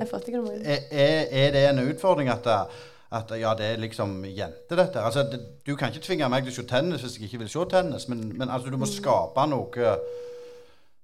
jeg. 0.64 0.64
Er, 0.64 0.86
er, 1.04 1.26
er 1.44 1.56
det 1.56 1.64
en 1.70 1.84
utfordring 1.92 2.32
at, 2.32 2.48
det- 2.48 2.93
at 3.14 3.32
ja, 3.38 3.54
det 3.58 3.68
er 3.72 3.82
liksom 3.82 4.24
jente, 4.26 4.76
dette? 4.76 5.02
Altså, 5.02 5.26
det, 5.30 5.40
du 5.66 5.76
kan 5.78 5.92
ikke 5.92 6.06
tvinge 6.08 6.30
meg 6.34 6.46
til 6.46 6.54
å 6.54 6.58
se 6.58 6.68
tennis 6.70 7.04
hvis 7.06 7.20
jeg 7.20 7.30
ikke 7.30 7.44
vil 7.44 7.52
se 7.54 7.66
tennis, 7.70 8.08
men, 8.10 8.26
men 8.34 8.50
altså, 8.50 8.74
du 8.74 8.80
må 8.82 8.90
skape 8.90 9.46
noe 9.52 9.94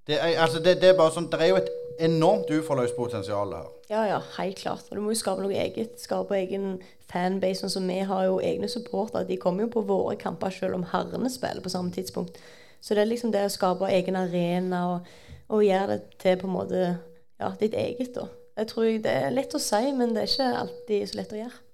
det 0.10 0.18
er, 0.18 0.40
altså, 0.42 0.58
det, 0.58 0.80
det 0.82 0.90
er 0.90 0.98
bare 0.98 1.14
sånn, 1.14 1.28
det 1.30 1.38
er 1.38 1.52
jo 1.52 1.60
et 1.60 1.70
enormt 2.02 2.50
uforløst 2.50 2.96
potensial 2.98 3.52
her. 3.54 3.68
Ja, 3.92 4.06
ja, 4.10 4.18
helt 4.40 4.58
klart. 4.58 4.88
Og 4.90 4.98
du 4.98 5.04
må 5.06 5.14
jo 5.14 5.20
skape 5.20 5.44
noe 5.44 5.54
eget. 5.54 6.00
Skape 6.02 6.38
egen 6.40 6.80
fanbase. 7.12 7.62
Sånn 7.62 7.76
som 7.76 7.90
vi 7.90 8.00
har 8.10 8.24
jo 8.26 8.40
egne 8.42 8.70
supportere. 8.72 9.28
De 9.30 9.38
kommer 9.42 9.68
jo 9.68 9.74
på 9.76 9.86
våre 9.86 10.16
kamper 10.18 10.54
selv 10.56 10.80
om 10.80 10.88
herrene 10.94 11.30
spiller 11.30 11.62
på 11.62 11.74
samme 11.74 11.94
tidspunkt. 11.94 12.40
Så 12.82 12.96
det 12.96 13.04
er 13.04 13.12
liksom 13.12 13.34
det 13.36 13.46
å 13.46 13.54
skape 13.54 13.92
egen 13.94 14.18
arena 14.18 14.84
og, 14.96 15.10
og 15.52 15.66
gjøre 15.68 15.92
det 15.94 16.02
til 16.22 16.42
på 16.42 16.50
en 16.50 16.56
måte 16.56 16.84
ja, 16.88 17.54
ditt 17.60 17.78
eget. 17.78 18.14
da. 18.16 18.30
Jeg 18.60 18.74
tror 18.74 18.90
Det 19.06 19.14
er 19.14 19.36
lett 19.36 19.56
å 19.56 19.62
si, 19.62 19.84
men 19.94 20.16
det 20.16 20.24
er 20.24 20.34
ikke 20.34 20.54
alltid 20.64 21.10
så 21.12 21.20
lett 21.20 21.36
å 21.36 21.42
gjøre. 21.44 21.66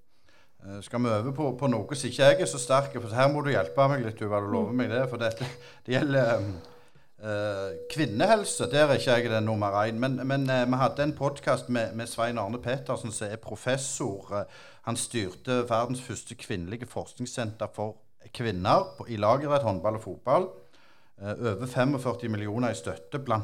Eh, 0.66 0.82
Skal 0.82 1.04
vi 1.04 1.10
øve 1.10 1.34
på, 1.34 1.52
på 1.60 1.68
noe 1.70 1.96
som 1.96 2.10
ikke 2.10 2.30
jeg 2.30 2.42
er 2.42 2.50
så 2.50 2.60
sterk? 2.62 2.96
For 2.98 3.14
her 3.14 3.30
må 3.32 3.44
du 3.46 3.52
hjelpe 3.54 3.88
meg 3.92 4.06
litt, 4.06 4.18
Tuva. 4.18 4.42
Du 4.42 4.50
lover 4.54 4.74
meg 4.74 4.90
det. 4.94 5.04
For 5.12 5.22
dette, 5.22 5.48
det 5.86 5.94
gjelder 5.94 6.42
eh, 6.42 7.76
kvinnehelse. 7.94 8.70
Der 8.72 8.88
er 8.88 8.98
ikke 8.98 9.20
jeg 9.20 9.30
den 9.34 9.46
nummer 9.50 9.78
én. 9.84 10.00
Men, 10.02 10.20
men 10.24 10.50
øh, 10.50 10.66
vi 10.72 10.82
hadde 10.82 11.06
en 11.06 11.16
podkast 11.18 11.70
med, 11.70 11.94
med 11.94 12.10
Svein 12.10 12.42
Arne 12.42 12.62
Pettersen, 12.62 13.14
som 13.14 13.30
er 13.30 13.42
professor. 13.42 14.46
Han 14.90 14.98
styrte 14.98 15.64
verdens 15.70 16.02
første 16.02 16.36
kvinnelige 16.36 16.90
forskningssenter 16.90 17.70
for 17.74 17.98
kvinner 18.34 18.94
på, 18.98 19.06
i 19.10 19.18
lagidrett, 19.22 19.64
håndball 19.64 20.00
og 20.00 20.02
fotball. 20.02 20.48
Over 21.16 21.66
45 21.66 22.28
millioner 22.28 22.74
i 22.74 22.76
støtte, 22.76 23.22
bl.a. 23.24 23.38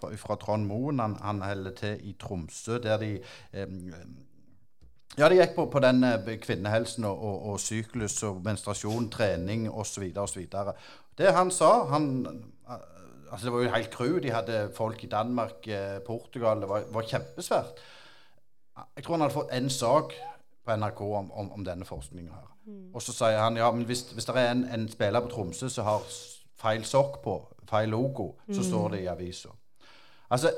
Fra, 0.00 0.08
fra 0.18 0.36
Trond 0.40 0.66
Moen. 0.66 0.98
Han, 0.98 1.14
han 1.22 1.42
holder 1.44 1.74
til 1.78 2.00
i 2.08 2.16
Tromsø, 2.20 2.80
der 2.82 2.96
de 2.98 3.10
eh, 3.52 3.68
ja, 5.18 5.28
det 5.28 5.38
gikk 5.38 5.54
på, 5.54 5.66
på 5.70 5.82
den 5.82 6.04
eh, 6.04 6.32
kvinnehelsen 6.42 7.04
og, 7.06 7.22
og, 7.22 7.42
og 7.52 7.60
syklus 7.62 8.16
og 8.26 8.40
menstruasjon, 8.44 9.10
trening 9.10 9.68
osv. 9.70 10.08
osv. 10.18 10.46
Det 11.18 11.34
han 11.36 11.50
sa 11.54 11.70
han, 11.92 12.08
eh, 12.26 12.80
altså 13.30 13.46
Det 13.46 13.52
var 13.52 13.62
jo 13.62 13.74
helt 13.76 13.90
crew. 13.90 14.18
De 14.18 14.32
hadde 14.34 14.70
folk 14.74 15.04
i 15.04 15.10
Danmark, 15.10 15.68
eh, 15.68 15.98
Portugal. 16.06 16.60
Det 16.60 16.68
var, 16.68 16.88
var 16.90 17.02
kjempesvært. 17.02 17.84
Jeg 18.96 19.04
tror 19.04 19.14
han 19.14 19.20
hadde 19.20 19.34
fått 19.34 19.54
én 19.54 19.70
sak 19.70 20.16
på 20.64 20.76
NRK 20.76 21.00
om, 21.00 21.30
om, 21.30 21.52
om 21.52 21.64
denne 21.64 21.86
forskninga 21.86 22.32
her. 22.32 22.50
Og 22.94 23.02
så 23.02 23.12
sier 23.12 23.38
han 23.38 23.56
ja, 23.60 23.70
men 23.70 23.84
hvis, 23.84 24.06
hvis 24.16 24.24
det 24.24 24.40
er 24.40 24.50
en, 24.50 24.64
en 24.72 24.88
spiller 24.88 25.20
på 25.20 25.28
Tromsø 25.30 25.68
som 25.68 25.84
har 25.84 26.06
feil 26.58 26.84
sokk 26.88 27.20
på, 27.22 27.36
feil 27.68 27.92
logo, 27.92 28.32
så 28.50 28.64
står 28.64 28.94
det 28.94 29.02
i 29.04 29.10
avisa. 29.12 29.52
Altså, 30.32 30.50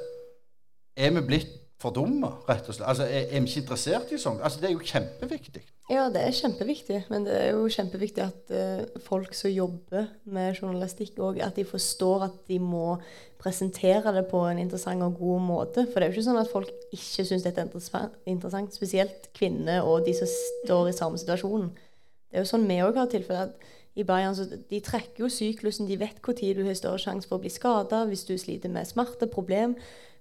er 0.96 1.10
vi 1.10 1.24
blitt 1.26 1.65
for 1.80 1.92
dumme, 1.92 2.30
rett 2.48 2.68
og 2.68 2.76
slett? 2.76 2.88
Altså, 2.88 3.04
er, 3.04 3.26
er 3.28 3.42
vi 3.42 3.50
ikke 3.50 3.64
interessert 3.66 4.12
i 4.12 4.20
sånt? 4.20 4.40
Altså, 4.44 4.62
det 4.62 4.70
er 4.70 4.76
jo 4.76 4.84
kjempeviktig. 4.84 5.62
Ja, 5.86 6.08
det 6.10 6.22
er 6.24 6.34
kjempeviktig. 6.34 7.02
Men 7.12 7.26
det 7.28 7.34
er 7.36 7.52
jo 7.52 7.68
kjempeviktig 7.70 8.24
at 8.24 8.54
uh, 8.56 9.02
folk 9.06 9.36
som 9.38 9.52
jobber 9.52 10.08
med 10.24 10.56
journalistikk 10.58 11.20
òg, 11.22 11.38
at 11.44 11.58
de 11.58 11.66
forstår 11.68 12.26
at 12.26 12.40
de 12.48 12.58
må 12.58 12.96
presentere 13.38 14.10
det 14.16 14.24
på 14.30 14.40
en 14.48 14.58
interessant 14.58 15.04
og 15.06 15.20
god 15.20 15.44
måte. 15.46 15.86
For 15.86 16.00
det 16.00 16.08
er 16.08 16.10
jo 16.10 16.16
ikke 16.16 16.28
sånn 16.30 16.40
at 16.40 16.50
folk 16.50 16.72
ikke 16.96 17.26
syns 17.28 17.46
dette 17.46 17.62
er 17.62 18.10
interessant. 18.26 18.74
Spesielt 18.74 19.30
kvinner 19.36 19.86
og 19.86 20.08
de 20.08 20.16
som 20.16 20.32
står 20.64 20.90
i 20.90 20.96
samme 20.96 21.20
situasjon. 21.22 21.70
Det 22.26 22.40
er 22.40 22.42
jo 22.42 22.50
sånn 22.50 22.66
vi 22.66 22.80
òg 22.82 22.98
har 22.98 23.12
tilfeller. 23.12 23.54
I 23.96 24.04
Bayern 24.04 24.34
så 24.36 24.44
de 24.44 24.80
trekker 24.84 25.22
jo 25.22 25.30
syklusen. 25.32 25.86
De 25.88 25.96
vet 26.00 26.18
når 26.20 26.58
du 26.58 26.66
har 26.66 26.76
større 26.76 27.00
sjanse 27.00 27.28
for 27.28 27.38
å 27.38 27.44
bli 27.44 27.52
skada 27.52 28.02
hvis 28.10 28.26
du 28.28 28.34
sliter 28.36 28.72
med 28.72 28.88
smerte, 28.88 29.30
problem. 29.30 29.76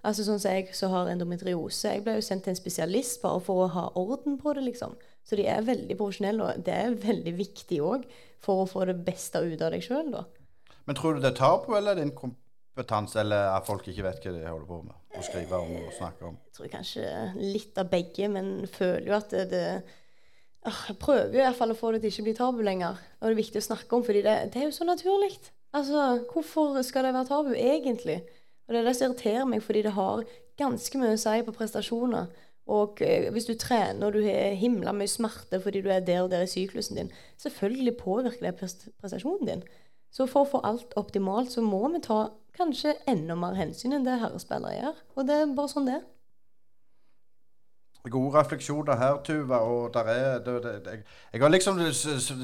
Altså 0.05 0.25
sånn 0.27 0.41
som 0.41 0.53
jeg 0.53 0.75
som 0.77 0.93
har 0.93 1.09
endometriose. 1.09 1.95
Jeg 1.95 2.03
ble 2.05 2.19
jo 2.19 2.25
sendt 2.25 2.45
til 2.45 2.53
en 2.53 2.59
spesialist 2.59 3.23
bare 3.23 3.41
for 3.43 3.65
å 3.65 3.71
ha 3.73 3.85
orden 3.97 4.37
på 4.41 4.53
det, 4.53 4.67
liksom. 4.67 4.93
Så 5.25 5.39
de 5.39 5.47
er 5.49 5.65
veldig 5.65 5.97
profesjonelle, 5.97 6.45
og 6.45 6.65
det 6.65 6.75
er 6.77 6.97
veldig 7.01 7.33
viktig 7.39 7.79
òg 7.81 8.05
for 8.45 8.61
å 8.61 8.69
få 8.69 8.85
det 8.91 8.99
beste 9.07 9.41
ut 9.41 9.63
av 9.65 9.73
deg 9.73 9.81
sjøl, 9.85 10.11
da. 10.13 10.25
Men 10.85 10.97
tror 10.99 11.17
du 11.17 11.25
det 11.25 11.33
tar 11.39 11.57
på, 11.63 11.73
eller 11.77 11.97
din 11.97 12.13
kompetanse, 12.13 13.17
eller 13.23 13.49
at 13.55 13.65
folk 13.65 13.87
ikke 13.89 14.05
vet 14.05 14.21
hva 14.21 14.35
de 14.35 14.45
holder 14.45 14.69
på 14.69 14.79
med? 14.85 15.01
Å 15.15 15.25
skrive 15.25 15.61
om 15.63 15.73
og 15.79 15.91
snakke 15.97 16.29
om? 16.29 16.37
Jeg 16.45 16.57
tror 16.59 16.71
kanskje 16.75 17.09
litt 17.41 17.81
av 17.81 17.89
begge, 17.89 18.29
men 18.29 18.53
føler 18.69 19.09
jo 19.09 19.17
at 19.17 19.33
det, 19.33 19.45
det 19.53 19.65
Jeg 20.65 20.97
prøver 21.01 21.33
jo 21.33 21.41
i 21.41 21.45
hvert 21.45 21.57
fall 21.57 21.73
å 21.73 21.77
få 21.77 21.91
det 21.93 22.03
til 22.03 22.11
ikke 22.11 22.23
å 22.23 22.29
bli 22.29 22.37
tabu 22.37 22.63
lenger. 22.65 23.01
Og 23.19 23.27
det 23.27 23.33
er 23.33 23.41
viktig 23.41 23.61
å 23.61 23.69
snakke 23.71 23.97
om, 23.97 24.05
fordi 24.05 24.21
det, 24.25 24.39
det 24.53 24.61
er 24.61 24.69
jo 24.69 24.77
så 24.77 24.85
naturlig. 24.85 25.33
Altså, 25.75 26.05
hvorfor 26.29 26.81
skal 26.85 27.05
det 27.05 27.17
være 27.17 27.29
tabu, 27.29 27.53
egentlig? 27.57 28.21
Og 28.65 28.73
det 28.73 28.81
er 28.81 28.89
det 28.89 28.95
som 28.97 29.11
irriterer 29.11 29.47
meg, 29.49 29.63
fordi 29.63 29.85
det 29.85 29.93
har 29.95 30.25
ganske 30.59 30.99
mye 30.99 31.15
å 31.15 31.21
si 31.21 31.37
på 31.45 31.55
prestasjoner. 31.55 32.29
Og 32.75 33.01
eh, 33.05 33.27
hvis 33.33 33.45
du 33.45 33.53
trener 33.61 34.07
og 34.07 34.15
du 34.15 34.23
har 34.25 34.55
himla 34.57 34.93
mye 34.95 35.09
smerte 35.09 35.59
fordi 35.61 35.83
du 35.85 35.91
er 35.93 36.05
der 36.05 36.23
og 36.23 36.31
der 36.31 36.47
i 36.47 36.49
syklusen 36.49 36.97
din, 36.97 37.11
selvfølgelig 37.41 37.97
påvirker 37.99 38.47
det 38.47 38.55
prestasjonen 38.57 39.51
din. 39.51 39.63
Så 40.15 40.25
for 40.31 40.45
å 40.45 40.49
få 40.49 40.63
alt 40.65 40.95
optimalt, 40.97 41.51
så 41.53 41.61
må 41.61 41.83
vi 41.93 42.01
ta 42.01 42.29
kanskje 42.55 42.95
enda 43.11 43.35
mer 43.37 43.57
hensyn 43.59 43.93
enn 43.93 44.07
det 44.07 44.17
herrespillere 44.21 44.79
gjør. 44.79 45.01
Og 45.15 45.27
det 45.27 45.37
er 45.41 45.55
bare 45.57 45.71
sånn 45.71 45.89
det 45.89 45.97
er. 45.99 46.05
Gode 48.11 48.37
refleksjoner 48.37 48.95
her, 48.99 49.15
Tuva. 49.25 49.57
og 49.65 49.93
der 49.93 50.09
er, 50.13 50.39
det, 50.45 50.53
det, 50.63 50.73
jeg, 50.85 50.99
Jeg 51.33 51.41
har 51.41 51.49
liksom 51.49 51.79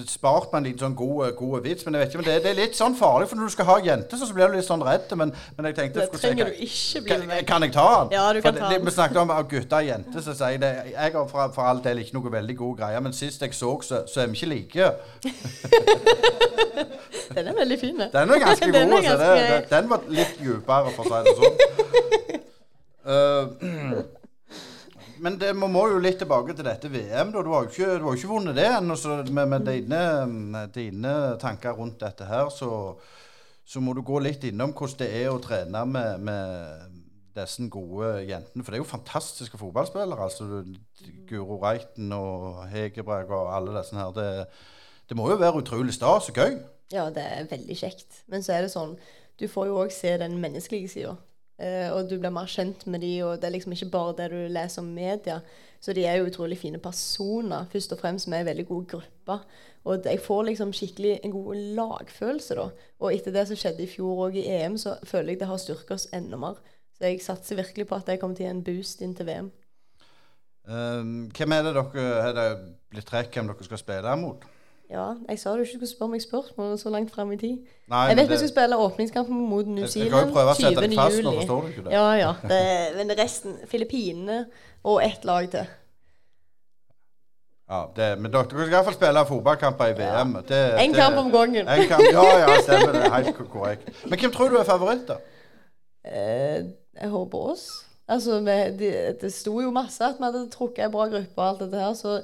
spart 0.08 0.48
meg 0.52 0.58
en 0.58 0.64
liten 0.68 0.80
sånn 0.82 0.96
god, 0.98 1.36
god 1.38 1.62
vits, 1.68 1.86
men 1.86 1.94
jeg 1.96 2.02
vet 2.02 2.10
ikke, 2.16 2.22
men 2.24 2.28
det, 2.32 2.38
det 2.44 2.50
er 2.52 2.58
litt 2.62 2.76
sånn 2.80 2.96
farlig, 2.98 3.28
for 3.30 3.38
når 3.38 3.52
du 3.52 3.54
skal 3.54 3.66
ha 3.70 3.76
jente, 3.86 4.18
så, 4.18 4.26
så 4.26 4.34
blir 4.38 4.48
du 4.50 4.58
litt 4.58 4.66
sånn 4.68 4.82
redd. 4.88 5.08
Men, 5.20 5.34
men 5.58 5.70
jeg 5.70 5.76
tenkte 5.78 6.08
Det 6.08 6.22
trenger 6.22 6.50
jeg, 6.50 6.58
du 6.58 6.64
ikke 6.66 7.04
bli 7.06 7.28
med 7.30 7.46
Kan, 7.46 7.46
kan 7.52 7.68
jeg 7.68 7.76
ta 7.78 7.88
den? 8.02 8.16
Ja, 8.18 8.26
du 8.34 8.42
For 8.42 8.50
kan 8.50 8.60
ta 8.64 8.72
den. 8.74 8.86
Vi 8.90 8.96
snakket 8.98 9.22
om 9.22 9.34
gutter 9.54 9.78
og 9.78 9.86
jenter, 9.92 10.26
så 10.26 10.34
sier 10.40 10.56
jeg 10.56 10.64
det. 10.66 10.72
Jeg 10.96 11.16
har 11.18 11.28
for, 11.36 11.54
for 11.56 11.70
all 11.70 11.84
del 11.86 12.02
ikke 12.04 12.18
noe 12.18 12.34
veldig 12.40 12.58
god 12.64 12.74
greie, 12.82 13.02
men 13.06 13.14
sist 13.14 13.42
jeg 13.46 13.54
så, 13.58 13.72
så, 13.86 14.02
så 14.10 14.26
er 14.26 14.32
vi 14.34 14.42
ikke 14.42 14.52
like. 14.56 14.92
Den 17.36 17.48
er 17.48 17.54
veldig 17.56 17.78
fin. 17.80 17.96
Den 18.00 18.30
er 18.34 18.40
ganske 18.40 18.66
god. 18.72 18.76
Er 18.76 18.88
så 18.90 18.98
det, 18.98 19.04
ganske- 19.08 19.76
den, 19.76 19.84
den 19.84 19.90
var 19.90 20.00
litt 20.10 20.34
dypere, 20.42 20.92
for 20.96 21.04
å 21.06 21.08
si 21.12 21.18
det 21.30 21.36
sånn. 21.40 21.56
Eh, 23.02 23.46
men 25.22 25.38
det, 25.38 25.52
vi 25.54 25.68
må 25.70 25.84
jo 25.92 26.00
litt 26.02 26.18
tilbake 26.22 26.56
til 26.58 26.66
dette 26.66 26.90
VM. 26.90 27.30
Da. 27.34 27.44
Du 27.46 27.52
har 27.54 27.68
jo 27.68 27.70
ikke, 27.70 28.00
ikke 28.16 28.32
vunnet 28.32 28.58
det 28.58 28.66
ennå. 28.66 28.98
Med, 29.30 29.44
med 29.54 29.68
dine, 29.68 30.02
dine 30.74 31.14
tanker 31.42 31.78
rundt 31.78 32.02
dette 32.02 32.26
her, 32.26 32.50
så, 32.54 32.72
så 33.66 33.84
må 33.84 33.94
du 33.94 34.02
gå 34.06 34.20
litt 34.24 34.44
innom 34.50 34.74
hvordan 34.74 35.00
det 35.04 35.12
er 35.22 35.30
å 35.30 35.40
trene 35.44 35.86
med, 35.86 36.26
med 36.26 36.98
disse 37.38 37.70
gode 37.72 38.12
jentene. 38.28 38.66
For 38.66 38.74
det 38.74 38.80
er 38.80 38.84
jo 38.84 38.90
fantastiske 38.90 39.62
fotballspillere. 39.62 40.26
altså 40.26 40.64
Guro 41.30 41.62
Reiten 41.62 42.12
og 42.18 42.66
Hegerberg 42.74 43.32
og 43.38 43.56
alle 43.56 43.78
disse 43.78 43.98
her. 43.98 44.14
Det, 44.18 44.28
det 45.10 45.18
må 45.18 45.30
jo 45.30 45.40
være 45.42 45.62
utrolig 45.62 45.94
stas 45.96 46.32
og 46.34 46.42
gøy. 46.42 46.58
Ja, 46.92 47.08
det 47.14 47.24
er 47.24 47.50
veldig 47.52 47.78
kjekt. 47.78 48.24
Men 48.28 48.44
så 48.44 48.58
er 48.58 48.66
det 48.66 48.74
sånn, 48.74 48.98
du 49.40 49.46
får 49.48 49.70
jo 49.70 49.84
òg 49.86 49.94
se 49.96 50.18
den 50.20 50.42
menneskelige 50.42 50.92
sida. 50.92 51.16
Eh, 51.62 51.90
og 51.94 52.10
du 52.10 52.16
blir 52.18 52.34
mer 52.34 52.50
kjent 52.50 52.88
med 52.90 53.04
de, 53.06 53.12
og 53.26 53.36
det 53.42 53.50
er 53.50 53.54
liksom 53.54 53.76
ikke 53.76 53.92
bare 53.94 54.16
det 54.18 54.32
du 54.34 54.40
leser 54.50 54.82
om 54.82 54.90
media. 54.96 55.42
Så 55.82 55.94
de 55.98 56.06
er 56.06 56.18
jo 56.18 56.28
utrolig 56.30 56.58
fine 56.62 56.80
personer, 56.82 57.68
først 57.72 57.94
og 57.94 58.02
fremst 58.02 58.30
med 58.30 58.42
ei 58.42 58.48
veldig 58.50 58.66
god 58.70 58.88
gruppe. 58.96 59.38
Og 59.90 60.06
jeg 60.06 60.22
får 60.22 60.44
liksom 60.50 60.74
skikkelig 60.78 61.16
en 61.24 61.34
god 61.34 61.62
lagfølelse, 61.78 62.58
da. 62.58 62.68
Og 63.02 63.16
etter 63.16 63.34
det 63.34 63.48
som 63.50 63.58
skjedde 63.58 63.86
i 63.86 63.90
fjor 63.90 64.28
òg 64.28 64.38
i 64.38 64.46
EM, 64.58 64.78
så 64.78 64.96
føler 65.04 65.34
jeg 65.34 65.42
det 65.42 65.50
har 65.50 65.62
styrket 65.62 65.96
oss 65.98 66.08
enda 66.14 66.38
mer. 66.38 66.62
Så 66.98 67.10
jeg 67.10 67.24
satser 67.26 67.58
virkelig 67.58 67.88
på 67.90 67.98
at 67.98 68.10
jeg 68.10 68.22
kommer 68.22 68.38
til 68.38 68.50
en 68.50 68.64
boost 68.66 69.02
inn 69.02 69.16
til 69.18 69.30
VM. 69.30 69.50
Um, 70.70 71.32
hvem 71.34 71.56
er 71.56 71.66
det 71.66 71.74
dere 71.74 72.10
har 72.22 72.42
blitt 72.94 73.08
trekk 73.10 73.34
hvem 73.34 73.50
dere 73.50 73.66
skal 73.66 73.82
spille 73.82 74.18
mot? 74.22 74.46
Ja, 74.92 75.14
jeg 75.30 75.40
sa 75.40 75.54
du 75.56 75.62
ikke 75.64 75.78
skulle 75.78 75.88
spørre 75.88 76.12
meg 76.12 76.22
spørsmål 76.22 76.74
så 76.82 76.90
langt 76.92 77.12
fram 77.14 77.30
i 77.32 77.38
tid. 77.40 77.60
Nei, 77.88 78.08
Jeg 78.10 78.18
vet 78.18 78.18
vet 78.18 78.28
vi 78.28 78.34
det- 78.34 78.40
skal 78.42 78.50
spille 78.50 78.78
åpningskampen 78.78 79.38
mot 79.50 79.68
New 79.68 79.86
Zealand 79.88 80.12
kan 80.12 80.28
jo 80.28 80.34
prøve 80.34 80.52
å 80.52 80.56
sette 80.58 80.74
20. 80.76 80.82
deg 80.90 80.96
fast 81.00 81.22
nå, 81.24 81.32
forstår 81.38 81.62
du 81.62 81.68
ikke 81.72 81.84
det? 81.86 81.92
Ja, 81.94 82.08
ja. 82.20 82.34
Det, 82.52 82.98
men 82.98 83.14
resten 83.18 83.54
Filippinene 83.72 84.46
og 84.84 85.00
ett 85.06 85.24
lag 85.26 85.48
til. 85.52 85.68
Ja, 87.72 87.86
det, 87.96 88.08
men 88.20 88.32
dere 88.34 88.44
skal 88.50 88.66
i 88.68 88.72
hvert 88.74 88.88
fall 88.90 88.98
spille 88.98 89.22
fotballkamper 89.30 89.94
i 89.94 89.96
VM. 89.96 90.34
Det, 90.48 90.60
En 90.82 90.92
det- 90.92 90.98
kamp 91.00 91.18
om 91.18 91.32
gangen. 91.32 91.68
En 91.68 91.88
kamp, 91.88 92.04
ja, 92.12 92.26
ja, 92.42 92.58
stemmer 92.62 92.92
det. 92.98 93.12
Helt 93.14 93.38
korrekt. 93.50 93.88
Men 94.10 94.20
hvem 94.20 94.32
tror 94.34 94.50
du 94.52 94.58
er 94.60 94.68
favoritt, 94.68 95.06
da? 95.08 95.18
Eh, 96.04 96.64
jeg 97.00 97.10
håper 97.10 97.38
oss. 97.54 97.86
Altså, 98.10 98.40
vi, 98.44 98.58
det, 98.78 99.22
det 99.22 99.32
sto 99.34 99.62
jo 99.62 99.72
masse 99.72 100.02
at 100.04 100.18
vi 100.20 100.26
hadde 100.28 100.50
trukket 100.52 100.84
en 100.90 100.92
bra 100.92 101.08
gruppe 101.08 101.38
og 101.38 101.48
alt 101.48 101.60
dette 101.64 101.80
her, 101.80 101.94
så 101.94 102.18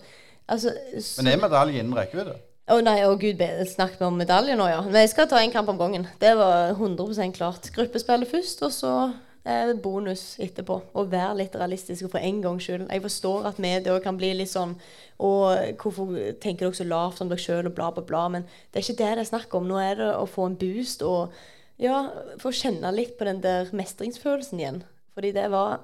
altså 0.50 0.74
så, 1.00 1.24
Men 1.24 1.32
er 1.34 1.38
medalje 1.48 1.80
innen 1.80 1.96
rekkevidde? 1.96 2.36
Å 2.68 2.82
nei, 2.84 2.98
å 3.08 3.14
gud, 3.16 3.40
snakk 3.40 3.70
snakket 3.72 4.02
vi 4.02 4.06
om 4.10 4.18
medalje 4.20 4.56
nå, 4.60 4.66
ja. 4.68 4.82
Men 4.84 5.06
jeg 5.06 5.14
skal 5.14 5.30
ta 5.32 5.40
en 5.40 5.54
kamp 5.54 5.70
om 5.72 5.78
gangen. 5.80 6.04
Det 6.20 6.34
var 6.36 6.74
100% 6.74 7.38
klart. 7.38 7.70
Gruppespillet 7.72 8.28
først, 8.28 8.64
og 8.68 8.74
så 8.76 8.92
eh, 9.48 9.72
bonus 9.84 10.34
etterpå. 10.44 10.82
Og 11.00 11.14
være 11.14 11.38
litt 11.40 11.56
realistisk 11.56 12.10
for 12.12 12.20
en 12.20 12.42
gangs 12.44 12.68
skyld. 12.68 12.90
Jeg 12.92 13.06
forstår 13.06 13.48
at 13.48 13.62
media 13.64 13.96
kan 14.04 14.20
bli 14.20 14.34
litt 14.36 14.52
sånn 14.52 14.76
Og 15.24 15.80
hvorfor 15.80 16.12
tenker 16.44 16.68
dere 16.68 16.78
så 16.78 16.90
lavt 16.90 17.24
om 17.24 17.32
dere 17.32 17.42
sjøl, 17.42 17.72
og 17.72 17.78
bla, 17.80 17.88
bla, 17.96 18.04
bla. 18.04 18.26
Men 18.36 18.44
det 18.44 18.82
er 18.82 18.86
ikke 18.86 19.00
det 19.00 19.14
det 19.16 19.24
er 19.24 19.32
snakk 19.32 19.56
om. 19.56 19.72
Nå 19.72 19.80
er 19.82 20.02
det 20.04 20.12
å 20.18 20.28
få 20.28 20.52
en 20.52 20.60
boost 20.60 21.08
og 21.08 21.32
ja, 21.80 22.04
få 22.44 22.52
kjenne 22.52 22.92
litt 22.92 23.16
på 23.16 23.32
den 23.32 23.40
der 23.48 23.72
mestringsfølelsen 23.72 24.60
igjen. 24.60 24.84
Fordi 25.16 25.32
det 25.40 25.48
var 25.56 25.80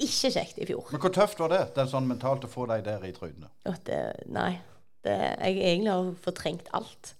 ikke 0.00 0.32
kjekt 0.32 0.64
i 0.64 0.72
fjor. 0.72 0.88
Men 0.96 1.04
hvor 1.04 1.12
tøft 1.12 1.44
var 1.44 1.52
det? 1.52 1.64
Er 1.76 1.92
sånn 1.92 2.08
mentalt 2.08 2.48
å 2.48 2.50
få 2.50 2.70
deg 2.72 2.88
der 2.88 3.04
i 3.04 3.12
trynet. 3.12 3.52
Og 3.68 3.96
nei. 4.32 4.54
Det, 5.02 5.16
jeg 5.16 5.58
egentlig 5.58 5.92
har 5.92 6.14
fortrengt 6.22 6.70
alt. 6.76 7.14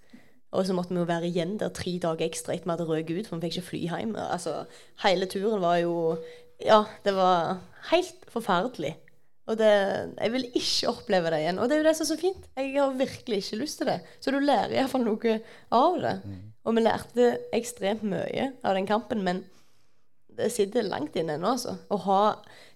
Og 0.52 0.66
så 0.68 0.74
måtte 0.76 0.92
vi 0.92 1.00
jo 1.00 1.08
være 1.08 1.30
igjen 1.30 1.56
der 1.60 1.72
tre 1.74 1.94
dager 2.02 2.26
ekstra 2.26 2.54
etter 2.54 2.68
vi 2.68 2.74
hadde 2.74 2.88
røket 2.88 3.22
ut, 3.22 3.28
for 3.28 3.40
vi 3.40 3.48
fikk 3.48 3.56
ikke 3.56 3.68
fly 3.70 3.80
hjem. 3.88 4.16
Altså, 4.20 4.56
hele 5.04 5.28
turen 5.30 5.62
var 5.64 5.80
jo 5.82 5.94
Ja, 6.62 6.84
det 7.02 7.16
var 7.16 7.58
helt 7.90 8.28
forferdelig. 8.30 8.92
Og 9.50 9.56
det, 9.58 9.70
jeg 10.20 10.32
vil 10.32 10.44
ikke 10.54 10.92
oppleve 10.92 11.30
det 11.34 11.40
igjen. 11.42 11.58
Og 11.58 11.66
det 11.66 11.74
er 11.74 11.80
jo 11.80 11.86
det 11.88 11.94
som 11.98 12.04
er 12.04 12.10
så 12.12 12.18
fint. 12.20 12.44
Jeg 12.54 12.76
har 12.76 12.92
virkelig 12.94 13.40
ikke 13.42 13.58
lyst 13.64 13.80
til 13.80 13.88
det. 13.90 13.96
Så 14.22 14.30
du 14.30 14.38
lærer 14.38 14.76
iallfall 14.76 15.02
noe 15.02 15.32
av 15.74 15.98
det. 16.04 16.12
Og 16.62 16.76
vi 16.76 16.84
lærte 16.84 17.30
ekstremt 17.52 18.04
mye 18.06 18.52
av 18.62 18.76
den 18.78 18.86
kampen, 18.86 19.24
men 19.26 19.42
det 20.38 20.52
sitter 20.54 20.86
langt 20.86 21.16
inne 21.18 21.34
ennå, 21.34 21.56
altså. 21.56 21.74
Å 21.90 21.96
ha 22.06 22.20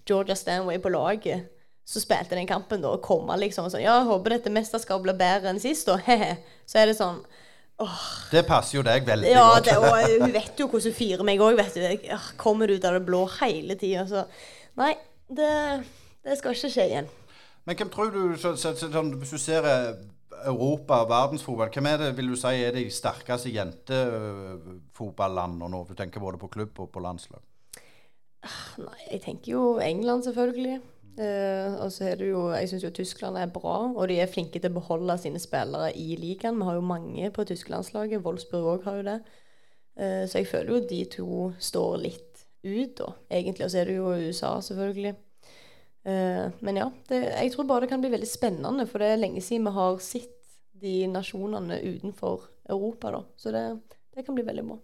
Georgia 0.09 0.35
Stanway 0.35 0.81
på 0.83 0.90
laget 0.90 1.47
som 1.87 2.03
spilte 2.03 2.35
den 2.35 2.49
kampen, 2.51 2.83
da, 2.83 2.90
og 2.96 3.05
komme 3.05 3.37
liksom 3.38 3.68
og 3.68 3.75
sånn 3.75 3.85
Ja, 3.85 4.01
jeg 4.01 4.09
håper 4.09 4.35
dette 4.35 4.55
mesterskapet 4.55 5.07
blir 5.07 5.18
bedre 5.20 5.53
enn 5.53 5.62
sist, 5.62 5.87
da. 5.87 5.99
Hehe. 6.07 6.35
Så 6.68 6.81
er 6.83 6.90
det 6.90 6.96
sånn 6.99 7.20
åh. 7.83 8.01
Det 8.33 8.42
passer 8.49 8.81
jo 8.81 8.87
deg 8.87 9.07
veldig 9.07 9.31
Ja, 9.31 9.44
godt. 9.55 9.70
Ja, 9.70 9.79
og 9.79 10.09
hun 10.25 10.35
vet 10.35 10.59
jo 10.59 10.66
hvordan 10.66 10.90
hun 10.90 10.99
fyrer 10.99 11.29
meg 11.29 11.44
òg, 11.44 11.55
vet 11.61 11.79
du. 11.79 11.85
Jeg 11.87 12.18
kommer 12.40 12.72
ut 12.72 12.88
av 12.88 12.99
det 12.99 13.05
blå 13.07 13.22
hele 13.38 13.79
tida, 13.79 14.07
så 14.11 14.27
Nei, 14.77 14.92
det, 15.33 15.53
det 16.27 16.35
skal 16.37 16.53
ikke 16.53 16.68
skje 16.75 16.85
igjen. 16.90 17.07
Men 17.64 17.79
hvem 17.79 17.90
tror 17.94 18.11
du, 18.12 18.20
så, 18.37 18.53
så, 18.61 18.75
så, 18.77 18.90
sånn, 18.92 19.14
hvis 19.22 19.33
du 19.33 19.40
ser 19.40 19.64
Europa 19.64 20.12
Europa, 20.44 20.99
verdensfotball, 21.09 21.70
hvem 21.72 21.87
er 21.90 21.96
det 22.01 22.16
vil 22.18 22.29
du 22.31 22.37
si 22.38 22.62
er 22.62 22.72
de 22.75 22.90
sterkeste 22.92 23.51
jentefotballandene 23.55 25.68
nå? 25.72 25.85
Du 25.88 25.94
tenker 25.96 26.20
både 26.22 26.38
på 26.40 26.49
klubb 26.53 26.81
og 26.83 26.88
på 26.92 27.01
landslag. 27.03 27.42
Nei, 28.79 29.01
jeg 29.11 29.20
tenker 29.25 29.53
jo 29.55 29.62
England, 29.83 30.22
selvfølgelig. 30.29 30.81
Eh, 31.16 31.74
og 31.81 31.88
så 31.95 32.11
er 32.11 32.18
det 32.20 32.26
jo 32.28 32.43
Jeg 32.53 32.68
syns 32.68 32.82
jo 32.84 32.91
Tyskland 32.93 33.38
er 33.41 33.49
bra, 33.49 33.76
og 33.88 34.09
de 34.11 34.18
er 34.20 34.28
flinke 34.28 34.61
til 34.61 34.68
å 34.68 34.76
beholde 34.76 35.16
sine 35.20 35.41
spillere 35.41 35.93
i 35.97 36.16
ligaen. 36.20 36.59
Vi 36.61 36.68
har 36.68 36.76
jo 36.76 36.84
mange 36.84 37.30
på 37.32 37.47
tysklandslaget. 37.49 38.24
Wolfsburg 38.24 38.72
òg 38.74 38.88
har 38.88 39.01
jo 39.01 39.07
det. 39.11 39.20
Eh, 39.97 40.24
så 40.28 40.43
jeg 40.43 40.51
føler 40.51 40.74
jo 40.74 40.88
de 40.91 41.01
to 41.16 41.30
står 41.59 41.97
litt 42.05 42.45
ut, 42.66 42.97
da, 42.99 43.12
egentlig. 43.30 43.64
Og 43.64 43.72
så 43.72 43.80
er 43.80 43.88
det 43.88 43.97
jo 43.97 44.12
USA, 44.12 44.57
selvfølgelig. 44.61 45.14
Eh, 46.07 46.45
men 46.61 46.82
ja, 46.82 46.91
det, 47.09 47.22
jeg 47.32 47.53
tror 47.55 47.68
bare 47.70 47.86
det 47.86 47.93
kan 47.95 48.05
bli 48.05 48.12
veldig 48.12 48.28
spennende, 48.30 48.86
for 48.91 49.03
det 49.03 49.14
er 49.14 49.22
lenge 49.22 49.43
siden 49.43 49.66
vi 49.66 49.76
har 49.78 50.01
sett 50.05 50.32
de 50.76 50.99
nasjonene 51.09 51.80
utenfor 51.82 52.51
Europa, 52.68 53.14
da. 53.14 53.22
Så 53.41 53.55
det, 53.55 53.64
det 54.14 54.26
kan 54.26 54.36
bli 54.36 54.45
veldig 54.47 54.66
bra. 54.68 54.76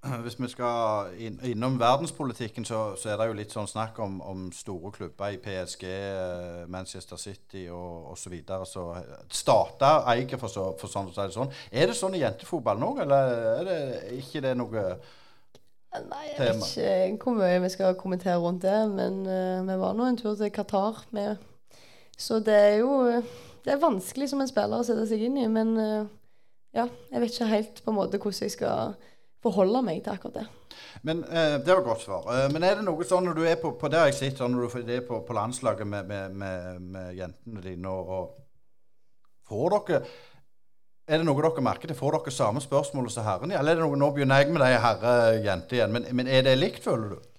hvis 0.24 0.38
vi 0.40 0.48
skal 0.48 1.12
inn, 1.20 1.36
innom 1.44 1.76
verdenspolitikken, 1.80 2.64
så, 2.64 2.94
så, 2.96 3.10
er 3.10 3.18
det 3.20 3.26
jo 3.28 3.36
litt 3.36 3.52
sånn 3.52 3.68
snakk 3.68 3.98
om, 4.00 4.20
om 4.24 4.46
store 4.54 4.92
klubber 4.94 5.34
i 5.34 5.40
PSG, 5.42 5.84
eh, 5.84 6.62
Manchester 6.72 7.20
City 7.20 7.66
og 7.68 8.14
osv. 8.14 8.22
Så, 8.22 8.32
videre. 8.32 8.66
så 8.66 8.84
stater 9.28 10.06
eier, 10.12 10.38
for, 10.40 10.52
så, 10.52 10.70
for 10.80 10.92
sånn 10.92 11.10
å 11.10 11.14
si 11.14 11.20
det 11.20 11.36
sånn. 11.36 11.52
Er 11.70 11.90
det 11.90 11.98
sånn 11.98 12.16
i 12.16 12.22
jentefotball 12.22 12.80
nå, 12.80 12.94
eller 13.04 13.34
er 13.58 13.68
det 13.68 13.80
ikke 14.20 14.44
det 14.44 14.54
noe 14.58 14.84
Nei, 15.90 16.26
jeg 16.28 16.38
vet 16.38 16.76
ikke 17.10 17.24
hvor 17.24 17.34
mye 17.40 17.62
vi 17.64 17.68
skal 17.72 17.96
kommentere 17.98 18.38
rundt 18.38 18.62
det, 18.62 18.78
men 18.92 19.24
uh, 19.26 19.58
vi 19.66 19.78
var 19.80 19.96
nå 19.98 20.06
en 20.06 20.18
tur 20.20 20.36
til 20.38 20.52
Qatar 20.54 21.00
med 21.10 21.40
Så 22.14 22.38
det 22.46 22.54
er 22.54 22.76
jo 22.78 22.92
Det 23.64 23.72
er 23.74 23.82
vanskelig 23.82 24.28
som 24.30 24.38
en 24.40 24.48
spiller 24.48 24.78
å 24.78 24.86
sette 24.86 25.08
seg 25.10 25.24
inn 25.26 25.40
i, 25.42 25.48
men 25.50 25.72
uh, 25.74 26.06
ja, 26.78 26.86
jeg 27.10 27.24
vet 27.24 27.34
ikke 27.34 27.50
helt 27.50 27.82
på 27.82 27.90
en 27.90 27.98
måte 27.98 28.20
hvordan 28.22 28.46
jeg 28.46 28.54
skal 28.54 28.94
forholde 29.42 29.82
meg 29.84 30.02
til 30.04 30.14
akkurat 30.14 30.40
det. 30.40 30.46
Men 31.06 31.22
eh, 31.24 31.56
Det 31.64 31.74
var 31.74 31.84
godt 31.86 32.04
svar. 32.04 32.26
Eh, 32.34 32.48
men 32.52 32.64
er 32.66 32.78
det 32.78 32.86
noe 32.86 33.06
sånn 33.08 33.26
når 33.28 33.38
du 33.38 33.44
er 33.48 33.60
på, 33.60 33.72
på 33.80 33.90
der 33.92 34.10
jeg 34.10 34.18
sitter, 34.18 34.48
når 34.48 34.68
du 34.68 34.92
er 34.96 35.06
på, 35.06 35.22
på 35.26 35.36
landslaget 35.36 35.86
med, 35.86 36.08
med, 36.08 36.36
med, 36.42 36.80
med, 36.80 37.14
jentene 37.16 37.64
dine, 37.64 37.88
og, 37.88 38.08
og 38.08 39.48
får 39.48 39.76
dere 39.76 40.02
er 41.10 41.18
det 41.18 41.26
noe 41.26 41.42
dere 41.42 41.62
merker 41.64 41.90
til? 41.90 41.98
Får 41.98 42.14
dere 42.14 42.30
samme 42.30 42.60
spørsmål 42.62 43.08
som 43.10 43.26
herrene? 43.26 43.56
Eller 43.58 43.74
er 43.74 43.80
det 43.80 43.86
noe, 43.88 43.98
nå 43.98 44.12
begynner 44.14 44.44
jeg 44.44 44.52
med 44.54 44.62
de 44.62 44.76
herre-jente 44.78 45.74
igjen, 45.74 45.90
men, 45.96 46.06
men, 46.14 46.28
er 46.30 46.44
det 46.46 46.52
likt, 46.60 46.84
føler 46.84 47.16
du? 47.16 47.29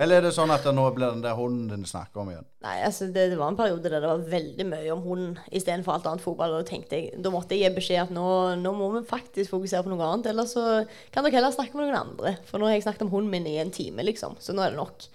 Eller 0.00 0.18
er 0.18 0.24
det 0.24 0.32
sånn 0.32 0.50
at 0.54 0.64
det 0.64 0.72
nå 0.72 0.86
blir 0.96 1.10
den 1.12 1.24
der 1.24 1.36
hunden 1.36 1.66
din 1.68 1.84
snakker 1.88 2.22
om 2.22 2.30
igjen? 2.32 2.46
Nei, 2.64 2.78
altså 2.86 3.10
det, 3.12 3.26
det, 3.28 3.36
var 3.36 3.50
en 3.52 3.58
periode 3.58 3.90
der 3.92 4.00
det 4.00 4.08
var 4.08 4.22
veldig 4.32 4.66
mye 4.70 4.94
om 4.94 5.02
hunden 5.04 5.34
istedenfor 5.52 5.98
alt 5.98 6.08
annet 6.08 6.24
fotball. 6.24 6.54
Da 6.56 6.68
tenkte 6.70 6.96
jeg, 6.96 7.18
da 7.20 7.32
måtte 7.34 7.58
jeg 7.58 7.66
gi 7.68 7.76
beskjed 7.76 8.06
at 8.06 8.14
nå, 8.16 8.24
nå, 8.62 8.72
må 8.78 8.88
vi 8.94 9.02
faktisk 9.08 9.52
fokusere 9.52 9.84
på 9.84 9.92
noe 9.92 10.06
annet. 10.08 10.30
Eller 10.32 10.48
så 10.48 10.64
kan 11.12 11.26
dere 11.26 11.36
heller 11.36 11.52
snakke 11.52 11.76
med 11.76 11.90
noen 11.90 12.00
andre. 12.00 12.38
For 12.48 12.56
nå 12.56 12.70
har 12.70 12.78
jeg 12.78 12.86
snakket 12.86 13.04
om 13.04 13.12
hunden 13.12 13.34
min 13.34 13.50
i 13.50 13.58
en 13.60 13.74
time, 13.74 14.06
liksom. 14.08 14.38
Så 14.40 14.56
nå 14.56 14.64
er 14.64 14.72
det 14.72 14.80
nok. 14.80 15.10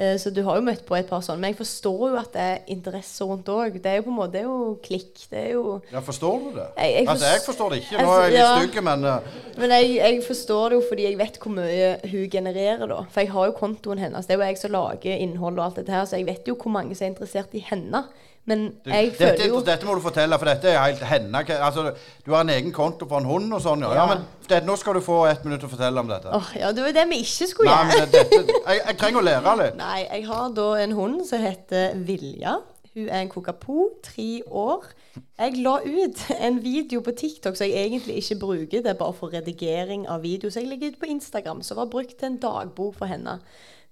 Eh, 0.00 0.16
så 0.16 0.30
du 0.32 0.40
har 0.46 0.56
jo 0.56 0.64
møtt 0.64 0.80
på 0.88 0.96
et 0.96 1.08
par 1.10 1.20
sånne. 1.24 1.42
Men 1.42 1.52
jeg 1.52 1.58
forstår 1.58 2.04
jo 2.08 2.16
at 2.20 2.30
det 2.32 2.44
er 2.44 2.70
interesse 2.72 3.26
rundt 3.28 3.48
òg. 3.52 3.76
Det 3.82 3.90
er 3.90 3.98
jo 3.98 4.06
på 4.06 4.12
en 4.14 4.16
måte 4.16 4.38
det 4.38 4.44
jo 4.46 4.56
klikk. 4.84 5.12
Det 5.28 5.42
er 5.42 5.50
jo 5.58 5.74
Ja, 5.92 6.00
forstår 6.06 6.38
du 6.40 6.48
det? 6.56 6.68
Jeg, 6.78 6.94
jeg 6.94 7.10
altså, 7.12 7.32
jeg 7.34 7.44
forstår 7.44 7.74
det 7.74 7.82
ikke. 7.82 7.98
Nå 8.00 8.14
er 8.14 8.22
jeg 8.22 8.32
litt 8.32 8.40
ja, 8.40 8.54
stygg, 8.56 8.80
men 8.86 9.04
uh... 9.04 9.36
Men 9.60 9.74
jeg, 9.76 9.90
jeg, 9.98 10.22
forstår 10.24 10.72
det 10.72 10.78
jo 10.78 10.86
fordi 10.88 11.06
jeg 11.08 11.20
vet 11.20 11.36
hvor 11.42 11.54
mye 11.58 11.92
hun 12.14 12.32
genererer, 12.32 12.86
da. 12.94 13.02
For 13.12 13.24
jeg 13.26 13.34
har 13.34 13.50
jo 13.50 13.58
kontoen 13.60 14.00
hennes. 14.00 14.28
Det 14.28 14.36
er 14.36 14.40
jo 14.40 14.48
jeg 14.48 14.62
som 14.62 14.74
lager 14.78 15.20
innhold 15.26 15.60
og 15.60 15.66
alt 15.66 15.82
dette 15.82 15.94
her, 15.94 16.08
så 16.08 16.20
jeg 16.20 16.30
vet 16.30 16.48
jo 16.48 16.56
hvor 16.56 16.72
mange 16.72 16.96
som 16.96 17.08
er 17.08 17.12
interessert 17.12 17.52
i 17.58 17.64
henne. 17.68 18.06
Men 18.50 18.64
du, 18.82 18.90
jeg 18.90 19.12
føler 19.14 19.36
dette, 19.36 19.48
jo 19.52 19.60
Dette 19.66 19.86
må 19.86 19.94
du 19.94 20.02
fortelle, 20.02 20.38
for 20.40 20.50
dette 20.50 20.72
er 20.72 20.80
helt 20.82 21.04
henne. 21.06 21.44
Altså, 21.60 21.92
du 22.26 22.34
har 22.34 22.42
en 22.42 22.52
egen 22.56 22.74
konto 22.74 23.06
for 23.10 23.22
en 23.22 23.28
hund 23.30 23.54
og 23.54 23.62
sånn, 23.62 23.84
ja. 23.86 23.92
ja. 24.00 24.08
men 24.10 24.24
det, 24.50 24.64
nå 24.66 24.74
skal 24.80 24.98
du 24.98 25.04
få 25.06 25.22
ett 25.30 25.46
minutt 25.46 25.64
å 25.66 25.70
fortelle 25.70 26.02
om 26.02 26.10
dette. 26.10 26.34
Oh, 26.34 26.50
ja, 26.58 26.72
det 26.74 26.84
var 26.88 26.96
det 26.96 27.06
vi 27.12 27.22
ikke 27.22 27.48
skulle 27.52 27.76
Nei, 27.76 27.94
gjøre. 27.94 28.10
Dette, 28.16 28.42
jeg, 28.42 28.82
jeg, 28.82 28.98
trenger 28.98 29.22
å 29.22 29.24
lære 29.28 29.56
litt. 29.62 29.80
Nei, 29.80 30.02
jeg 30.08 30.28
har 30.32 30.52
da 30.58 30.68
en 30.82 30.98
hund 30.98 31.24
som 31.30 31.46
heter 31.46 31.96
Vilja. 32.08 32.58
Hun 32.90 33.06
er 33.06 33.20
en 33.22 33.30
kokapo, 33.30 33.84
tre 34.02 34.42
år. 34.46 34.88
Jeg 35.38 35.60
la 35.62 35.76
ut 35.84 36.22
en 36.34 36.56
video 36.64 37.04
på 37.06 37.14
TikTok 37.14 37.54
som 37.54 37.68
jeg 37.70 37.86
egentlig 37.86 38.16
ikke 38.18 38.40
bruker. 38.42 38.82
Det 38.82 38.90
er 38.90 38.98
bare 38.98 39.14
for 39.14 39.30
redigering 39.30 40.08
av 40.10 40.24
video. 40.26 40.50
Så 40.50 40.64
jeg 40.64 40.72
legger 40.72 40.90
ut 40.90 40.98
på 40.98 41.12
Instagram, 41.14 41.62
som 41.62 41.78
var 41.78 41.86
brukt 41.92 42.16
til 42.18 42.32
en 42.32 42.40
dagbok 42.42 42.98
for 42.98 43.06
henne. 43.06 43.38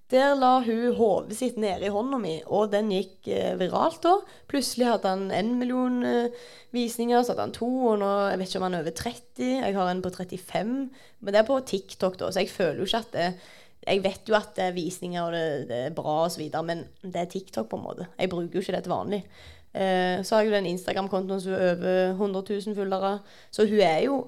Der 0.09 0.33
la 0.41 0.55
hun 0.65 0.95
hodet 0.97 1.37
sitt 1.37 1.59
nede 1.61 1.85
i 1.85 1.93
hånda 1.93 2.17
mi, 2.21 2.39
og 2.49 2.71
den 2.73 2.89
gikk 2.95 3.29
eh, 3.29 3.59
viralt 3.61 4.01
da. 4.07 4.15
Plutselig 4.49 4.87
hadde 4.89 5.11
han 5.13 5.27
én 5.37 5.51
million 5.61 5.99
eh, 6.01 6.31
visninger, 6.73 7.21
så 7.21 7.35
hadde 7.35 7.45
han 7.45 7.53
to, 7.53 7.69
og 7.91 7.99
nå 8.01 8.09
jeg 8.31 8.41
vet 8.41 8.49
ikke 8.49 8.63
om 8.63 8.67
han 8.71 8.79
er 8.79 8.87
over 8.87 8.97
30. 9.03 9.51
Jeg 9.67 9.77
har 9.77 9.91
en 9.93 10.01
på 10.07 10.13
35. 10.15 10.73
Men 11.21 11.35
det 11.35 11.43
er 11.43 11.49
på 11.51 11.59
TikTok, 11.61 12.17
da, 12.23 12.31
så 12.33 12.41
jeg 12.41 12.55
føler 12.55 12.81
jo 12.81 12.89
ikke 12.89 13.05
at 13.05 13.13
det 13.19 13.29
Jeg 13.89 14.03
vet 14.05 14.29
jo 14.29 14.35
at 14.35 14.57
det 14.57 14.65
er 14.65 14.75
visninger, 14.77 15.23
og 15.23 15.33
det, 15.33 15.69
det 15.69 15.77
er 15.87 15.95
bra 15.97 16.17
osv., 16.25 16.43
men 16.67 16.83
det 17.03 17.21
er 17.21 17.31
TikTok, 17.31 17.69
på 17.69 17.77
en 17.77 17.85
måte. 17.85 18.09
Jeg 18.19 18.29
bruker 18.33 18.59
jo 18.59 18.65
ikke 18.65 18.75
det 18.75 18.83
til 18.85 18.93
vanlig. 18.93 19.23
Eh, 19.75 20.25
så 20.25 20.35
har 20.35 20.43
jeg 20.43 20.51
jo 20.51 20.57
den 20.57 20.73
Instagram-kontoen 20.73 21.41
som 21.41 21.53
er 21.53 21.77
over 21.77 22.11
100 22.17 22.45
000 22.67 22.77
følgere. 22.81 23.19
Så 23.51 23.69
hun 23.69 23.81
er 23.85 24.01
jo 24.09 24.19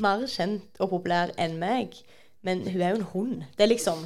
mer 0.00 0.24
kjent 0.26 0.80
og 0.80 0.90
populær 0.96 1.32
enn 1.38 1.60
meg. 1.60 2.00
Men 2.42 2.64
hun 2.64 2.80
er 2.80 2.94
jo 2.94 3.00
en 3.02 3.08
hund. 3.12 3.42
Det 3.56 3.64
er 3.66 3.72
liksom 3.74 4.04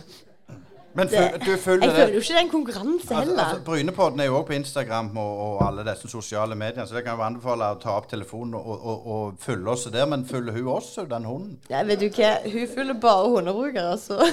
men 0.94 1.08
det, 1.10 1.22
du 1.42 1.52
følger 1.58 1.88
Jeg 1.88 1.94
føler 1.96 2.14
jo 2.14 2.20
ikke 2.22 2.32
det 2.32 2.38
er 2.38 2.44
en 2.44 2.50
konkurranse 2.52 3.08
altså, 3.08 3.18
heller. 3.20 3.44
Altså, 3.44 3.64
Brynepodden 3.66 4.20
er 4.20 4.28
jo 4.28 4.36
òg 4.38 4.46
på 4.46 4.56
Instagram 4.56 5.10
og, 5.18 5.32
og, 5.46 5.56
alle 5.66 5.86
disse 5.88 6.10
sosiale 6.10 6.54
mediene, 6.54 6.86
så 6.86 6.96
det 6.96 7.04
kan 7.04 7.18
jeg 7.18 7.26
anbefale 7.26 7.70
å 7.74 7.80
ta 7.82 7.96
opp 7.98 8.06
telefonen 8.10 8.54
og, 8.58 8.74
og, 8.74 9.08
og 9.16 9.38
følge 9.42 9.74
oss 9.74 9.88
der. 9.92 10.06
Men 10.10 10.26
følger 10.28 10.54
hun 10.58 10.70
også 10.76 11.06
den 11.10 11.26
hunden? 11.28 11.58
Ja, 11.70 11.82
vet 11.88 12.02
du 12.02 12.08
hva, 12.08 12.36
hun 12.46 12.70
følger 12.74 13.00
bare 13.02 13.30
hundebrukere, 13.34 13.98
så 13.98 14.22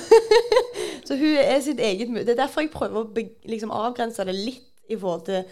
Så 1.11 1.17
hun 1.17 1.37
er 1.43 1.59
sitt 1.59 1.79
eget 1.79 2.07
Det 2.13 2.29
er 2.29 2.43
derfor 2.43 2.61
jeg 2.61 2.71
prøver 2.71 3.01
å 3.01 3.23
liksom, 3.49 3.71
avgrense 3.73 4.25
det 4.27 4.35
litt 4.37 4.67
i 4.91 4.97
forhold 4.99 5.25
til 5.27 5.43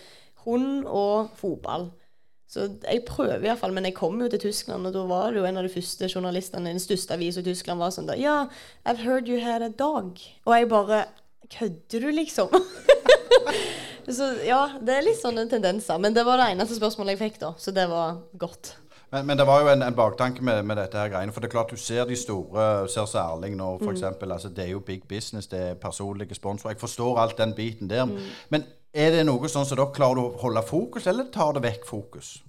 hund 0.45 0.85
og 0.85 1.33
fotball. 1.35 1.89
Så 2.49 2.65
jeg 2.81 3.03
prøver 3.05 3.45
iallfall, 3.45 3.73
men 3.75 3.85
jeg 3.85 3.93
kom 3.93 4.17
jo 4.23 4.27
til 4.31 4.41
Tyskland, 4.47 4.87
og 4.89 4.95
da 4.95 5.03
var 5.05 5.29
det 5.29 5.37
jo 5.37 5.45
en 5.45 5.59
av 5.61 5.67
de 5.67 5.69
første 5.69 6.09
journalistene 6.09 6.71
i 6.71 6.73
den 6.73 6.81
største 6.81 7.13
avisa 7.13 7.43
i 7.43 7.45
Tyskland 7.45 7.77
var 7.77 7.93
sånn 7.93 8.09
da 8.09 8.17
Ja, 8.17 8.47
I've 8.89 9.03
heard 9.05 9.29
you 9.29 9.37
had 9.43 9.61
a 9.61 9.69
dog. 9.69 10.17
Og 10.47 10.55
jeg 10.57 10.69
bare 10.71 11.03
Kødder 11.49 12.03
du, 12.03 12.11
liksom? 12.13 12.51
så 14.17 14.27
ja, 14.45 14.59
det 14.85 14.93
er 14.93 15.05
litt 15.07 15.17
sånne 15.17 15.47
tendenser. 15.49 15.97
Men 15.97 16.13
det 16.13 16.21
var 16.27 16.37
det 16.37 16.51
eneste 16.53 16.77
spørsmålet 16.77 17.15
jeg 17.15 17.21
fikk, 17.23 17.39
da. 17.41 17.49
Så 17.57 17.73
det 17.73 17.87
var 17.89 18.19
godt. 18.37 18.75
Men, 19.09 19.25
men 19.25 19.37
det 19.37 19.47
var 19.49 19.63
jo 19.63 19.71
en, 19.71 19.81
en 19.81 19.97
baktanke 19.97 20.43
med, 20.45 20.61
med, 20.63 20.77
dette 20.77 20.97
her 21.01 21.09
greiene. 21.09 21.33
For 21.33 21.41
det 21.41 21.49
er 21.49 21.55
klart 21.55 21.73
du 21.73 21.81
ser 21.81 22.05
de 22.05 22.17
store, 22.17 22.85
ser 22.89 23.09
så 23.09 23.23
Erling 23.23 23.57
nå, 23.57 23.71
f.eks. 23.81 24.03
Mm. 24.05 24.29
Altså, 24.29 24.53
det 24.53 24.67
er 24.67 24.75
jo 24.75 24.83
big 24.85 25.07
business, 25.09 25.49
det 25.49 25.63
er 25.71 25.79
personlige 25.81 26.37
sponsorer. 26.37 26.75
Jeg 26.75 26.83
forstår 26.85 27.17
alt 27.23 27.37
den 27.41 27.55
biten 27.57 27.89
der. 27.89 28.05
Mm. 28.05 28.19
Men 28.53 28.69
er 28.93 29.11
det 29.13 29.25
noe 29.27 29.49
sånn 29.51 29.67
som 29.67 29.77
dere 29.77 29.93
klarer 29.95 30.21
å 30.21 30.37
holde 30.41 30.63
fokus, 30.65 31.07
eller 31.09 31.29
tar 31.33 31.55
det 31.57 31.65
vekk 31.65 31.89
fokus? 31.89 32.39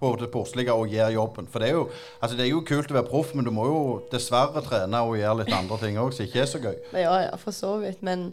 På 0.00 0.14
det 0.16 0.30
sportslige 0.30 0.72
og 0.72 0.88
gjør 0.88 1.10
jobben. 1.12 1.48
For 1.52 1.60
det 1.60 1.68
er, 1.68 1.74
jo, 1.76 1.82
altså 2.24 2.36
det 2.38 2.46
er 2.46 2.54
jo 2.54 2.62
kult 2.64 2.88
å 2.88 2.96
være 2.96 3.08
proff, 3.10 3.34
men 3.36 3.44
du 3.44 3.52
må 3.52 3.66
jo 3.68 3.80
dessverre 4.12 4.62
trene 4.64 5.02
og 5.04 5.18
gjøre 5.20 5.42
litt 5.42 5.52
andre 5.52 5.76
ting 5.82 5.98
òg 6.00 6.14
som 6.16 6.24
ikke 6.24 6.40
er 6.40 6.48
så 6.48 6.60
gøy. 6.62 6.78
Ja, 6.96 7.18
ja, 7.26 7.34
for 7.40 7.52
så 7.52 7.74
vidt. 7.82 8.00
Men 8.06 8.30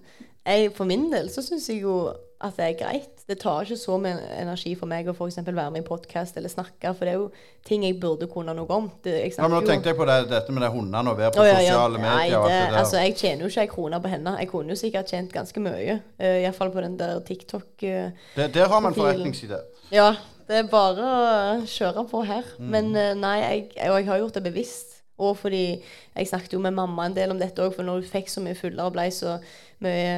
jeg, 0.47 0.71
for 0.77 0.87
min 0.87 1.09
del 1.11 1.27
så 1.33 1.43
syns 1.43 1.67
jeg 1.67 1.81
jo 1.83 1.97
at 2.37 2.57
det 2.57 2.65
er 2.67 2.75
greit. 2.77 3.23
Det 3.27 3.35
tar 3.41 3.65
ikke 3.65 3.79
så 3.79 3.95
mye 3.99 4.17
energi 4.37 4.75
for 4.77 4.89
meg 4.89 5.07
å 5.09 5.15
for 5.17 5.31
være 5.31 5.71
med 5.73 5.81
i 5.81 5.85
podkast 5.87 6.37
eller 6.37 6.51
snakke, 6.51 6.91
for 6.93 7.07
det 7.07 7.15
er 7.15 7.17
jo 7.17 7.25
ting 7.65 7.83
jeg 7.83 7.97
burde 7.99 8.27
kunne 8.29 8.53
noe 8.55 8.69
om. 8.75 8.89
Det, 9.03 9.15
ja, 9.17 9.41
men 9.41 9.55
Nå 9.55 9.61
tenkte 9.65 9.91
jeg 9.91 9.97
på 9.97 10.05
det, 10.07 10.19
dette 10.29 10.53
med 10.53 10.63
de 10.63 10.69
hundene 10.71 11.13
og 11.13 11.17
være 11.17 11.33
på 11.33 11.41
oh, 11.41 11.49
ja, 11.49 11.57
sosiale 11.57 11.97
ja. 11.97 12.03
medier. 12.05 12.45
Nei, 12.45 12.51
det, 12.53 12.79
altså, 12.81 12.99
jeg 13.01 13.15
tjener 13.17 13.45
jo 13.45 13.51
ikke 13.51 13.65
ei 13.65 13.71
krone 13.71 14.01
på 14.03 14.11
henne. 14.13 14.35
Jeg 14.43 14.51
kunne 14.53 14.75
jo 14.75 14.79
sikkert 14.79 15.13
tjent 15.13 15.33
ganske 15.33 15.63
mye. 15.65 15.99
Uh, 16.21 16.35
Iallfall 16.43 16.73
på 16.75 16.83
den 16.85 16.97
der 16.99 17.17
TikTok. 17.25 17.69
Uh, 17.81 18.27
det, 18.37 18.51
der 18.55 18.69
har 18.69 18.83
man 18.85 18.97
forretningside. 18.97 19.63
Ja, 19.91 20.11
det 20.47 20.61
er 20.61 20.69
bare 20.71 21.07
å 21.07 21.23
kjøre 21.67 22.05
på 22.11 22.21
her. 22.27 22.53
Mm. 22.61 22.69
Men 22.75 22.91
uh, 22.93 23.15
nei, 23.17 23.37
jeg, 23.41 23.65
og 23.89 23.97
jeg 23.97 24.11
har 24.11 24.21
gjort 24.21 24.37
det 24.37 24.45
bevisst. 24.45 24.93
Og 25.17 25.33
fordi 25.39 25.63
jeg 25.73 26.29
snakket 26.29 26.53
jo 26.53 26.61
med 26.61 26.75
mamma 26.77 27.07
en 27.07 27.17
del 27.17 27.33
om 27.33 27.39
dette 27.41 27.63
òg, 27.65 27.73
for 27.73 27.81
når 27.87 28.03
du 28.03 28.11
fikk 28.11 28.29
så 28.29 28.43
mye 28.45 28.57
fuller 28.57 28.85
og 28.85 28.93
ble 28.93 29.07
så 29.09 29.39
mye 29.81 30.13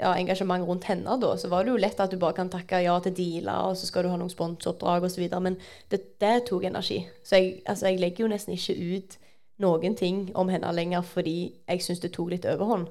ja, 0.00 0.14
engasjement 0.16 0.64
rundt 0.66 0.86
henne, 0.88 1.16
da, 1.20 1.34
så 1.36 1.50
var 1.52 1.64
det 1.64 1.74
jo 1.74 1.80
lett 1.80 2.00
at 2.00 2.12
du 2.12 2.18
bare 2.20 2.36
kan 2.38 2.50
takke 2.52 2.82
ja 2.84 2.96
til 3.04 3.14
dealer, 3.16 3.68
og 3.68 3.76
så 3.76 3.88
skal 3.88 4.06
du 4.06 4.12
ha 4.12 4.16
noen 4.20 4.32
sponsoroppdrag 4.32 5.04
osv. 5.06 5.26
Men 5.42 5.58
det, 5.92 6.02
det, 6.22 6.36
tok 6.48 6.64
energi. 6.68 7.02
Så 7.24 7.40
jeg, 7.40 7.60
altså, 7.66 7.90
jeg 7.90 8.00
legger 8.00 8.24
jo 8.24 8.32
nesten 8.32 8.56
ikke 8.56 8.78
ut 8.96 9.18
noen 9.60 9.96
ting 9.96 10.24
om 10.40 10.48
henne 10.48 10.72
lenger 10.72 11.04
fordi 11.04 11.52
jeg 11.68 11.84
syns 11.84 12.00
det 12.00 12.14
tok 12.16 12.32
litt 12.32 12.48
overhånd. 12.48 12.88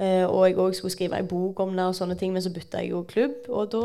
Uh, 0.00 0.24
og 0.24 0.46
jeg 0.48 0.56
òg 0.56 0.74
skulle 0.74 0.94
skrive 0.94 1.18
ei 1.20 1.26
bok 1.28 1.60
om 1.60 1.74
det, 1.76 1.84
og 1.84 1.96
sånne 1.96 2.16
ting, 2.16 2.32
men 2.32 2.40
så 2.40 2.52
bytta 2.54 2.80
jeg 2.80 2.94
jo 2.94 3.04
klubb. 3.08 3.44
Og 3.52 3.70
da 3.74 3.84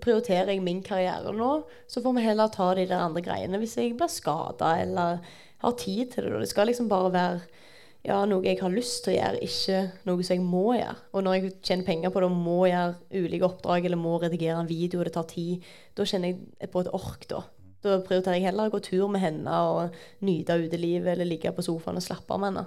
prioriterer 0.00 0.54
jeg 0.54 0.64
min 0.64 0.80
karriere 0.82 1.34
nå. 1.36 1.52
Så 1.90 2.02
får 2.02 2.16
vi 2.16 2.24
heller 2.24 2.52
ta 2.52 2.72
de 2.74 2.88
der 2.88 3.04
andre 3.04 3.22
greiene 3.24 3.60
hvis 3.60 3.76
jeg 3.76 3.94
blir 3.98 4.10
skada 4.10 4.74
eller 4.80 5.20
har 5.60 5.74
tid 5.76 6.14
til 6.14 6.26
det. 6.26 6.40
Det 6.40 6.48
skal 6.48 6.70
liksom 6.70 6.88
bare 6.88 7.12
være 7.12 7.59
ja, 8.06 8.22
noe 8.24 8.46
jeg 8.46 8.56
har 8.62 8.72
lyst 8.72 9.02
til 9.04 9.12
å 9.12 9.16
gjøre, 9.18 9.44
ikke 9.44 9.80
noe 10.08 10.24
som 10.24 10.36
jeg 10.36 10.44
må 10.44 10.64
gjøre. 10.78 10.96
Og 11.12 11.24
når 11.26 11.36
jeg 11.36 11.54
tjener 11.68 11.88
penger 11.88 12.12
på 12.12 12.22
det 12.22 12.30
og 12.30 12.42
må 12.48 12.58
gjøre 12.70 13.20
ulike 13.20 13.48
oppdrag 13.48 13.88
eller 13.88 14.00
må 14.00 14.16
redigere 14.22 14.62
en 14.62 14.70
video, 14.70 15.02
og 15.02 15.08
det 15.08 15.14
tar 15.18 15.28
tid, 15.28 15.66
da 15.98 16.06
kjenner 16.08 16.32
jeg 16.32 16.70
på 16.72 16.84
et 16.84 16.92
ork, 16.96 17.26
da. 17.28 17.44
Da 17.84 18.00
prioriterer 18.04 18.36
jeg 18.36 18.48
heller 18.50 18.68
å 18.68 18.72
gå 18.74 18.82
tur 18.84 19.06
med 19.12 19.22
henne 19.24 19.60
og 19.72 20.00
nyte 20.24 20.58
utelivet 20.60 21.14
eller 21.14 21.28
ligge 21.28 21.52
på 21.56 21.64
sofaen 21.64 22.00
og 22.00 22.04
slappe 22.04 22.36
av 22.36 22.42
med 22.42 22.52
henne. 22.52 22.66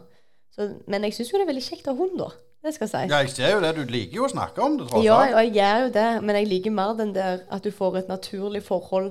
Så, 0.53 0.69
men 0.89 1.05
jeg 1.07 1.17
syns 1.17 1.31
jo 1.31 1.39
det 1.41 1.47
er 1.47 1.51
veldig 1.51 1.65
kjekt 1.65 1.89
å 1.89 1.93
ha 1.93 2.01
hund, 2.01 2.17
da. 2.21 2.29
Det 2.63 2.71
skal 2.77 2.87
jeg 2.87 2.91
si. 2.93 3.11
Ja, 3.11 3.19
jeg 3.25 3.33
ser 3.33 3.51
jo 3.51 3.61
det. 3.63 3.73
Du 3.75 3.89
liker 3.91 4.21
jo 4.21 4.27
å 4.27 4.31
snakke 4.31 4.63
om 4.63 4.77
det, 4.79 4.85
tross 4.87 5.03
Ja, 5.03 5.17
og 5.33 5.41
jeg 5.41 5.55
gjør 5.57 5.81
jo 5.81 5.89
det. 5.97 6.07
Men 6.23 6.37
jeg 6.39 6.47
liker 6.47 6.75
mer 6.77 6.93
den 6.95 7.11
der 7.15 7.41
at 7.51 7.65
du 7.65 7.73
får 7.75 7.97
et 7.99 8.11
naturlig 8.11 8.61
forhold 8.63 9.09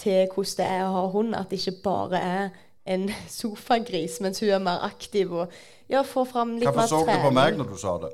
til 0.00 0.24
hvordan 0.32 0.56
det 0.58 0.66
er 0.66 0.82
å 0.88 0.96
ha 0.96 1.04
hund. 1.12 1.36
At 1.38 1.52
det 1.52 1.60
ikke 1.60 1.84
bare 1.84 2.18
er 2.18 2.56
en 2.84 3.10
sofagris, 3.40 4.20
mens 4.20 4.40
hun 4.40 4.48
er 4.48 4.58
mer 4.62 4.78
aktiv 4.86 5.32
og 5.32 5.52
ja, 5.90 6.02
får 6.06 6.24
fram 6.30 6.56
litt 6.58 6.68
Hvorfor 6.68 6.80
mer 6.80 6.86
trening. 6.88 7.06
Hvorfor 7.06 7.12
så 7.12 7.16
du 7.16 7.22
på 7.26 7.30
meg 7.34 7.58
når 7.58 7.66
du 7.66 7.76
sa 7.76 7.98
det? 8.04 8.10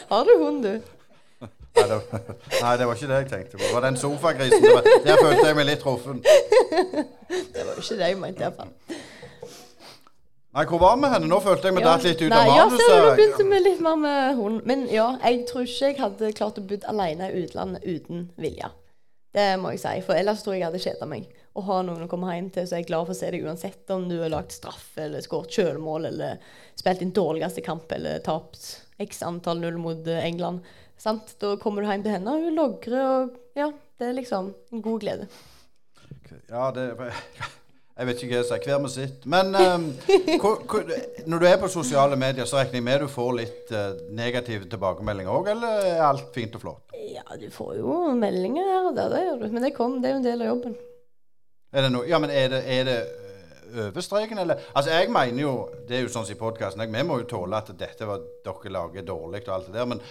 Har 0.10 0.24
du 0.24 0.32
hund, 0.44 0.62
du? 0.62 0.80
Nei 1.80 1.86
det, 1.88 1.94
var, 1.94 2.02
nei, 2.62 2.72
det 2.78 2.86
var 2.86 2.94
ikke 2.98 3.08
det 3.08 3.18
jeg 3.18 3.28
tenkte 3.30 3.56
på. 3.56 3.62
Det 3.64 3.74
var 3.74 3.84
den 3.86 3.96
sofagrisen. 3.96 4.62
Der 5.06 5.16
følte 5.22 5.46
jeg 5.46 5.56
meg 5.56 5.66
litt 5.68 5.82
truffen. 5.82 6.20
det 6.22 7.64
var 7.64 7.72
jo 7.76 7.82
ikke 7.82 7.98
det 7.98 8.08
jeg 8.10 8.18
mente, 8.20 8.44
iallfall. 8.44 8.70
Nei, 10.50 10.64
hvor 10.66 10.80
var 10.82 10.96
vi 10.98 11.08
henne? 11.12 11.28
Nå 11.30 11.38
følte 11.44 11.70
jeg 11.70 11.76
vi 11.76 11.82
datt 11.84 12.02
litt 12.02 12.22
ut 12.24 12.32
Nei, 12.32 12.40
av 12.40 12.48
manuset. 12.50 12.88
Ja, 12.90 13.02
nå 13.04 13.10
begynte 13.14 13.44
vi 13.52 13.60
litt 13.62 13.82
mer 13.86 14.00
med 14.02 14.34
hund. 14.40 14.62
Men 14.66 14.88
ja, 14.90 15.12
jeg 15.22 15.44
tror 15.50 15.62
ikke 15.62 15.92
jeg 15.92 15.98
hadde 16.00 16.32
klart 16.40 16.58
å 16.58 16.64
bo 16.66 16.78
alene 16.90 17.30
i 17.30 17.44
utlandet 17.44 17.86
uten 17.86 18.24
vilje. 18.40 18.72
Det 19.30 19.46
må 19.62 19.70
jeg 19.76 19.82
si. 19.84 19.94
For 20.08 20.18
ellers 20.18 20.42
tror 20.42 20.56
jeg 20.56 20.64
jeg 20.64 20.70
hadde 20.72 20.82
kjeda 20.82 21.06
meg. 21.10 21.28
Å 21.50 21.62
ha 21.66 21.80
noen 21.82 22.04
å 22.04 22.10
komme 22.10 22.30
hjem 22.30 22.50
til 22.54 22.66
så 22.68 22.78
er 22.78 22.86
glad 22.86 23.08
for 23.08 23.16
å 23.16 23.18
se 23.18 23.30
deg 23.34 23.42
uansett 23.42 23.90
om 23.90 24.04
du 24.06 24.20
har 24.20 24.30
lagd 24.30 24.52
straffe 24.54 25.02
eller 25.08 25.24
skåret 25.24 25.56
selvmål 25.56 26.06
eller 26.12 26.52
spilt 26.78 27.02
din 27.02 27.14
dårligste 27.16 27.64
kamp 27.66 27.90
eller 27.96 28.22
tapt 28.22 28.68
x 29.02 29.24
antall 29.26 29.58
null 29.62 29.80
mot 29.82 30.06
eh, 30.06 30.24
England. 30.28 30.62
Sant? 31.00 31.34
Da 31.42 31.56
kommer 31.58 31.82
du 31.82 31.88
hjem 31.88 32.04
til 32.04 32.14
henne, 32.14 32.34
og 32.36 32.44
hun 32.44 32.58
logrer 32.58 33.00
og 33.06 33.38
Ja, 33.58 33.72
det 33.98 34.10
er 34.10 34.18
liksom 34.20 34.52
en 34.70 34.84
god 34.84 35.00
glede. 35.02 35.26
Ja, 36.48 36.70
det 36.76 36.92
Jeg 38.00 38.08
vet 38.08 38.22
ikke 38.22 38.30
hva 38.30 38.38
jeg 38.38 38.46
sier. 38.48 38.60
Hver 38.64 38.78
med 38.80 38.92
sitt. 38.94 39.24
Men 39.28 39.50
hvor, 40.40 40.86
når 41.28 41.42
du 41.42 41.46
er 41.50 41.58
på 41.60 41.68
sosiale 41.68 42.16
medier, 42.16 42.46
så 42.48 42.56
regner 42.60 42.78
jeg 42.78 42.86
med 42.86 43.02
du 43.04 43.10
får 43.12 43.34
litt 43.36 43.72
uh, 43.76 43.90
negative 44.16 44.70
tilbakemeldinger 44.72 45.34
òg, 45.34 45.50
eller 45.52 45.82
er 45.90 46.04
alt 46.06 46.30
fint 46.32 46.56
og 46.56 46.62
flott? 46.62 46.94
Ja, 46.96 47.26
du 47.36 47.50
får 47.52 47.74
jo 47.82 47.98
meldinger 48.16 48.70
her 48.70 48.88
og 48.88 48.96
der, 48.96 49.12
det 49.12 49.26
gjør 49.26 49.42
du. 49.42 49.50
Men 49.52 49.66
det 49.66 49.74
kom, 49.76 49.98
det 50.00 50.08
er 50.08 50.16
jo 50.16 50.22
en 50.22 50.30
del 50.30 50.46
av 50.46 50.52
jobben. 50.54 50.78
Er 51.72 51.86
det 51.86 51.92
no, 51.94 52.04
Ja, 52.08 52.18
men 52.18 52.30
er 52.34 52.48
det, 52.52 52.60
er 52.66 52.84
det 52.88 52.98
ø, 53.70 53.86
over 53.88 54.02
streken, 54.04 54.38
eller? 54.42 54.62
Altså, 54.74 54.90
jeg 54.90 55.10
mener 55.14 55.42
jo 55.42 55.54
Det 55.88 55.96
er 55.96 56.02
jo 56.04 56.12
sånn 56.12 56.26
som 56.26 56.34
i 56.34 56.40
podkasten, 56.40 56.82
vi 56.90 57.06
må 57.06 57.20
jo 57.22 57.28
tåle 57.30 57.60
at 57.60 57.70
dette 57.78 58.08
var 58.08 58.22
dere 58.44 58.74
lager 58.74 59.06
dårlig 59.06 59.44
og 59.46 59.54
alt 59.54 59.70
det 59.70 59.78
der, 59.78 59.88
men 59.94 60.02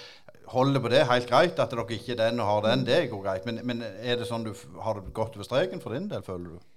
holder 0.50 0.82
på 0.82 0.90
det 0.90 1.06
helt 1.06 1.30
greit, 1.30 1.60
at 1.62 1.72
dere 1.72 1.86
ikke 1.94 2.16
er 2.16 2.22
den 2.24 2.40
og 2.42 2.48
har 2.50 2.66
den, 2.72 2.86
det 2.88 3.04
går 3.12 3.22
greit. 3.22 3.46
Men, 3.46 3.60
men 3.64 3.84
er 3.86 4.18
det 4.18 4.26
sånn 4.26 4.48
du 4.48 4.54
har 4.82 4.98
det 4.98 5.14
gått 5.14 5.36
over 5.38 5.46
streken 5.46 5.84
for 5.84 5.94
din 5.94 6.10
del, 6.10 6.24
føler 6.26 6.56
du? 6.56 6.68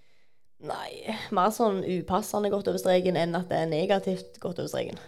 Nei, 0.69 1.17
mer 1.35 1.51
sånn 1.55 1.81
upassende 1.83 2.53
gått 2.53 2.69
over 2.71 2.79
streken 2.79 3.17
enn 3.19 3.35
at 3.35 3.49
det 3.51 3.63
er 3.63 3.71
negativt 3.71 4.39
gått 4.43 4.61
over 4.61 4.71
streken. 4.71 5.01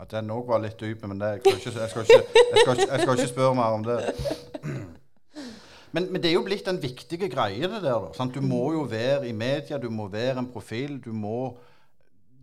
At 0.00 0.10
den 0.10 0.30
òg 0.34 0.48
var 0.50 0.62
litt 0.62 0.78
dyp, 0.80 1.04
men 1.06 1.20
det, 1.20 1.36
jeg, 1.44 1.58
skal 1.60 1.60
ikke, 1.60 1.80
jeg, 1.80 1.90
skal 1.90 2.06
ikke, 2.06 2.20
jeg, 2.20 2.62
skal 2.62 2.72
ikke, 2.74 2.90
jeg 2.90 3.02
skal 3.02 3.18
ikke 3.18 3.32
spørre 3.34 3.58
mer 3.58 3.76
om 3.76 3.84
det. 3.86 3.98
Men, 5.94 6.08
men 6.10 6.22
det 6.22 6.32
er 6.32 6.34
jo 6.38 6.46
blitt 6.46 6.66
en 6.70 6.80
viktig 6.82 7.20
greie, 7.30 7.68
det 7.70 7.84
der. 7.84 8.08
da? 8.10 8.26
Du 8.34 8.40
må 8.42 8.64
jo 8.74 8.82
være 8.90 9.28
i 9.28 9.36
media, 9.36 9.78
du 9.78 9.90
må 9.94 10.08
være 10.10 10.40
en 10.42 10.50
profil. 10.50 10.98
Du 11.04 11.12
må 11.14 11.54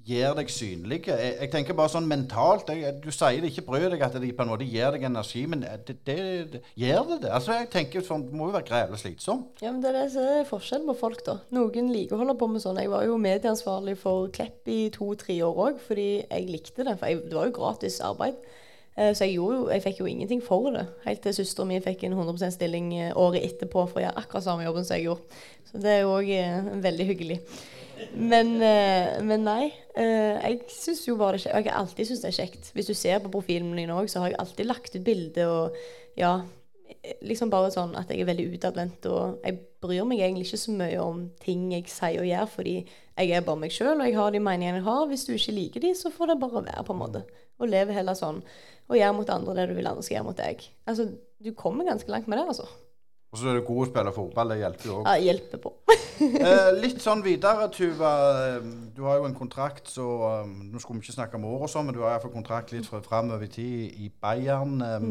gjøre 0.08 0.38
deg 0.39 0.49
synlig. 0.49 0.99
Jeg, 1.08 1.34
jeg 1.43 1.52
tenker 1.54 1.76
bare 1.78 1.91
sånn 1.93 2.08
mentalt 2.10 2.72
jeg, 2.74 2.95
Du 3.04 3.10
sier 3.14 3.41
det 3.43 3.52
ikke 3.52 3.66
bryr 3.68 3.89
deg 3.93 4.02
at 4.06 4.16
det 4.18 4.32
på 4.38 4.45
en 4.45 4.52
måte 4.54 4.66
gir 4.68 4.95
deg 4.95 5.06
energi, 5.10 5.43
men 5.49 5.62
det, 5.66 5.76
det, 5.89 5.97
det 6.08 6.62
gjør 6.80 7.12
det 7.12 7.20
det? 7.26 7.34
Altså, 7.36 7.58
jeg 7.60 7.70
tenker 7.74 8.06
sånn, 8.06 8.26
Det 8.30 8.38
må 8.38 8.49
jo 8.49 8.56
være 8.56 8.70
grevelig 8.70 9.02
slitsomt. 9.04 9.62
Ja, 9.62 9.74
men 9.74 9.84
det 9.84 9.93
er 9.93 10.10
det 10.16 10.26
er 10.39 10.49
forskjell 10.49 10.88
på 10.89 10.97
folk, 11.04 11.22
da. 11.28 11.38
Noen 11.54 11.91
liker 11.93 12.18
å 12.18 12.24
holde 12.24 12.38
på 12.39 12.49
med 12.52 12.64
sånn. 12.64 12.82
Jeg 12.82 12.91
var 12.93 13.06
jo 13.08 13.20
medieansvarlig 13.22 13.97
for 14.02 14.32
Klepp 14.34 14.72
i 14.72 14.82
to-tre 14.95 15.38
år 15.45 15.64
òg, 15.68 15.86
fordi 15.86 16.10
jeg 16.24 16.49
likte 16.49 16.88
det. 16.88 16.97
For 16.97 17.12
jeg, 17.12 17.24
det 17.28 17.38
var 17.38 17.52
jo 17.52 17.58
gratis 17.60 18.02
arbeid. 18.06 18.41
Eh, 18.98 19.14
Så 19.16 19.26
jeg, 19.26 19.36
jo, 19.38 19.70
jeg 19.72 19.84
fikk 19.86 20.00
jo 20.02 20.10
ingenting 20.12 20.42
for 20.44 20.72
det. 20.76 20.86
Helt 21.06 21.22
til 21.24 21.34
søstera 21.34 21.66
min 21.70 21.82
fikk 21.84 22.04
en 22.04 22.14
100% 22.18 22.56
stilling 22.58 22.92
eh, 23.00 23.14
året 23.16 23.44
etterpå 23.48 23.86
for 23.88 24.02
å 24.02 24.06
gjøre 24.06 24.18
akkurat 24.24 24.44
samme 24.48 24.66
jobben 24.68 24.84
som 24.88 24.98
jeg 24.98 25.08
gjorde. 25.08 25.42
Så 25.72 25.80
det 25.84 25.94
er 25.94 26.02
jo 26.04 26.16
òg 26.18 26.32
veldig 26.84 27.06
hyggelig. 27.14 27.39
Men, 28.18 28.56
eh, 28.66 29.22
men 29.24 29.44
nei. 29.46 29.72
eh, 29.96 30.39
Jeg 30.42 30.64
syns 30.74 31.06
jo 31.08 31.16
bare 31.20 31.38
det 31.38 31.46
er 31.46 31.52
kjekt. 31.52 31.56
og 31.56 31.64
Jeg 31.66 31.72
har 31.74 31.82
alltid 31.84 32.08
syntes 32.10 32.22
det 32.26 32.32
er 32.32 32.39
kjekt. 32.42 32.72
Hvis 32.76 32.88
du 32.89 32.94
ser 32.98 33.20
på 33.24 33.32
profilen 33.32 33.74
min 33.76 33.89
òg, 33.94 34.10
så 34.10 34.20
har 34.24 34.32
jeg 34.34 34.39
alltid 34.42 34.66
lagt 34.68 34.96
ut 34.96 35.04
bilder 35.06 35.48
og 35.48 35.78
ja, 36.18 36.42
liksom 37.24 37.50
bare 37.54 37.70
sånn 37.72 37.94
at 37.96 38.10
jeg 38.12 38.22
er 38.22 38.28
veldig 38.28 38.48
utadvendt. 38.58 39.06
Og 39.08 39.39
jeg 39.46 39.60
bryr 39.82 40.04
meg 40.10 40.20
egentlig 40.26 40.50
ikke 40.50 40.60
så 40.66 40.74
mye 40.76 41.00
om 41.06 41.22
ting 41.46 41.70
jeg 41.72 41.88
sier 41.94 42.20
og 42.22 42.28
gjør, 42.28 42.50
fordi 42.58 42.76
jeg 43.22 43.32
er 43.38 43.46
bare 43.46 43.62
meg 43.62 43.72
sjøl, 43.72 43.96
og 44.02 44.06
jeg 44.10 44.18
har 44.18 44.32
de 44.34 44.42
meningene 44.44 44.82
jeg 44.82 44.88
har. 44.89 45.06
Hvis 45.08 45.26
du 45.30 45.34
ikke 45.38 45.56
liker 45.56 45.86
de, 45.86 45.94
så 45.96 46.12
får 46.12 46.34
det 46.34 46.39
bare 46.42 46.66
være, 46.68 46.84
på 46.88 46.94
en 46.98 47.02
måte. 47.06 47.24
Og 47.62 47.70
leve 47.70 47.93
heller 47.93 48.18
sånn. 48.18 48.41
Og 48.89 48.97
gjøre 48.97 49.14
mot 49.16 49.30
andre 49.30 49.53
det 49.62 49.68
du 49.70 49.76
vil 49.78 49.88
andre 49.88 50.03
skal 50.03 50.18
gjøre 50.18 50.28
mot 50.32 50.39
deg. 50.41 50.64
Altså, 50.89 51.05
du 51.41 51.51
kommer 51.57 51.86
ganske 51.88 52.09
langt 52.12 52.28
med 52.28 52.41
det, 52.41 52.47
altså. 52.51 52.66
Og 53.32 53.39
så 53.39 53.47
er 53.47 53.59
du 53.62 53.62
god 53.64 53.86
å 53.86 53.88
spille 53.88 54.12
fotball, 54.12 54.49
det 54.51 54.57
hjelper 54.59 54.89
jo 54.89 54.95
òg. 54.99 55.05
Ja, 55.07 55.20
hjelper 55.32 55.62
på. 55.68 55.76
Eh, 56.22 56.68
litt 56.78 56.99
sånn 57.01 57.24
videre, 57.26 57.64
Tuva. 57.74 58.09
eh, 58.59 58.66
Du 58.93 58.99
har 59.07 59.16
jo 59.18 59.24
en 59.26 59.34
kontrakt, 59.34 59.88
så 59.89 60.03
um, 60.43 60.51
Nå 60.70 60.78
skulle 60.84 60.99
vi 60.99 61.07
ikke 61.07 61.16
snakke 61.16 61.39
om 61.39 61.47
år 61.49 61.64
og 61.66 61.72
sånn, 61.72 61.88
men 61.88 61.95
du 61.95 62.03
har 62.03 62.12
iallfall 62.14 62.34
kontrakt 62.36 62.70
litt 62.76 62.86
fra- 62.86 62.99
framover 63.01 63.47
i 63.47 63.49
tid 63.49 63.95
i 64.05 64.12
Bayern. 64.22 64.76
eh, 64.86 65.07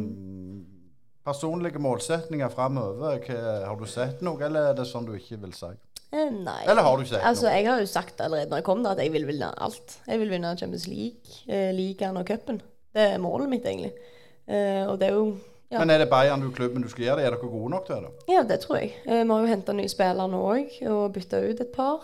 Personlige 1.26 1.78
målsetninger 1.82 2.48
framover, 2.54 3.18
har 3.66 3.76
du 3.76 3.84
sett 3.90 4.22
noe, 4.22 4.38
eller 4.46 4.70
er 4.70 4.78
det 4.78 4.86
sånn 4.88 5.04
du 5.08 5.12
ikke 5.18 5.36
vil 5.42 5.52
si? 5.52 5.68
Eh, 6.12 6.30
Nei. 6.30 6.64
Eller 6.66 6.82
har 6.82 6.98
du 6.98 7.04
sett 7.06 7.22
Altså, 7.22 7.46
noe? 7.46 7.54
jeg 7.54 7.66
har 7.68 7.80
jo 7.80 7.86
sagt 7.86 8.20
allerede 8.20 8.50
når 8.50 8.58
jeg 8.62 8.66
kom 8.66 8.82
da, 8.82 8.92
at 8.96 8.98
jeg 9.04 9.12
vil 9.14 9.26
vinne 9.28 9.52
alt. 9.62 9.98
Jeg 10.08 10.18
vil 10.18 10.30
vinne 10.32 10.56
Champions 10.58 10.88
League, 10.90 11.36
eh, 11.48 11.70
ligaen 11.76 12.18
og 12.18 12.26
cupen. 12.26 12.58
Det 12.94 13.04
er 13.12 13.18
målet 13.22 13.48
mitt, 13.52 13.64
egentlig. 13.64 13.92
Eh, 14.48 14.82
og 14.90 14.98
det 14.98 15.08
er 15.10 15.14
jo 15.14 15.36
ja. 15.70 15.78
Men 15.78 15.90
er 15.94 15.98
det 16.02 16.08
Bayern 16.10 16.40
du 16.42 16.48
klubben 16.50 16.82
du 16.82 16.88
skal 16.90 17.04
gjøre 17.04 17.16
det? 17.20 17.26
Er 17.28 17.30
dere 17.36 17.46
gode 17.52 17.70
nok 17.70 17.84
til 17.86 18.00
det? 18.02 18.08
Ja, 18.32 18.40
det 18.42 18.56
tror 18.64 18.80
jeg. 18.80 18.88
Eh, 19.06 19.22
Vi 19.22 19.28
har 19.30 19.44
jo 19.44 19.52
henta 19.52 19.72
nye 19.72 19.86
spillere 19.92 20.26
nå 20.32 20.40
òg, 20.42 20.72
og 20.90 21.12
bytta 21.14 21.38
ut 21.46 21.60
et 21.62 21.70
par. 21.72 22.00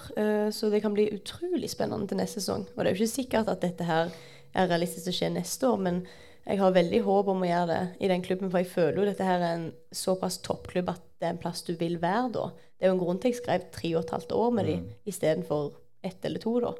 Så 0.54 0.70
det 0.70 0.82
kan 0.84 0.94
bli 0.94 1.08
utrolig 1.10 1.68
spennende 1.72 2.06
til 2.06 2.16
neste 2.20 2.38
sesong. 2.38 2.62
Og 2.76 2.84
det 2.84 2.92
er 2.92 2.94
jo 2.94 3.02
ikke 3.02 3.16
sikkert 3.16 3.48
at 3.50 3.60
dette 3.66 3.82
her 3.88 4.12
er 4.54 4.68
realistisk 4.70 5.08
å 5.10 5.16
skje 5.18 5.32
neste 5.34 5.66
år, 5.66 5.80
men 5.82 6.06
jeg 6.46 6.60
har 6.60 6.70
veldig 6.70 7.02
håp 7.02 7.26
om 7.34 7.42
å 7.42 7.48
gjøre 7.50 7.66
det 7.66 7.82
i 8.06 8.08
den 8.08 8.22
klubben, 8.22 8.50
for 8.52 8.58
jeg 8.62 8.70
føler 8.70 9.00
jo 9.02 9.08
dette 9.10 9.24
her 9.26 9.42
er 9.42 9.54
en 9.56 9.72
såpass 9.90 10.38
toppklubb 10.46 10.88
at 10.94 11.02
det 11.20 11.26
er 11.26 11.30
en 11.34 11.38
plass 11.40 11.62
du 11.66 11.72
vil 11.80 11.98
være 12.02 12.30
da. 12.34 12.48
Det 12.76 12.84
er 12.84 12.90
jo 12.92 12.94
en 12.98 13.00
grunn 13.00 13.18
til 13.22 13.30
jeg 13.32 13.40
skrev 13.40 13.60
tre 13.72 13.94
og 13.96 14.02
et 14.04 14.10
halvt 14.10 14.32
år 14.36 14.50
med 14.52 14.64
de 14.68 14.76
istedenfor 15.08 15.70
ett 16.04 16.24
eller 16.28 16.38
to, 16.42 16.58
da. 16.60 16.74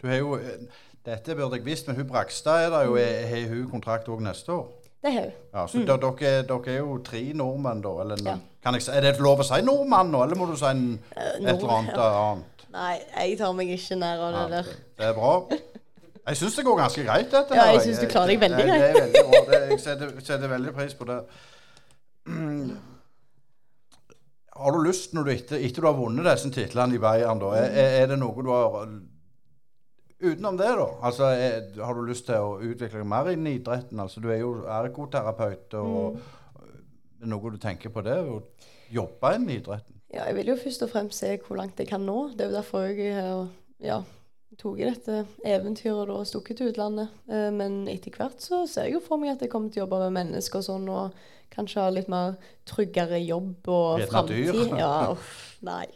Du 0.00 0.06
har 0.08 0.16
jo 0.22 0.36
eh, 0.38 0.64
Dette 1.04 1.34
burde 1.36 1.58
jeg 1.58 1.64
visst, 1.66 1.86
men 1.86 1.96
hun 1.98 2.06
Brakstad 2.08 2.64
er 2.64 2.70
der 2.72 2.84
jo. 2.88 2.94
Er- 2.96 3.26
Har 3.28 3.48
hun 3.48 3.66
kontrakt 3.70 4.08
òg 4.08 4.22
neste 4.24 4.52
år? 4.52 4.70
Det 5.04 5.12
har 5.12 5.26
hun. 5.28 5.32
Ja, 5.54 5.66
så 5.66 5.78
mm. 5.78 5.86
dere, 5.86 6.30
dere 6.48 6.72
er 6.72 6.78
jo 6.78 6.94
tre 7.04 7.20
nordmenn, 7.36 7.82
da? 7.84 7.90
Eller, 8.00 8.16
Ja. 8.24 8.36
kan 8.64 8.74
jeg, 8.74 8.88
er 8.88 9.00
det 9.04 9.20
lov 9.20 9.38
å 9.40 9.44
si 9.44 9.60
nordmann 9.62 10.08
nå, 10.10 10.22
eller 10.24 10.36
må 10.40 10.46
du 10.48 10.56
si 10.56 10.64
en, 10.64 10.98
et 11.12 11.44
eller 11.44 11.74
annet 11.76 11.98
annet? 12.00 12.64
Nei, 12.72 12.94
jeg 13.18 13.36
tar 13.38 13.52
meg 13.52 13.68
ikke 13.76 13.98
nær 14.00 14.18
av 14.30 14.32
det 14.38 14.46
der. 14.56 14.72
Det 14.98 15.04
er 15.10 15.12
bra. 15.12 15.34
Jeg 16.26 16.36
syns 16.40 16.56
det 16.56 16.64
går 16.64 16.76
ganske 16.80 17.04
greit, 17.04 17.28
dette. 17.30 17.54
Ja, 17.54 17.68
jeg 17.74 17.80
synes 17.84 17.98
du 18.00 18.06
klarer 18.08 18.32
deg 18.32 18.40
veldig 18.40 18.64
Det- 18.64 18.66
greit. 18.66 18.80
Det 18.80 18.88
er 18.88 19.02
veldig 19.04 19.24
bra. 19.28 19.44
Det, 19.52 19.70
jeg 19.70 19.80
setter, 19.80 20.16
setter 20.24 20.48
veldig 20.56 20.72
pris 20.74 20.94
på 20.94 21.04
det. 21.12 21.20
Har 24.54 24.72
du 24.72 24.84
lyst, 24.86 25.12
når 25.14 25.26
du 25.26 25.30
etter, 25.34 25.58
etter 25.66 25.82
du 25.82 25.88
har 25.88 25.96
vunnet 25.98 26.26
disse 26.28 26.50
titlene 26.54 26.94
i 26.94 27.02
Bayern, 27.02 27.40
da, 27.42 27.50
er, 27.58 27.74
er 28.04 28.06
det 28.12 28.20
noe 28.20 28.44
du 28.44 28.50
har 28.52 28.86
Utenom 30.24 30.56
det, 30.56 30.70
da? 30.78 30.86
Altså, 31.04 31.26
er, 31.36 31.64
Har 31.84 31.94
du 31.98 32.04
lyst 32.06 32.24
til 32.28 32.38
å 32.40 32.54
utvikle 32.62 33.02
deg 33.02 33.08
mer 33.10 33.28
innen 33.32 33.50
idretten? 33.58 33.98
Altså, 34.00 34.22
Du 34.24 34.30
er 34.32 34.38
jo 34.40 34.52
ergoterapeut. 34.70 35.74
og 35.74 36.16
Er 36.62 37.26
det 37.26 37.28
noe 37.32 37.50
du 37.52 37.58
tenker 37.60 37.92
på 37.92 38.00
det? 38.06 38.16
Å 38.22 38.38
jobbe 38.94 39.34
innen 39.36 39.56
idretten? 39.58 39.98
Ja, 40.14 40.28
jeg 40.30 40.36
vil 40.38 40.52
jo 40.52 40.56
først 40.62 40.84
og 40.86 40.92
fremst 40.92 41.18
se 41.20 41.32
hvor 41.42 41.58
langt 41.58 41.80
jeg 41.82 41.90
kan 41.90 42.06
nå. 42.06 42.30
Det 42.32 42.46
er 42.46 42.52
jo 42.52 42.56
derfor 42.56 42.86
jeg 42.86 43.14
har 43.18 43.48
ja, 43.82 43.98
tok 44.60 44.78
i 44.78 44.86
dette 44.86 45.24
eventyret 45.44 46.12
og 46.14 46.24
stukket 46.30 46.60
til 46.60 46.70
utlandet. 46.70 47.10
Eh, 47.28 47.50
Men 47.50 47.82
etter 47.90 48.14
hvert 48.14 48.40
så 48.40 48.62
ser 48.70 48.86
jeg 48.88 48.96
jo 49.00 49.04
for 49.04 49.20
meg 49.20 49.34
at 49.34 49.42
jeg 49.44 49.50
kommer 49.52 49.74
til 49.74 49.82
å 49.82 49.84
jobbe 49.88 50.04
med 50.06 50.16
mennesker 50.22 50.62
og 50.62 50.68
sånn, 50.68 50.88
og 50.88 51.18
kanskje 51.54 51.82
ha 51.82 51.90
litt 51.92 52.08
mer 52.12 52.36
tryggere 52.68 53.20
jobb 53.22 53.68
og 53.72 54.04
framtid. 54.10 54.54
Ja, 54.80 55.10
uff, 55.12 55.58
nei. 55.64 55.86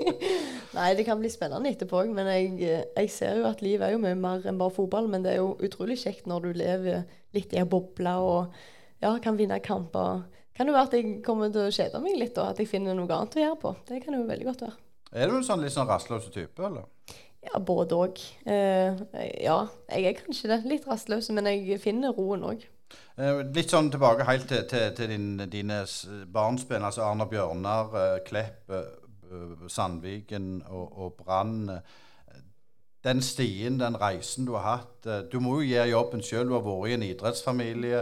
nei, 0.78 0.88
det 0.98 1.06
kan 1.08 1.20
bli 1.20 1.30
spennende 1.32 1.72
etterpå 1.72 2.02
òg, 2.02 2.14
men 2.16 2.30
jeg, 2.32 2.80
jeg 2.96 3.12
ser 3.12 3.40
jo 3.40 3.50
at 3.50 3.62
livet 3.64 3.88
er 3.88 3.96
jo 3.96 4.02
mye 4.02 4.16
mer 4.18 4.46
enn 4.46 4.60
bare 4.60 4.74
fotball. 4.74 5.10
Men 5.12 5.26
det 5.26 5.34
er 5.34 5.42
jo 5.42 5.54
utrolig 5.66 5.98
kjekt 6.02 6.28
når 6.30 6.48
du 6.48 6.62
lever 6.62 7.04
litt 7.36 7.52
i 7.54 7.60
ei 7.60 7.68
boble 7.68 8.16
og 8.22 8.56
ja, 9.02 9.12
kan 9.22 9.38
vinne 9.38 9.60
kamper. 9.64 10.24
Kan 10.56 10.70
jo 10.70 10.74
være 10.76 10.88
at 10.88 10.96
jeg 10.96 11.20
kommer 11.24 11.52
til 11.52 11.68
å 11.68 11.74
kjede 11.74 12.00
meg 12.00 12.16
litt, 12.16 12.38
og 12.40 12.54
at 12.54 12.60
jeg 12.62 12.70
finner 12.70 12.96
noe 12.96 13.10
annet 13.12 13.36
å 13.36 13.42
gjøre 13.42 13.60
på. 13.60 13.76
Det 13.88 14.00
kan 14.04 14.16
jo 14.16 14.24
veldig 14.24 14.48
godt 14.48 14.64
være. 14.64 14.78
Er 15.16 15.28
du 15.30 15.36
en 15.36 15.44
sånn 15.46 15.62
litt 15.62 15.74
sånn 15.74 15.88
rastløs 15.88 16.30
type, 16.32 16.56
eller? 16.64 16.88
Ja, 17.46 17.60
både 17.62 17.98
òg. 17.98 18.22
Eh, 18.48 19.02
ja, 19.44 19.58
jeg 19.92 20.08
er 20.08 20.16
kanskje 20.18 20.50
det. 20.50 20.62
Litt 20.66 20.88
rastløs, 20.88 21.28
men 21.36 21.46
jeg 21.50 21.78
finner 21.82 22.16
roen 22.16 22.42
òg. 22.48 22.64
Eh, 23.16 23.40
litt 23.56 23.72
sånn 23.72 23.88
tilbake 23.92 24.26
helt 24.28 24.48
til, 24.50 24.64
til, 24.68 24.90
til 24.96 25.08
din, 25.08 25.28
dine 25.52 25.80
barnsben, 26.32 26.84
altså 26.84 27.06
Arne 27.06 27.26
Bjørnar, 27.30 27.94
eh, 27.96 28.16
Klepp, 28.26 28.70
eh, 28.70 29.64
Sandviken 29.72 30.60
og, 30.68 30.86
og 30.92 31.14
Brann. 31.22 31.70
Den 33.06 33.22
stien, 33.22 33.80
den 33.80 33.96
reisen 33.98 34.46
du 34.46 34.56
har 34.56 34.64
hatt 34.66 35.06
Du 35.30 35.36
må 35.42 35.60
jo 35.60 35.66
gjøre 35.68 35.90
jobben 35.92 36.22
sjøl, 36.26 36.48
du 36.48 36.56
har 36.56 36.64
vært 36.66 36.90
i 36.90 36.94
en 36.96 37.04
idrettsfamilie. 37.06 38.00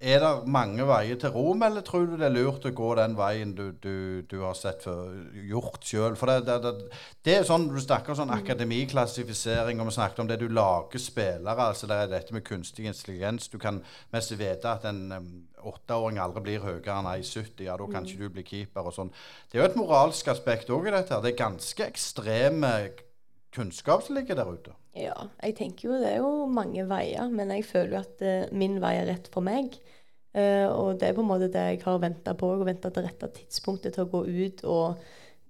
Er 0.00 0.22
det 0.22 0.48
mange 0.48 0.80
veier 0.88 1.18
til 1.20 1.28
Rom, 1.34 1.60
eller 1.60 1.82
tror 1.84 2.06
du 2.08 2.14
det 2.16 2.24
er 2.30 2.32
lurt 2.32 2.64
å 2.64 2.70
gå 2.72 2.86
den 2.96 3.18
veien 3.18 3.50
du, 3.52 3.66
du, 3.84 4.22
du 4.24 4.38
har 4.40 4.54
sett 4.56 4.86
for, 4.86 5.10
gjort 5.44 5.84
sjøl? 5.84 6.14
For 6.16 6.30
det, 6.30 6.46
det, 6.46 6.54
det, 6.64 7.02
det 7.28 7.34
er 7.36 7.44
sånn, 7.44 7.66
Du 7.68 7.76
snakker 7.84 8.14
om 8.14 8.18
sånn 8.22 8.32
akademiklassifisering, 8.32 9.82
og 9.82 9.90
vi 9.90 9.94
snakket 9.98 10.22
om 10.24 10.30
det 10.30 10.38
du 10.40 10.46
lager 10.48 11.04
spillere. 11.04 11.66
altså 11.66 11.90
Det 11.90 11.98
er 12.00 12.08
dette 12.14 12.32
med 12.32 12.46
kunstig 12.48 12.88
intelligens. 12.88 13.50
Du 13.52 13.58
kan 13.60 13.82
mest 14.16 14.32
vite 14.40 14.72
at 14.72 14.88
en 14.88 15.02
um, 15.12 15.28
åtteåring 15.68 16.22
aldri 16.24 16.46
blir 16.48 16.64
høyere 16.64 16.96
enn 16.96 17.12
1,70. 17.12 17.66
Ja, 17.68 17.76
da 17.76 17.92
kan 17.92 18.08
ikke 18.08 18.24
du 18.24 18.34
bli 18.38 18.48
keeper 18.54 18.88
og 18.88 18.96
sånn. 18.96 19.12
Det 19.52 19.60
er 19.60 19.66
jo 19.66 19.68
et 19.68 19.78
moralsk 19.82 20.32
aspekt 20.32 20.72
òg 20.72 20.88
i 20.88 20.96
dette. 20.96 21.12
her. 21.12 21.20
Det 21.20 21.34
er 21.34 21.42
ganske 21.44 21.90
ekstreme 21.92 22.74
kunnskap 23.52 24.08
som 24.08 24.16
ligger 24.16 24.40
der 24.40 24.48
ute. 24.48 24.80
Ja, 24.96 25.28
jeg 25.44 25.60
tenker 25.60 25.90
jo 25.90 26.00
det 26.00 26.16
er 26.16 26.22
jo 26.24 26.48
mange 26.48 26.88
veier, 26.88 27.28
men 27.28 27.52
jeg 27.52 27.68
føler 27.68 27.98
jo 27.98 28.04
at 28.06 28.24
uh, 28.24 28.52
min 28.56 28.80
vei 28.80 28.96
er 29.04 29.10
rett 29.12 29.28
for 29.36 29.44
meg. 29.44 29.76
Eh, 30.30 30.66
og 30.68 31.00
det 31.00 31.08
er 31.08 31.16
på 31.16 31.24
en 31.24 31.30
måte 31.30 31.50
det 31.50 31.64
jeg 31.72 31.82
har 31.82 31.98
venta 32.02 32.34
på, 32.38 32.52
og 32.54 32.68
venta 32.68 32.90
til 32.94 33.06
rette 33.06 33.30
tidspunktet 33.40 33.96
til 33.96 34.06
å 34.06 34.10
gå 34.12 34.22
ut, 34.28 34.64
og 34.64 35.00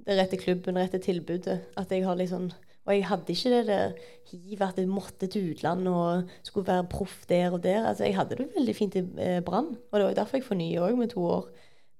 det 0.07 0.16
rette 0.16 0.41
klubben, 0.41 0.81
rette 0.81 1.01
tilbudet. 1.03 1.61
At 1.76 1.93
jeg 1.93 2.07
har 2.07 2.18
liksom 2.18 2.51
Og 2.89 2.95
jeg 2.97 3.05
hadde 3.05 3.33
ikke 3.33 3.51
det 3.53 3.66
der 3.68 3.91
hivet 4.33 4.62
at 4.64 4.78
jeg 4.81 4.89
måtte 4.89 5.26
til 5.28 5.51
utlandet 5.53 5.93
og 5.93 6.31
skulle 6.43 6.66
være 6.66 6.87
proff 6.89 7.26
der 7.28 7.53
og 7.53 7.62
der. 7.62 7.85
Altså, 7.87 8.05
jeg 8.05 8.16
hadde 8.16 8.37
det 8.37 8.47
veldig 8.57 8.74
fint 8.74 8.97
i 8.97 9.03
eh, 9.20 9.43
Brann, 9.45 9.76
og 9.93 9.99
det 9.99 10.07
var 10.07 10.14
derfor 10.14 10.39
jeg 10.39 10.47
fornya 10.47 10.81
òg 10.89 10.97
med 10.97 11.11
to 11.12 11.20
år. 11.22 11.51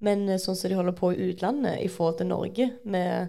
Men 0.01 0.25
eh, 0.29 0.41
sånn 0.41 0.57
som 0.57 0.73
de 0.73 0.79
holder 0.79 0.97
på 0.97 1.13
i 1.13 1.29
utlandet 1.31 1.85
i 1.85 1.89
forhold 1.93 2.17
til 2.19 2.31
Norge, 2.33 2.71
med 2.85 3.29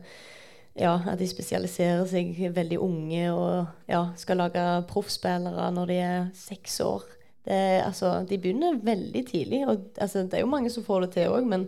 ja, 0.79 0.95
at 1.11 1.19
de 1.19 1.27
spesialiserer 1.27 2.05
seg 2.07 2.31
veldig 2.55 2.79
unge 2.79 3.25
og 3.35 3.91
ja, 3.91 4.05
skal 4.15 4.39
lage 4.39 4.63
proffspillere 4.87 5.67
når 5.75 5.91
de 5.91 5.97
er 5.99 6.29
seks 6.37 6.79
år. 6.87 7.03
Det, 7.45 7.81
altså, 7.81 8.13
de 8.29 8.37
begynner 8.37 8.79
veldig 8.85 9.25
tidlig. 9.27 9.63
Og, 9.67 9.91
altså, 9.97 10.23
det 10.23 10.39
er 10.39 10.45
jo 10.45 10.53
mange 10.53 10.69
som 10.69 10.85
får 10.85 11.05
det 11.05 11.11
til 11.17 11.33
òg, 11.33 11.47
men 11.49 11.67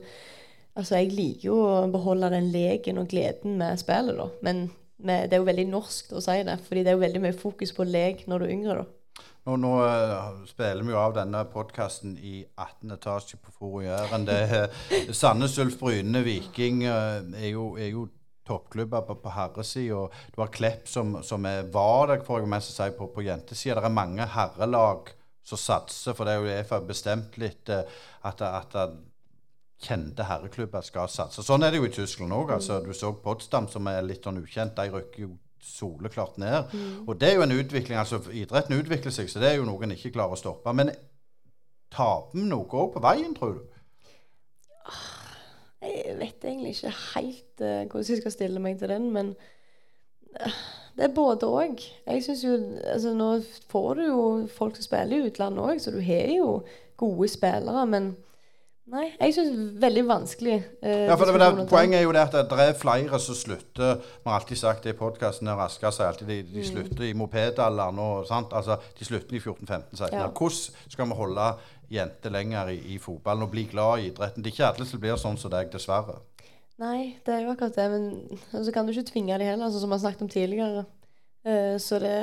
altså, 0.75 0.99
jeg 0.99 1.13
liker 1.13 1.49
jo 1.49 1.59
å 1.65 1.75
beholde 1.93 2.31
den 2.33 2.51
leken 2.53 3.01
og 3.01 3.09
gleden 3.13 3.57
med 3.61 3.81
spillet. 3.81 4.17
Da. 4.19 4.29
Men 4.45 4.67
med, 5.03 5.29
det 5.29 5.37
er 5.37 5.43
jo 5.43 5.49
veldig 5.49 5.69
norsk 5.71 6.13
å 6.13 6.23
si 6.23 6.41
det, 6.45 6.59
fordi 6.67 6.83
det 6.83 6.93
er 6.93 6.99
jo 6.99 7.05
veldig 7.05 7.23
mye 7.23 7.37
fokus 7.37 7.73
på 7.75 7.87
lek 7.89 8.27
når 8.29 8.43
du 8.43 8.47
er 8.47 8.55
yngre. 8.57 8.83
da. 8.83 9.23
Nå, 9.43 9.57
nå 9.59 9.71
uh, 9.83 10.43
spiller 10.47 10.85
vi 10.87 10.93
jo 10.93 10.99
av 11.01 11.17
denne 11.17 11.41
podkasten 11.51 12.13
i 12.15 12.37
18 12.55 12.93
etasje 12.95 13.39
på 13.43 13.51
Foro 13.51 13.81
Jæren. 13.83 14.29
Er 14.31 14.69
Sandnes 15.11 15.57
Ulf 15.59 15.75
Bryne, 15.81 16.21
Viking 16.23 16.85
uh, 16.87 17.19
er 17.35 17.49
jo, 17.49 17.73
er 17.75 17.91
jo 17.91 18.05
toppklubber 18.47 19.03
på, 19.07 19.17
på 19.19 19.33
herresida. 19.35 20.05
Du 20.31 20.39
har 20.39 20.53
Klepp 20.53 20.87
som, 20.87 21.17
som 21.27 21.43
er, 21.49 21.67
var 21.73 22.13
det, 22.13 22.21
får 22.27 22.43
jeg 22.43 22.53
mest 22.55 22.71
si, 22.75 22.87
på, 22.95 23.09
på 23.11 23.25
jentesida. 23.27 23.81
Det 23.81 23.91
er 23.91 23.97
mange 23.99 24.29
herrelag 24.37 25.11
som 25.43 25.59
satser, 25.59 26.15
for 26.15 26.27
det 26.27 26.35
er 26.35 26.43
jo 26.43 26.53
EFA 26.53 26.79
bestemt 26.87 27.37
litt 27.41 27.71
eh, 27.73 27.83
at, 28.27 28.41
at, 28.41 28.77
kjente 29.83 30.23
herreklubber 30.23 30.83
skal 30.85 31.09
satse. 31.11 31.43
Sånn 31.43 31.65
er 31.65 31.73
det 31.73 31.81
jo 31.81 31.87
i 31.89 31.91
Tyskland 31.91 32.31
òg. 32.31 32.53
Altså, 32.55 32.77
du 32.79 32.93
så 32.95 33.09
Potsdam, 33.19 33.65
som 33.67 33.87
er 33.91 34.05
litt 34.05 34.23
sånn 34.23 34.39
ukjent. 34.39 34.77
De 34.77 34.93
rykker 34.93 35.25
jo 35.25 35.33
soleklart 35.63 36.37
ned. 36.39 36.71
Og 37.03 37.17
det 37.19 37.29
er 37.29 37.35
jo 37.35 37.43
en 37.43 37.55
utvikling. 37.57 37.97
altså 37.99 38.21
Idretten 38.31 38.79
utvikler 38.79 39.11
seg, 39.11 39.27
så 39.27 39.41
det 39.43 39.49
er 39.49 39.57
jo 39.57 39.67
noe 39.67 39.83
en 39.83 39.95
ikke 39.95 40.13
klarer 40.15 40.37
å 40.37 40.39
stoppe. 40.39 40.71
Men 40.75 40.93
taper 41.93 42.37
vi 42.37 42.45
noe 42.47 42.79
òg 42.79 42.93
på 42.95 43.03
veien, 43.03 43.35
tror 43.35 43.57
du? 43.57 43.65
Jeg 45.83 46.15
vet 46.15 46.45
egentlig 46.47 46.77
ikke 46.77 46.93
helt 46.95 47.63
uh, 47.63 47.83
hvordan 47.83 48.07
jeg 48.07 48.21
skal 48.21 48.35
stille 48.37 48.63
meg 48.63 48.79
til 48.79 48.91
den, 48.91 49.09
men 49.11 49.33
det 50.97 51.07
er 51.07 51.13
både 51.15 51.47
òg. 51.49 51.81
Jeg 52.07 52.23
synes 52.23 52.43
jo 52.43 52.57
altså 52.93 53.13
Nå 53.17 53.29
får 53.69 53.95
du 53.99 54.03
jo 54.07 54.19
folk 54.57 54.75
som 54.77 54.83
spiller 54.85 55.17
i 55.17 55.29
utlandet 55.31 55.63
òg, 55.63 55.81
så 55.81 55.91
du 55.91 56.01
har 56.01 56.29
jo 56.35 56.61
gode 56.97 57.27
spillere, 57.31 57.85
men 57.89 58.13
Nei, 58.93 59.05
jeg 59.15 59.31
syns 59.31 59.53
det 59.55 59.81
veldig 59.81 60.01
vanskelig. 60.09 60.55
eh, 60.83 61.05
Ja, 61.07 61.15
for 61.15 61.25
det, 61.25 61.39
det. 61.39 61.67
Poenget 61.69 62.01
er 62.01 62.03
jo 62.03 62.11
det 62.11 62.19
at 62.19 62.33
det 62.49 62.59
er 62.59 62.73
flere 62.75 63.19
som 63.19 63.35
slutter 63.35 63.93
Vi 63.95 64.27
har 64.27 64.35
alltid 64.41 64.59
sagt 64.59 64.83
det 64.83 64.91
i 64.91 64.97
podkasten 64.99 65.47
Raska 65.47 65.91
sier 65.91 66.09
alltid 66.11 66.27
de, 66.27 66.41
de 66.51 66.65
slutter 66.67 67.05
i 67.07 67.13
mopedalderen. 67.15 67.99
og, 68.03 68.27
sant? 68.27 68.51
Altså, 68.51 68.75
de 68.99 69.05
slutter 69.07 69.37
i 69.37 69.39
14-15-16. 69.39 70.11
Ja. 70.11 70.27
Hvordan 70.27 70.91
skal 70.91 71.07
vi 71.07 71.15
holde 71.15 71.47
jenter 71.95 72.29
lenger 72.35 72.73
i, 72.75 72.77
i 72.93 72.99
fotballen 72.99 73.47
og 73.47 73.51
bli 73.55 73.63
glad 73.71 74.03
i 74.03 74.09
idretten? 74.11 74.43
Det 74.43 74.51
er 74.51 74.57
ikke 74.57 74.71
alle 74.73 74.89
som 74.91 74.99
blir 74.99 75.15
sånn 75.15 75.39
som 75.39 75.55
deg, 75.55 75.71
dessverre. 75.71 76.19
Nei, 76.81 77.19
det 77.25 77.33
er 77.33 77.43
jo 77.45 77.53
akkurat 77.53 77.75
det. 77.77 77.85
Men 77.91 78.63
så 78.65 78.71
kan 78.73 78.85
du 78.85 78.93
ikke 78.93 79.11
tvinge 79.11 79.37
de 79.37 79.45
heller, 79.45 79.65
altså, 79.65 79.79
som 79.79 79.91
vi 79.91 79.97
har 79.97 80.03
snakket 80.03 80.25
om 80.25 80.29
tidligere. 80.29 80.85
Uh, 81.45 81.77
Så 81.79 81.99
det, 81.99 82.13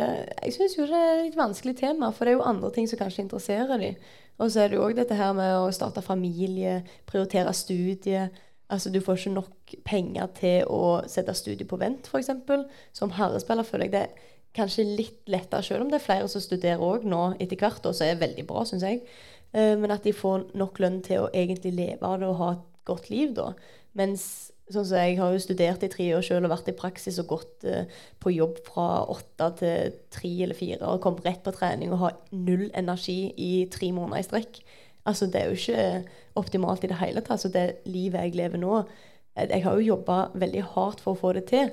jeg 0.45 0.53
syns 0.57 0.77
jo 0.79 0.87
det 0.89 0.97
er 0.97 1.11
et 1.19 1.25
litt 1.29 1.39
vanskelig 1.39 1.77
tema, 1.77 2.11
for 2.11 2.25
det 2.25 2.33
er 2.35 2.39
jo 2.39 2.49
andre 2.49 2.71
ting 2.75 2.89
som 2.89 2.99
kanskje 2.99 3.23
interesserer 3.27 3.79
dem. 3.79 3.95
Og 4.41 4.51
så 4.51 4.61
er 4.63 4.69
det 4.69 4.79
jo 4.79 4.87
òg 4.87 4.97
dette 4.97 5.15
her 5.15 5.35
med 5.37 5.53
å 5.61 5.71
starte 5.77 6.03
familie, 6.03 6.81
prioritere 7.07 7.53
studie. 7.55 8.31
Altså 8.71 8.91
du 8.91 9.01
får 9.05 9.19
ikke 9.19 9.35
nok 9.35 9.75
penger 9.85 10.31
til 10.39 10.65
å 10.73 11.03
sette 11.11 11.35
studiet 11.37 11.69
på 11.69 11.77
vent, 11.77 12.09
f.eks. 12.09 12.31
Som 12.97 13.13
herrespiller 13.19 13.67
føler 13.69 13.91
jeg 13.91 13.93
det 13.93 14.03
er 14.07 14.29
kanskje 14.57 14.87
litt 14.89 15.29
lettere, 15.31 15.63
selv 15.63 15.85
om 15.85 15.91
det 15.93 16.01
er 16.01 16.07
flere 16.07 16.31
som 16.31 16.43
studerer 16.43 16.81
òg 16.83 17.05
nå 17.07 17.35
etter 17.39 17.61
hvert, 17.61 17.85
og 17.87 17.95
som 17.95 18.09
er 18.09 18.23
veldig 18.23 18.47
bra, 18.49 18.65
syns 18.67 18.87
jeg. 18.89 19.03
Uh, 19.53 19.77
Men 19.77 19.93
at 19.93 20.09
de 20.09 20.17
får 20.17 20.49
nok 20.57 20.81
lønn 20.81 21.03
til 21.05 21.27
å 21.27 21.31
egentlig 21.35 21.75
leve 21.77 22.07
av 22.09 22.19
det 22.23 22.31
og 22.31 22.41
ha 22.41 22.51
et 22.57 22.67
godt 22.89 23.11
liv, 23.13 23.35
da. 23.37 23.53
Mens 23.99 24.25
sånn 24.71 24.87
som 24.87 25.01
jeg 25.01 25.17
har 25.19 25.35
jo 25.35 25.43
studert 25.43 25.83
i 25.83 25.91
tre 25.91 26.07
år 26.15 26.25
sjøl 26.25 26.47
og 26.47 26.53
vært 26.53 26.71
i 26.71 26.77
praksis 26.79 27.19
og 27.23 27.33
gått 27.33 27.67
eh, 27.67 27.91
på 28.23 28.33
jobb 28.35 28.61
fra 28.67 29.03
åtte 29.11 29.49
til 29.59 29.97
tre 30.15 30.31
eller 30.47 30.59
fire 30.59 30.93
og 30.93 31.03
kommet 31.05 31.27
rett 31.27 31.43
på 31.47 31.55
trening 31.57 31.91
og 31.95 32.03
har 32.05 32.19
null 32.31 32.69
energi 32.79 33.33
i 33.35 33.53
tre 33.73 33.91
måneder 33.97 34.23
i 34.23 34.29
strekk. 34.29 34.61
Altså, 35.09 35.27
det 35.27 35.41
er 35.41 35.51
jo 35.51 35.59
ikke 35.59 36.39
optimalt 36.39 36.85
i 36.85 36.91
det 36.93 37.01
hele 37.01 37.23
tatt. 37.25 37.43
Så 37.43 37.51
det 37.53 37.81
livet 37.89 38.29
jeg 38.29 38.39
lever 38.39 38.61
nå 38.63 38.83
eh, 38.83 39.47
Jeg 39.49 39.65
har 39.67 39.79
jo 39.79 39.89
jobba 39.95 40.23
veldig 40.39 40.67
hardt 40.77 41.03
for 41.03 41.17
å 41.17 41.23
få 41.23 41.35
det 41.39 41.49
til, 41.51 41.73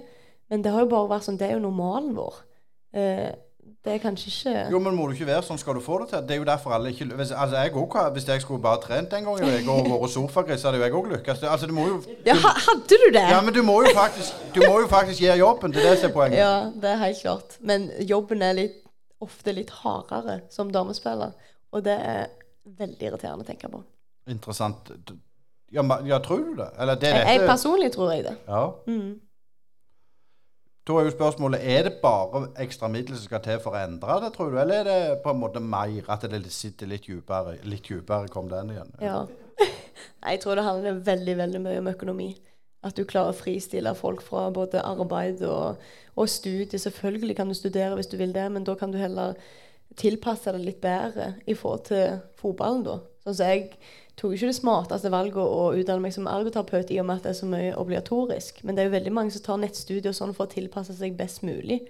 men 0.50 0.64
det 0.64 0.72
har 0.74 0.86
jo 0.86 0.94
bare 0.94 1.12
vært 1.12 1.28
sånn 1.28 1.38
Det 1.40 1.50
er 1.50 1.58
jo 1.58 1.66
normalen 1.68 2.16
vår. 2.18 2.42
Eh, 2.98 3.30
det 3.88 3.94
er 3.96 4.02
kanskje 4.04 4.28
ikke 4.32 4.64
Jo, 4.74 4.80
men 4.84 4.96
må 4.98 5.06
du 5.08 5.14
ikke 5.16 5.30
være 5.30 5.46
sånn 5.48 5.60
skal 5.62 5.78
du 5.78 5.82
få 5.84 6.02
det 6.02 6.10
til? 6.12 6.24
Det 6.28 6.36
er 6.36 6.40
jo 6.42 6.48
derfor 6.48 6.74
alle 6.76 6.92
ikke 6.92 7.06
hvis, 7.14 7.32
altså, 7.32 7.62
jeg 7.64 7.76
også, 7.80 8.04
hvis 8.18 8.28
jeg 8.28 8.44
skulle 8.44 8.64
bare 8.64 8.82
trent 8.84 9.14
en 9.16 9.28
gang 9.30 9.40
i 9.40 9.52
uka 9.64 9.76
og 9.76 10.02
vært 10.02 10.14
sofagris, 10.14 10.66
hadde 10.68 10.82
jo 10.82 10.84
jeg 10.84 10.96
òg 11.00 11.08
lykkes. 11.14 11.44
Altså, 11.48 11.70
du 11.70 11.76
må 11.78 11.86
jo 11.88 12.02
Ja, 12.28 12.36
hadde 12.36 12.98
du 13.04 13.06
det? 13.16 13.24
Ja, 13.32 13.38
men 13.46 13.56
du 13.56 13.62
må 13.64 13.78
jo 13.86 13.94
faktisk 13.96 14.42
Du 14.56 14.60
må 14.66 14.82
jo 14.84 14.90
faktisk 14.92 15.24
gjøre 15.24 15.38
jobben. 15.40 15.72
Det 15.76 15.84
er 15.84 15.90
det 15.90 16.00
som 16.02 16.10
er 16.10 16.16
poenget. 16.18 16.40
Ja, 16.42 16.56
det 16.76 16.90
er 16.92 17.00
helt 17.06 17.22
klart. 17.22 17.56
Men 17.72 17.88
jobben 18.10 18.44
er 18.44 18.58
litt, 18.58 18.82
ofte 19.24 19.54
litt 19.56 19.72
hardere 19.84 20.42
som 20.52 20.74
damespiller. 20.74 21.32
Og 21.72 21.86
det 21.86 21.96
er 21.96 22.28
veldig 22.78 23.08
irriterende 23.08 23.46
å 23.46 23.48
tenke 23.48 23.72
på. 23.72 23.82
Interessant. 24.28 24.92
Ja, 25.72 25.84
ja, 26.08 26.20
tror 26.24 26.44
du 26.44 26.54
det? 26.60 26.68
Eller 26.80 27.00
det 27.00 27.10
er 27.12 27.24
Jeg, 27.24 27.40
jeg 27.40 27.48
personlig 27.50 27.92
tror 27.96 28.12
jeg 28.12 28.28
det. 28.28 28.36
Ja. 28.48 28.66
Mm. 28.88 29.16
Da 30.88 30.96
er 30.96 31.08
jo 31.08 31.12
spørsmålet 31.12 31.64
er 31.68 31.82
det 31.84 31.98
bare 32.00 32.46
ekstra 32.64 32.88
midler 32.88 33.18
som 33.18 33.28
skal 33.28 33.42
til 33.44 33.60
for 33.60 33.76
å 33.76 33.82
endre 33.82 34.22
det, 34.24 34.30
tror 34.36 34.54
du? 34.54 34.60
Eller 34.62 34.80
er 34.80 34.86
det 34.88 35.18
på 35.24 35.34
en 35.34 35.42
måte 35.42 35.60
mer 35.60 36.08
at 36.14 36.24
det 36.32 36.40
sitter 36.54 36.88
litt 36.88 37.10
dypere? 37.10 37.58
Litt 37.68 37.90
dypere 37.90 38.32
kom 38.32 38.48
den 38.52 38.72
igjen. 38.72 38.94
Ja. 39.04 39.26
Jeg 40.30 40.40
tror 40.44 40.56
det 40.56 40.64
handler 40.64 41.02
veldig 41.04 41.36
veldig 41.42 41.62
mye 41.66 41.82
om 41.82 41.92
økonomi. 41.92 42.30
At 42.88 42.96
du 42.96 43.04
klarer 43.10 43.34
å 43.34 43.36
fristille 43.36 43.92
folk 44.00 44.24
fra 44.24 44.48
både 44.54 44.80
arbeid 44.86 45.44
og, 45.44 45.82
og 46.16 46.30
studie. 46.32 46.80
Selvfølgelig 46.80 47.36
kan 47.36 47.52
du 47.52 47.58
studere 47.58 47.98
hvis 48.00 48.08
du 48.08 48.16
vil 48.22 48.36
det, 48.36 48.48
men 48.54 48.64
da 48.64 48.78
kan 48.80 48.94
du 48.94 49.00
heller 49.02 49.36
tilpasse 50.00 50.54
det 50.56 50.64
litt 50.64 50.80
bedre 50.84 51.34
i 51.48 51.56
forhold 51.58 51.88
til 51.90 52.20
fotballen, 52.40 52.86
da. 52.88 53.00
Sånn 53.26 53.40
som 53.42 53.52
jeg 53.52 53.74
tok 54.18 54.34
ikke 54.34 54.50
det 54.50 54.58
smarteste 54.58 55.12
valget 55.14 55.38
å 55.38 55.72
utdanne 55.78 56.02
meg 56.02 56.16
som 56.16 56.28
ergoterapeut 56.30 56.92
i 56.94 57.00
og 57.02 57.08
med 57.08 57.20
at 57.20 57.28
det 57.28 57.34
er 57.36 57.40
så 57.40 57.50
mye 57.50 57.76
obligatorisk. 57.78 58.64
Men 58.66 58.76
det 58.76 58.84
er 58.84 58.90
jo 58.90 58.96
veldig 58.98 59.14
mange 59.14 59.36
som 59.36 59.46
tar 59.46 59.62
nettstudier 59.62 60.16
sånn 60.16 60.34
for 60.38 60.48
å 60.48 60.54
tilpasse 60.54 60.96
seg 60.98 61.18
best 61.20 61.44
mulig. 61.46 61.84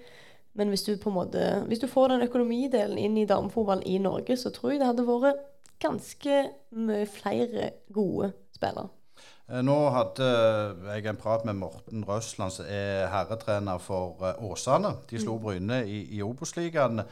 Men 0.58 0.72
hvis 0.72 0.84
du 0.84 0.92
på 0.98 1.12
en 1.12 1.18
måte, 1.20 1.46
hvis 1.70 1.80
du 1.80 1.88
får 1.88 2.12
den 2.12 2.26
økonomidelen 2.26 2.98
inn 3.00 3.16
i 3.20 3.28
damefotballen 3.28 3.86
i 3.86 3.98
Norge, 4.02 4.36
så 4.36 4.52
tror 4.52 4.74
jeg 4.74 4.82
det 4.82 4.90
hadde 4.90 5.06
vært 5.08 5.44
ganske 5.80 6.38
mye 6.74 7.06
flere 7.08 7.72
gode 7.94 8.32
spillere. 8.56 8.90
Eh, 9.48 9.62
Nå 9.64 9.76
hadde 9.94 10.28
jeg 10.90 11.06
en 11.08 11.20
prat 11.20 11.46
med 11.48 11.56
Morten 11.60 12.04
Røsland, 12.08 12.52
som 12.52 12.68
er 12.68 13.08
herretrener 13.12 13.80
for 13.82 14.20
eh, 14.26 14.44
Åsane. 14.44 14.96
De 15.08 15.20
slo 15.22 15.38
Bryne 15.42 15.84
i, 15.86 16.02
i 16.18 16.22
Obos-ligaen. 16.24 17.04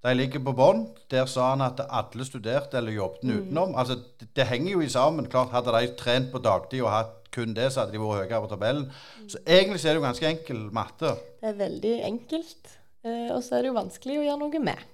De 0.00 0.12
ligger 0.16 0.40
på 0.44 0.54
bånn. 0.56 0.86
Der 1.12 1.26
sa 1.28 1.50
han 1.52 1.64
at 1.64 1.82
alle 1.84 2.24
studerte 2.24 2.78
eller 2.80 2.94
jobbet 2.96 3.24
utenom. 3.24 3.74
Altså, 3.76 3.98
det, 4.20 4.30
det 4.36 4.46
henger 4.48 4.72
jo 4.72 4.84
i 4.84 4.88
sammen. 4.88 5.28
Klart, 5.28 5.52
Hadde 5.52 5.74
de 5.76 5.94
trent 5.98 6.30
på 6.32 6.40
dagtid 6.40 6.82
og 6.82 6.92
hatt 6.94 7.16
kun 7.30 7.54
det, 7.54 7.68
så 7.70 7.84
hadde 7.84 7.94
de 7.94 8.00
vært 8.02 8.24
høyere 8.24 8.42
på 8.42 8.50
tabellen. 8.50 8.86
Så 9.30 9.38
egentlig 9.46 9.80
så 9.80 9.88
er 9.88 9.94
det 9.94 10.00
jo 10.00 10.06
ganske 10.06 10.30
enkel 10.30 10.64
matte. 10.74 11.14
Det 11.40 11.52
er 11.52 11.58
veldig 11.60 11.92
enkelt, 12.08 12.72
eh, 13.04 13.28
og 13.30 13.42
så 13.46 13.56
er 13.56 13.62
det 13.62 13.70
jo 13.70 13.76
vanskelig 13.76 14.18
å 14.18 14.24
gjøre 14.24 14.40
noe 14.40 14.62
med. 14.70 14.88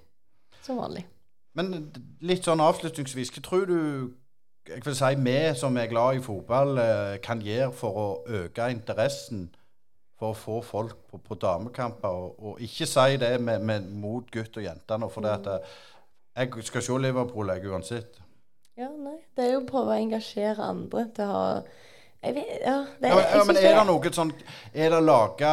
Som 0.65 0.81
vanlig. 0.83 1.05
Men 1.57 1.73
litt 2.21 2.45
sånn 2.45 2.61
avslutningsvis, 2.61 3.31
hva 3.33 3.43
tror 3.45 3.65
du 3.69 3.79
jeg 4.67 4.83
vil 4.83 4.97
si, 4.99 5.13
vi 5.23 5.37
som 5.55 5.77
er 5.79 5.87
glad 5.87 6.17
i 6.17 6.21
fotball, 6.21 6.77
eh, 6.77 7.17
kan 7.23 7.41
gjøre 7.41 7.71
for 7.73 8.01
å 8.01 8.07
øke 8.43 8.69
interessen 8.69 9.47
for 10.17 10.33
å 10.33 10.37
få 10.37 10.59
folk 10.65 10.95
på, 11.11 11.19
på 11.23 11.37
damekamper? 11.41 12.09
Og, 12.09 12.37
og 12.39 12.61
ikke 12.63 12.87
si 12.89 13.17
det 13.21 13.33
med, 13.41 13.65
med 13.65 13.89
mot 14.01 14.29
gutt 14.33 14.57
og 14.57 14.65
jente 14.65 14.97
nå, 14.97 15.09
for 15.13 15.25
det 15.25 15.35
at 15.39 15.51
eh, 15.55 15.75
jeg 16.37 16.67
skal 16.69 16.85
se 16.85 16.97
Liverpool 17.01 17.49
jeg 17.53 17.65
uansett. 17.69 18.21
Ja, 18.77 18.91
nei. 18.93 19.17
Det 19.35 19.45
er 19.45 19.53
jo 19.55 19.63
å 19.63 19.67
prøve 19.69 19.95
å 19.95 20.01
engasjere 20.01 20.65
andre 20.69 21.07
til 21.17 21.25
å 21.25 21.35
ha 21.35 21.45
jeg 22.17 22.33
vet, 22.33 22.47
ja, 22.65 22.77
det, 22.97 23.09
jeg 23.13 23.25
ja, 23.29 23.41
men 23.45 23.57
er 23.61 23.75
det 23.77 23.81
noe 23.85 24.09
sånn 24.11 24.31
Er 24.73 24.89
det 24.89 25.01
laga 25.05 25.51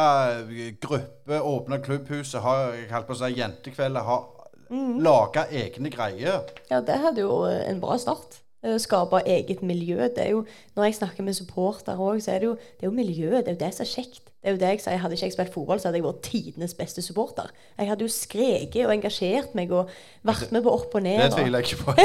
gruppe, 0.81 1.37
åpne 1.37 1.77
klubbhuset, 1.85 2.39
ha 2.41 2.55
holdt 2.89 3.05
på 3.05 3.13
å 3.13 3.19
si 3.21 3.35
jentekvelder, 3.37 4.07
ha 4.07 4.23
Mm. 4.65 4.95
laga 5.05 5.43
egne 5.53 5.91
greier? 5.93 6.47
Ja, 6.71 6.79
det 6.81 6.95
hadde 6.97 7.21
jo 7.21 7.43
en 7.45 7.77
bra 7.83 7.99
start. 8.01 8.39
Eh, 8.65 8.77
Skape 8.81 9.21
eget 9.29 9.61
miljø. 9.61 10.07
Det 10.09 10.23
er 10.25 10.31
jo, 10.33 10.45
når 10.75 10.83
jeg 10.89 10.95
snakker 11.01 11.23
med 11.23 11.37
supportere 11.37 11.97
òg, 12.01 12.21
så 12.23 12.33
er 12.33 12.41
det 12.41 12.47
jo, 12.49 12.55
det 12.55 12.87
er 12.87 12.89
jo 12.89 12.95
miljøet. 12.95 13.45
Det 13.45 13.51
er 13.51 13.57
jo 13.57 13.61
det 13.65 13.73
som 13.75 13.85
er 13.85 13.91
kjekt. 13.91 14.31
Det 14.41 14.49
er 14.51 14.55
jo 14.55 14.59
det 14.61 14.69
jeg 14.69 14.81
sier. 14.83 14.97
Hadde 15.01 15.17
ikke 15.17 15.25
jeg 15.25 15.33
spilt 15.33 15.53
fotball, 15.53 15.79
så 15.81 15.87
hadde 15.87 15.99
jeg 15.99 16.05
vært 16.05 16.21
tidenes 16.25 16.73
beste 16.77 17.01
supporter. 17.01 17.49
Jeg 17.77 17.89
hadde 17.89 18.05
jo 18.05 18.11
skreket 18.13 18.85
og 18.85 18.93
engasjert 18.93 19.55
meg 19.57 19.73
og 19.73 19.89
vært 20.25 20.53
med 20.53 20.65
på 20.65 20.73
opp 20.73 20.97
og 20.97 21.05
ned. 21.05 21.21
Det 21.23 21.31
tviler 21.33 21.61
jeg 21.61 21.73
ikke 21.73 21.83
på. 21.85 21.95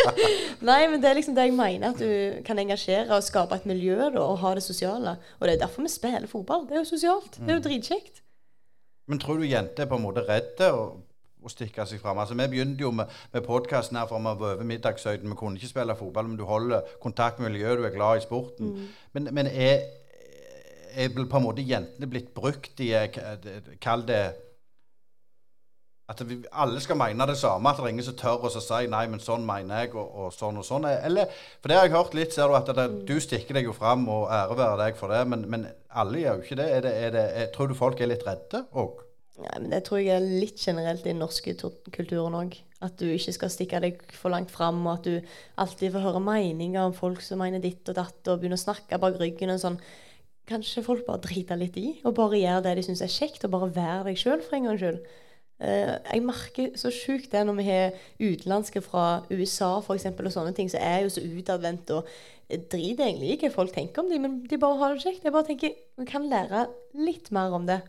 Nei, 0.68 0.80
men 0.92 1.00
det 1.00 1.10
er 1.10 1.18
liksom 1.20 1.36
det 1.36 1.48
jeg 1.48 1.56
mener. 1.56 1.92
At 1.92 2.00
du 2.00 2.42
kan 2.44 2.60
engasjere 2.60 3.08
og 3.16 3.24
skape 3.24 3.56
et 3.56 3.68
miljø 3.68 3.96
da, 4.00 4.20
og 4.24 4.40
ha 4.44 4.54
det 4.56 4.64
sosiale. 4.64 5.16
Og 5.40 5.48
det 5.48 5.56
er 5.56 5.64
derfor 5.64 5.84
vi 5.84 5.92
spiller 5.92 6.28
fotball. 6.28 6.64
Det 6.68 6.76
er 6.76 6.82
jo 6.84 6.88
sosialt. 6.92 7.40
Det 7.40 7.52
er 7.52 7.60
jo 7.60 7.66
dritkjekt. 7.68 8.22
Men 9.08 9.20
tror 9.20 9.40
du 9.40 9.48
jenter 9.48 9.86
er 9.86 9.88
på 9.88 9.96
en 9.96 10.04
måte 10.04 10.24
redde 10.28 10.68
å, 10.76 10.82
å 11.44 11.52
stikke 11.52 11.86
seg 11.86 12.00
fram? 12.02 12.18
Altså, 12.22 12.36
vi 12.38 12.48
begynte 12.54 12.84
jo 12.86 12.90
med, 12.94 13.12
med 13.32 13.46
podkasten 13.46 13.98
her 14.00 14.08
for 14.10 14.18
vi 14.18 14.24
var 14.24 14.56
over 14.56 14.66
middagshøyden. 14.72 15.30
Vi 15.30 15.38
kunne 15.38 15.60
ikke 15.60 15.72
spille 15.74 15.96
fotball, 15.98 16.28
men 16.30 16.40
du 16.40 16.44
holder 16.48 16.96
kontakt 17.02 17.38
med 17.38 17.50
miljøet, 17.52 17.78
du 17.78 17.86
er 17.88 17.94
glad 17.94 18.18
i 18.18 18.26
sporten. 18.26 18.74
Men, 19.12 19.30
men 19.32 19.46
er, 19.46 19.86
er 20.96 21.14
på 21.14 21.40
en 21.40 21.46
måte 21.46 21.66
jentene 21.66 22.10
blitt 22.10 22.34
brukt 22.34 22.80
i 22.84 22.92
eh, 22.96 23.18
Kall 23.80 24.06
det 24.08 24.22
at 26.08 26.22
vi, 26.24 26.38
alle 26.56 26.80
skal 26.80 26.96
mene 26.96 27.26
det 27.28 27.36
samme, 27.36 27.68
at 27.68 27.76
det 27.76 27.84
er 27.84 27.92
ingen 27.92 28.06
som 28.06 28.14
tør 28.16 28.46
å 28.48 28.50
si 28.52 28.86
nei, 28.88 29.02
men 29.12 29.20
sånn 29.20 29.42
mener 29.44 29.82
jeg, 29.82 29.90
og, 29.92 30.06
og 30.08 30.30
sånn 30.32 30.56
og 30.56 30.64
sånn. 30.64 30.86
Eller, 30.88 31.28
for 31.60 31.68
det 31.68 31.76
har 31.76 31.84
jeg 31.84 31.94
hørt 31.98 32.16
litt, 32.16 32.32
ser 32.32 32.48
du, 32.48 32.56
at 32.56 32.70
det, 32.78 32.86
du 33.08 33.18
stikker 33.20 33.58
deg 33.58 33.68
jo 33.68 33.74
fram, 33.76 34.06
og 34.08 34.30
ære 34.32 34.56
være 34.56 34.78
deg 34.86 34.96
for 34.96 35.12
det, 35.12 35.20
men, 35.28 35.44
men 35.52 35.66
alle 36.00 36.22
gjør 36.22 36.40
jo 36.40 36.46
ikke 36.46 36.58
det. 36.62 36.70
Er 36.78 36.86
det, 36.86 36.94
er 37.04 37.12
det 37.12 37.26
er, 37.42 37.50
tror 37.52 37.68
du 37.68 37.76
folk 37.76 38.00
er 38.00 38.08
litt 38.08 38.24
redde 38.24 38.64
òg? 38.72 39.04
Ja, 39.38 39.60
men 39.60 39.70
Det 39.70 39.84
tror 39.86 40.00
jeg 40.02 40.16
er 40.16 40.24
litt 40.24 40.58
generelt 40.58 41.04
i 41.06 41.12
den 41.12 41.22
norske 41.22 41.54
kulturen 41.54 42.34
òg. 42.34 42.56
At 42.82 42.98
du 42.98 43.06
ikke 43.10 43.34
skal 43.34 43.50
stikke 43.50 43.80
deg 43.82 44.02
for 44.14 44.34
langt 44.34 44.50
fram, 44.50 44.80
og 44.86 44.98
at 44.98 45.06
du 45.06 45.30
alltid 45.58 45.94
får 45.94 46.04
høre 46.04 46.22
meninger 46.22 46.82
om 46.82 46.94
folk 46.94 47.22
som 47.22 47.38
mener 47.42 47.62
ditt 47.62 47.86
og 47.90 47.98
datt, 47.98 48.18
og 48.26 48.40
begynner 48.40 48.58
å 48.58 48.64
snakke 48.66 48.98
bak 48.98 49.18
ryggen 49.18 49.54
og 49.54 49.62
sånn. 49.62 49.78
Kanskje 50.48 50.84
folk 50.86 51.04
bare 51.06 51.22
driter 51.22 51.58
litt 51.60 51.76
i, 51.78 51.88
og 52.06 52.16
bare 52.18 52.40
gjør 52.40 52.62
det 52.64 52.76
de 52.78 52.86
syns 52.86 53.02
er 53.04 53.12
kjekt, 53.12 53.44
og 53.46 53.54
bare 53.54 53.70
være 53.74 54.04
deg 54.08 54.18
sjøl 54.18 54.42
for 54.42 54.58
en 54.58 54.70
gangs 54.70 54.82
skyld. 54.82 55.02
Eh, 55.58 55.94
jeg 56.14 56.22
merker 56.22 56.74
så 56.78 56.90
sjukt 56.94 57.32
det 57.34 57.42
når 57.46 57.56
vi 57.58 57.64
har 57.66 57.96
utenlandske 58.22 58.82
fra 58.82 59.24
USA 59.30 59.72
for 59.82 59.98
eksempel, 59.98 60.30
og 60.30 60.34
sånne 60.34 60.54
ting, 60.54 60.70
så 60.70 60.78
er 60.78 61.00
jeg 61.00 61.08
jo 61.08 61.14
så 61.16 61.24
utadvendt 61.26 61.94
og 61.94 62.10
driter 62.48 63.08
egentlig 63.08 63.34
i 63.34 63.38
hva 63.42 63.52
folk 63.52 63.74
tenker 63.74 64.02
om 64.02 64.10
dem, 64.10 64.22
men 64.24 64.38
de 64.48 64.58
bare 64.58 64.78
har 64.80 64.94
det 64.94 65.04
kjekt. 65.04 65.26
Jeg 65.26 65.34
bare 65.34 65.50
tenker 65.50 65.74
vi 65.98 66.06
kan 66.08 66.26
lære 66.30 66.68
litt 66.96 67.30
mer 67.34 67.54
om 67.58 67.66
det. 67.68 67.82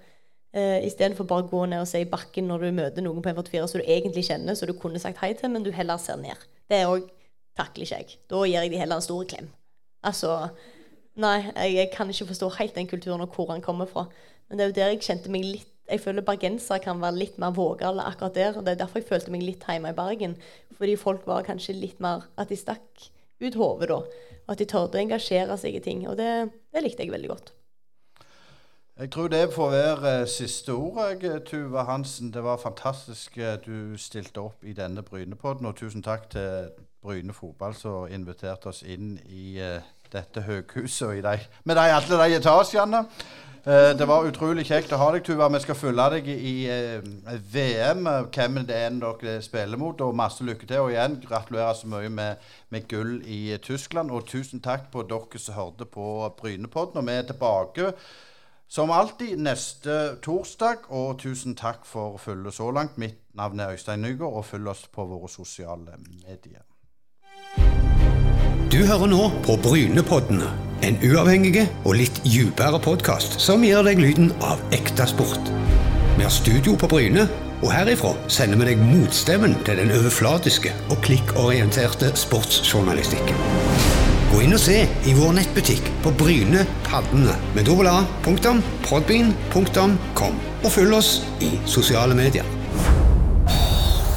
Uh, 0.50 0.82
Istedenfor 0.82 1.28
bare 1.30 1.45
å 1.45 1.50
gå 1.52 1.62
ned 1.70 1.84
og 1.84 1.88
se 1.89 2.02
i 2.02 2.10
bakken 2.10 2.47
når 2.50 2.64
du 2.66 2.78
møter 2.80 3.06
noen 3.06 3.22
på 3.22 3.30
M44 3.30 3.68
som 3.70 3.82
du 3.82 3.86
egentlig 3.86 4.26
kjenner, 4.26 4.58
så 4.58 4.66
du 4.66 4.74
kunne 4.74 5.02
sagt 5.02 5.22
hei 5.22 5.36
til, 5.38 5.52
men 5.54 5.66
du 5.66 5.70
heller 5.76 6.02
ser 6.02 6.18
ned. 6.22 6.47
Det 6.70 6.80
er 6.82 6.89
òg 6.89 7.06
takler 7.60 7.86
ikke 7.86 8.00
jeg. 8.02 8.20
Da 8.32 8.43
gir 8.47 8.56
jeg 8.58 8.72
de 8.74 8.82
heller 8.82 9.00
en 9.00 9.06
stor 9.06 9.26
klem. 9.30 9.50
Altså 10.06 10.36
Nei, 11.20 11.50
jeg, 11.50 11.74
jeg 11.76 11.89
kan 11.91 12.12
ikke 12.12 12.30
forstå 12.30 12.47
helt 12.60 12.78
den 12.78 12.88
kulturen 12.88 13.22
og 13.26 13.34
hvor 13.36 13.50
han 13.52 13.64
kommer 13.64 13.89
fra. 13.89 14.06
Men 14.47 14.58
det 14.58 14.64
er 14.64 14.70
jo 14.70 14.76
der 14.78 14.93
jeg 14.93 15.04
kjente 15.04 15.34
meg 15.34 15.43
litt 15.43 15.76
Jeg 15.89 16.04
føler 16.04 16.22
bergensere 16.22 16.84
kan 16.84 17.00
være 17.02 17.18
litt 17.18 17.39
mer 17.41 17.50
vågale 17.58 18.04
akkurat 18.06 18.36
der. 18.38 18.58
Og 18.58 18.66
det 18.66 18.76
er 18.76 18.82
derfor 18.84 19.02
jeg 19.02 19.08
følte 19.10 19.34
meg 19.34 19.41
litt 19.41 19.66
hjemme 19.66 19.89
i 19.89 19.97
Bergen. 19.97 20.36
Fordi 20.78 20.95
folk 21.02 21.26
var 21.28 21.47
kanskje 21.47 21.76
litt 21.76 22.00
mer 22.00 22.28
At 22.38 22.54
de 22.54 22.60
stakk 22.60 23.10
ut 23.41 23.58
hodet 23.58 23.89
da. 23.89 23.97
Og 24.45 24.54
at 24.54 24.62
de 24.62 24.68
torde 24.70 25.00
å 25.00 25.02
engasjere 25.02 25.58
seg 25.58 25.80
i 25.80 25.82
ting. 25.84 26.06
Og 26.08 26.16
det, 26.22 26.30
det 26.72 26.86
likte 26.86 27.04
jeg 27.04 27.12
veldig 27.12 27.32
godt. 27.34 27.52
Jeg 29.00 29.12
tror 29.12 29.28
det 29.28 29.54
får 29.56 29.70
være 29.70 30.22
eh, 30.22 30.28
siste 30.28 30.70
ord, 30.70 31.41
Tuva 31.45 31.84
Hansen. 31.84 32.34
Det 32.34 32.43
var 32.43 32.58
fantastisk 32.58 33.38
eh, 33.38 33.56
du 33.66 33.97
stilte 33.97 34.41
opp 34.41 34.64
i 34.64 34.74
denne 34.74 35.02
Brynepodden. 35.02 35.66
Og 35.66 35.76
tusen 35.76 36.04
takk 36.04 36.30
til 36.30 36.68
Bryne 37.02 37.34
fotball 37.34 37.74
som 37.74 38.10
inviterte 38.12 38.68
oss 38.68 38.84
inn 38.84 39.14
i 39.32 39.56
uh, 39.64 39.80
dette 40.12 40.41
høghuset 40.43 41.16
i 41.16 41.24
de, 41.24 41.38
med 41.64 41.80
de, 41.80 41.88
alle 41.95 42.20
de 42.20 42.36
etasjene. 42.41 43.06
Uh, 43.64 43.95
det 43.95 44.08
var 44.08 44.28
utrolig 44.28 44.66
kjekt 44.68 44.91
å 44.91 45.00
ha 45.00 45.10
deg, 45.16 45.24
Tuva. 45.24 45.47
Vi 45.52 45.64
skal 45.64 45.80
følge 45.80 46.06
deg 46.18 46.28
i 46.36 46.54
uh, 46.68 47.10
VM, 47.54 48.08
eh, 48.08 48.28
hvem 48.36 48.64
det 48.68 48.84
er 48.84 49.00
dere 49.00 49.41
spiller 49.45 49.80
mot. 49.80 50.02
Og 50.02 50.16
masse 50.16 50.43
lykke 50.43 50.68
til. 50.68 50.84
Og 50.84 50.91
igjen, 50.91 51.22
gratulerer 51.24 51.76
så 51.80 51.88
mye 51.88 52.12
med, 52.12 52.50
med 52.68 52.88
gull 52.91 53.22
i 53.24 53.45
eh, 53.54 53.64
Tyskland. 53.64 54.12
Og 54.12 54.28
tusen 54.28 54.60
takk 54.60 54.91
på 54.91 55.08
dere 55.08 55.39
som 55.39 55.56
hørte 55.56 55.88
på 55.88 56.34
Brynepodden. 56.41 57.00
Og 57.00 57.08
vi 57.08 57.16
er 57.16 57.32
tilbake 57.32 57.93
som 58.70 58.91
alltid 58.91 59.39
neste 59.41 60.15
torsdag, 60.22 60.89
og 60.93 61.17
tusen 61.20 61.55
takk 61.57 61.86
for 61.89 62.20
følget 62.22 62.53
så 62.53 62.70
langt. 62.72 62.97
Mitt 62.97 63.17
navn 63.34 63.59
er 63.59 63.74
Øystein 63.74 64.01
Nygaard, 64.05 64.34
og 64.34 64.45
følg 64.45 64.67
oss 64.67 64.86
på 64.93 65.05
våre 65.09 65.30
sosiale 65.30 65.97
medier. 66.22 66.61
Du 68.70 68.78
hører 68.86 69.09
nå 69.09 69.32
på 69.43 69.57
Brynepoddene, 69.63 70.51
en 70.86 70.99
uavhengig 71.01 71.65
og 71.82 71.97
litt 71.97 72.22
dypere 72.22 72.78
podkast 72.80 73.39
som 73.41 73.65
gir 73.65 73.82
deg 73.84 73.97
lyden 73.97 74.30
av 74.45 74.61
ekte 74.76 75.07
sport. 75.09 75.49
Vi 76.20 76.28
har 76.28 76.34
studio 76.34 76.76
på 76.78 76.88
Bryne, 76.91 77.26
og 77.63 77.74
herifra 77.74 78.13
sender 78.32 78.61
vi 78.61 78.70
deg 78.70 78.84
motstemmen 78.84 79.57
til 79.65 79.82
den 79.82 79.89
overflatiske 79.97 80.76
og 80.93 81.01
klikkorienterte 81.07 82.13
sportsjournalistikken. 82.15 83.99
Gå 84.30 84.43
inn 84.45 84.53
og 84.53 84.61
se 84.61 84.84
i 85.09 85.13
vår 85.17 85.32
nettbutikk 85.39 85.88
på 86.03 86.11
Bryne 86.19 86.61
Paddene 86.86 87.34
med 87.55 87.65
dobbel 87.65 87.89
A, 87.89 88.03
og 90.59 90.69
følg 90.75 90.93
oss 90.99 91.09
i 91.41 91.55
sosiale 91.65 92.17
medier. 92.17 92.45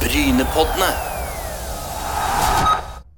Brynepoddene. 0.02 1.11